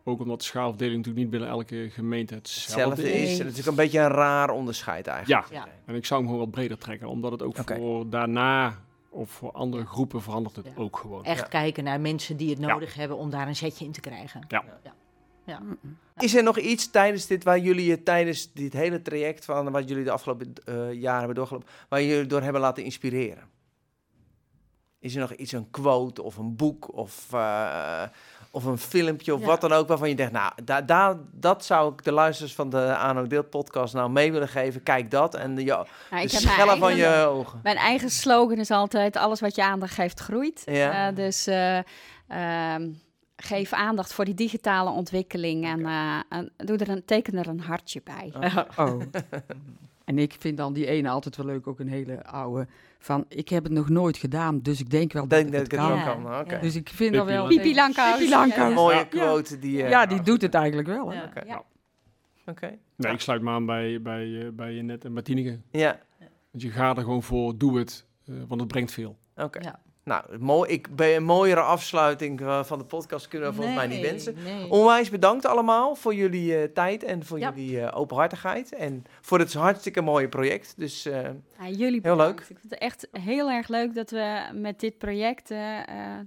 Ook 0.04 0.20
omdat 0.20 0.40
de 0.40 0.46
schaalverdeling 0.46 0.98
natuurlijk 0.98 1.24
niet 1.24 1.30
binnen 1.40 1.50
elke 1.50 1.90
gemeente 1.90 2.34
hetzelfde, 2.34 2.82
Hetzelfde 2.82 3.14
is. 3.14 3.22
Het 3.22 3.32
is 3.32 3.38
natuurlijk 3.40 3.68
een 3.68 3.76
beetje 3.76 4.00
een 4.00 4.08
raar 4.08 4.50
onderscheid 4.50 5.08
eigenlijk. 5.08 5.52
Ja. 5.52 5.58
Ja. 5.60 5.68
En 5.86 5.96
ik 5.96 6.06
zou 6.06 6.20
hem 6.20 6.30
gewoon 6.30 6.46
wat 6.46 6.54
breder 6.56 6.78
trekken, 6.78 7.08
omdat 7.08 7.32
het 7.32 7.42
ook 7.42 7.58
voor 7.66 8.10
daarna 8.10 8.80
of 9.12 9.30
voor 9.30 9.52
andere 9.52 9.86
groepen 9.86 10.22
verandert 10.22 10.56
het 10.56 10.66
Ja. 10.66 10.72
ook 10.76 10.98
gewoon. 10.98 11.24
Echt 11.26 11.40
Ja. 11.40 11.48
kijken 11.48 11.84
naar 11.84 12.00
mensen 12.02 12.38
die 12.38 12.50
het 12.50 12.60
Ja. 12.60 12.68
nodig 12.68 12.94
hebben 12.94 13.18
om 13.18 13.30
daar 13.30 13.48
een 13.48 13.56
zetje 13.56 13.86
in 13.86 13.92
te 13.92 14.00
krijgen. 14.00 14.46
Ja. 14.48 14.64
ja. 14.84 14.94
ja. 15.46 15.62
Is 16.18 16.36
er 16.36 16.44
nog 16.44 16.58
iets 16.60 16.90
tijdens 16.90 17.28
dit 17.28 17.44
waar 17.44 17.60
jullie 17.60 17.86
je 17.86 18.04
tijdens 18.04 18.54
dit 18.54 18.74
hele 18.74 19.02
traject 19.02 19.46
van 19.46 19.72
wat 19.72 19.90
jullie 19.90 20.04
de 20.04 20.12
afgelopen 20.12 20.54
eh, 20.66 20.94
jaren 20.94 21.18
hebben 21.18 21.36
doorgelopen, 21.36 21.68
waar 21.90 22.04
jullie 22.04 22.26
door 22.26 22.42
hebben 22.42 22.62
laten 22.62 22.84
inspireren? 22.84 23.50
Is 25.00 25.14
er 25.16 25.22
nog 25.22 25.34
iets, 25.34 25.52
een 25.52 25.70
quote 25.72 26.22
of 26.24 26.38
een 26.38 26.56
boek 26.56 26.94
of, 26.94 27.34
eh, 27.34 28.04
of 28.52 28.64
een 28.66 28.78
filmpje 28.78 29.34
of 29.34 29.40
Ja. 29.40 29.46
wat 29.46 29.62
dan 29.62 29.72
ook 29.72 29.88
waarvan 29.88 30.10
je 30.10 30.16
denkt, 30.16 30.34
nou, 30.34 30.52
da, 30.64 30.82
da, 30.82 31.18
dat 31.32 31.66
zou 31.66 31.94
ik 31.94 32.04
de 32.04 32.12
luisteraars 32.12 32.56
van 32.56 32.70
de 32.70 32.96
ANO 32.96 33.28
Deelt 33.28 33.50
podcast 33.50 33.94
nou 33.94 34.10
mee 34.10 34.32
willen 34.32 34.48
geven. 34.48 34.84
Kijk 34.84 35.12
dat 35.12 35.36
en 35.36 35.56
de, 35.56 35.64
ja, 35.64 35.76
Nou, 35.76 35.88
de 36.10 36.16
heb 36.16 36.32
mijn 36.32 36.54
schellen 36.54 36.78
van 36.78 36.90
eigen- 36.90 37.20
je 37.20 37.26
ogen. 37.26 37.60
Mijn 37.64 37.78
eigen 37.78 38.10
slogan 38.10 38.58
is 38.58 38.72
altijd: 38.72 39.16
alles 39.16 39.40
wat 39.40 39.56
je 39.56 39.64
aandacht 39.64 39.94
geeft, 39.94 40.20
groeit. 40.20 40.62
Ja. 40.66 41.08
Eh, 41.10 41.16
dus 41.16 41.48
eh, 41.48 41.78
ehm, 42.28 42.90
geef 43.36 43.74
aandacht 43.74 44.14
voor 44.14 44.26
die 44.26 44.34
digitale 44.34 44.90
ontwikkeling 44.90 45.66
en, 45.66 45.86
eh, 45.86 46.20
en 46.30 46.52
doe 46.58 46.78
er 46.78 46.90
een, 46.90 47.06
teken 47.06 47.38
er 47.38 47.48
een 47.48 47.62
hartje 47.62 48.02
bij. 48.04 48.34
Oh. 48.78 49.02
en 50.06 50.18
ik 50.20 50.34
vind 50.40 50.58
dan 50.58 50.74
die 50.74 50.86
ene 50.88 51.10
altijd 51.10 51.38
wel 51.38 51.46
leuk, 51.46 51.68
ook 51.68 51.80
een 51.80 51.88
hele 51.88 52.26
oude. 52.26 52.68
Van, 53.00 53.26
ik 53.28 53.50
heb 53.50 53.64
het 53.64 53.74
nog 53.74 53.90
nooit 53.90 54.18
gedaan, 54.18 54.60
dus 54.62 54.80
ik 54.80 54.90
denk 54.90 55.14
wel 55.14 55.28
dat 55.28 55.40
ik 55.40 55.46
dat 55.52 55.62
het 55.62 55.72
het 55.72 55.80
kan. 55.80 55.98
Ja. 56.48 56.60
Dus 56.60 56.76
ik 56.76 56.90
vind 56.90 57.14
dat 57.14 57.26
Pippi 57.26 57.38
wel... 57.40 57.48
Pipi. 57.48 57.74
Ja. 57.74 58.70
Mooie 58.70 58.96
Ja. 58.96 59.04
quote 59.04 59.60
die... 59.60 59.84
eh, 59.84 59.90
Ja, 59.90 60.06
die 60.06 60.22
doet 60.22 60.42
het 60.42 60.54
eigenlijk 60.54 60.88
wel. 60.88 61.06
Oké. 61.06 61.42
Ja. 61.46 61.64
Oké. 62.46 62.78
Nee, 62.96 63.14
ik 63.14 63.20
sluit 63.20 63.42
me 63.42 63.50
aan 63.50 63.66
bij, 63.66 64.02
bij, 64.02 64.42
eh, 64.42 64.48
bij 64.54 64.82
Net 64.82 65.06
en 65.06 65.14
Martinige. 65.14 65.60
Ja. 65.72 66.00
Want 66.52 66.64
je 66.64 66.70
gaat 66.70 66.98
er 66.98 67.04
gewoon 67.04 67.24
voor, 67.24 67.58
doe 67.58 67.78
het, 67.78 68.06
eh, 68.26 68.36
want 68.48 68.60
het 68.62 68.70
brengt 68.70 68.92
veel. 68.92 69.18
Oké. 69.36 69.60
Ja. 69.60 69.80
Nou, 70.04 70.24
mooi. 70.40 70.72
Ik, 70.72 70.96
bij 70.96 71.16
een 71.16 71.24
mooiere 71.24 71.62
afsluiting 71.62 72.42
eh, 72.42 72.64
van 72.64 72.78
de 72.80 72.86
podcast 72.86 73.28
kunnen 73.28 73.50
we 73.50 73.56
volgens 73.56 73.76
mij 73.76 73.88
niet 73.88 74.02
wensen. 74.02 74.36
nee. 74.44 74.70
Onwijs 74.70 75.10
bedankt 75.10 75.46
allemaal 75.46 75.96
voor 75.96 76.14
jullie 76.16 76.58
eh, 76.58 76.64
tijd 76.74 77.04
en 77.04 77.26
voor 77.26 77.40
Ja. 77.40 77.52
jullie 77.56 77.82
eh, 77.82 77.98
openhartigheid. 78.00 78.76
En 78.76 79.04
voor 79.22 79.38
dit 79.38 79.54
hartstikke 79.54 80.02
mooie 80.02 80.30
project. 80.30 80.74
Dus 80.78 81.06
eh, 81.06 81.22
Ja, 81.60 81.68
jullie 81.68 81.78
Heel 82.04 82.16
bedankt. 82.16 82.20
leuk. 82.20 82.40
Ik 82.40 82.46
vind 82.46 82.60
het 82.62 82.78
echt 82.80 83.08
heel 83.12 83.50
erg 83.52 83.68
leuk 83.68 83.96
dat 83.96 84.10
we 84.12 84.40
met 84.54 84.80
dit 84.80 84.98
project 84.98 85.50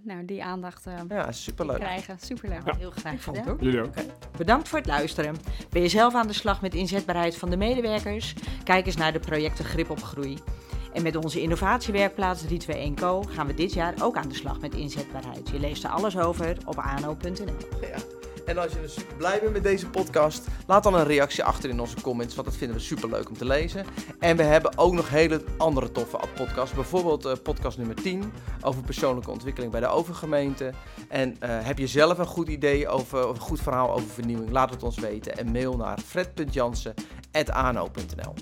nou, 0.02 0.24
die 0.24 0.44
aandacht 0.44 0.86
eh, 0.86 0.92
ja, 1.08 1.32
superleuk. 1.32 1.78
krijgen. 1.78 2.16
Superleuk. 2.20 2.60
Heel 2.78 2.90
graag 2.90 3.12
Ik 3.12 3.20
vond 3.20 3.36
het 3.36 3.44
gedaan. 3.46 3.58
ook. 3.60 3.64
Jullie 3.64 3.82
ook. 3.82 3.94
Bedankt 4.36 4.68
voor 4.68 4.78
het 4.78 4.88
luisteren. 4.88 5.36
Ben 5.70 5.82
je 5.82 5.88
zelf 5.88 6.14
aan 6.14 6.26
de 6.26 6.32
slag 6.32 6.60
met 6.62 6.74
inzetbaarheid 6.74 7.36
van 7.36 7.50
de 7.50 7.56
medewerkers? 7.56 8.34
Kijk 8.64 8.86
eens 8.86 8.96
naar 8.96 9.12
de 9.12 9.20
projecten 9.20 9.64
Grip 9.64 9.90
op 9.90 10.02
Groei. 10.02 10.38
En 10.94 11.02
met 11.02 11.16
onze 11.16 11.40
innovatiewerkplaats 11.40 12.40
321 12.40 13.02
Co 13.04 13.22
gaan 13.22 13.46
we 13.46 13.54
dit 13.54 13.72
jaar 13.72 13.94
ook 14.02 14.16
aan 14.16 14.28
de 14.28 14.34
slag 14.34 14.60
met 14.60 14.74
inzetbaarheid. 14.74 15.48
Je 15.48 15.58
leest 15.58 15.84
er 15.84 15.90
alles 15.90 16.18
over 16.18 16.56
op 16.66 16.78
ano.nl. 16.78 17.56
Ja. 17.80 17.96
En 18.44 18.58
als 18.58 18.72
je 18.72 18.80
dus 18.80 18.96
blij 19.16 19.40
bent 19.40 19.52
met 19.52 19.62
deze 19.62 19.88
podcast, 19.88 20.46
laat 20.66 20.82
dan 20.82 20.94
een 20.94 21.04
reactie 21.04 21.44
achter 21.44 21.70
in 21.70 21.80
onze 21.80 22.00
comments, 22.00 22.34
want 22.34 22.46
dat 22.46 22.56
vinden 22.56 22.76
we 22.76 22.82
superleuk 22.82 23.28
om 23.28 23.36
te 23.36 23.44
lezen. 23.44 23.84
En 24.18 24.36
we 24.36 24.42
hebben 24.42 24.78
ook 24.78 24.92
nog 24.92 25.08
hele 25.08 25.44
andere 25.56 25.92
toffe 25.92 26.18
podcasts, 26.34 26.74
bijvoorbeeld 26.74 27.24
eh, 27.24 27.32
podcast 27.42 27.78
nummer 27.78 27.96
10 27.96 28.32
over 28.62 28.82
persoonlijke 28.82 29.30
ontwikkeling 29.30 29.72
bij 29.72 29.80
de 29.80 29.86
overgemeente. 29.86 30.72
En 31.08 31.36
eh, 31.40 31.58
heb 31.62 31.78
je 31.78 31.86
zelf 31.86 32.18
een 32.18 32.26
goed 32.26 32.48
idee 32.48 32.88
over, 32.88 33.28
of 33.28 33.36
een 33.36 33.42
goed 33.42 33.60
verhaal 33.60 33.92
over 33.92 34.08
vernieuwing, 34.08 34.50
laat 34.50 34.70
het 34.70 34.82
ons 34.82 34.98
weten 34.98 35.36
en 35.36 35.52
mail 35.52 35.76
naar 35.76 35.98
fred.jansen.ano.nl. 35.98 38.34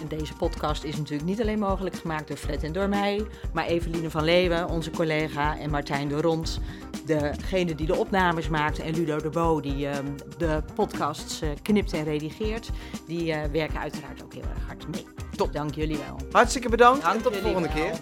En 0.00 0.08
deze 0.08 0.34
podcast 0.34 0.84
is 0.84 0.96
natuurlijk 0.96 1.28
niet 1.28 1.40
alleen 1.40 1.58
mogelijk 1.58 1.96
gemaakt 1.96 2.28
door 2.28 2.36
Fred 2.36 2.62
en 2.62 2.72
door 2.72 2.88
mij, 2.88 3.26
maar 3.52 3.66
Eveline 3.66 4.10
van 4.10 4.24
Leeuwen, 4.24 4.68
onze 4.68 4.90
collega, 4.90 5.58
en 5.58 5.70
Martijn 5.70 6.08
de 6.08 6.20
Rond, 6.20 6.60
degene 7.04 7.74
die 7.74 7.86
de 7.86 7.96
opnames 7.96 8.48
maakt, 8.48 8.78
en 8.78 8.94
Ludo 8.94 9.16
de 9.18 9.28
Bo, 9.28 9.60
die 9.60 9.88
ehm, 9.88 10.06
de 10.38 10.62
podcasts 10.74 11.40
eh, 11.40 11.48
knipt 11.62 11.92
en 11.92 12.04
redigeert. 12.04 12.70
Die 13.06 13.32
eh, 13.32 13.50
werken 13.50 13.80
uiteraard 13.80 14.22
ook 14.22 14.32
heel 14.32 14.42
erg 14.42 14.66
hard 14.66 14.88
mee. 14.88 15.06
Top. 15.36 15.52
Dank 15.52 15.74
jullie 15.74 15.96
wel. 15.96 16.16
Hartstikke 16.32 16.68
bedankt 16.68 17.02
Dank 17.02 17.14
en 17.16 17.22
tot 17.22 17.34
de 17.34 17.40
volgende 17.40 17.68
wel. 17.74 17.76
keer. 17.76 17.98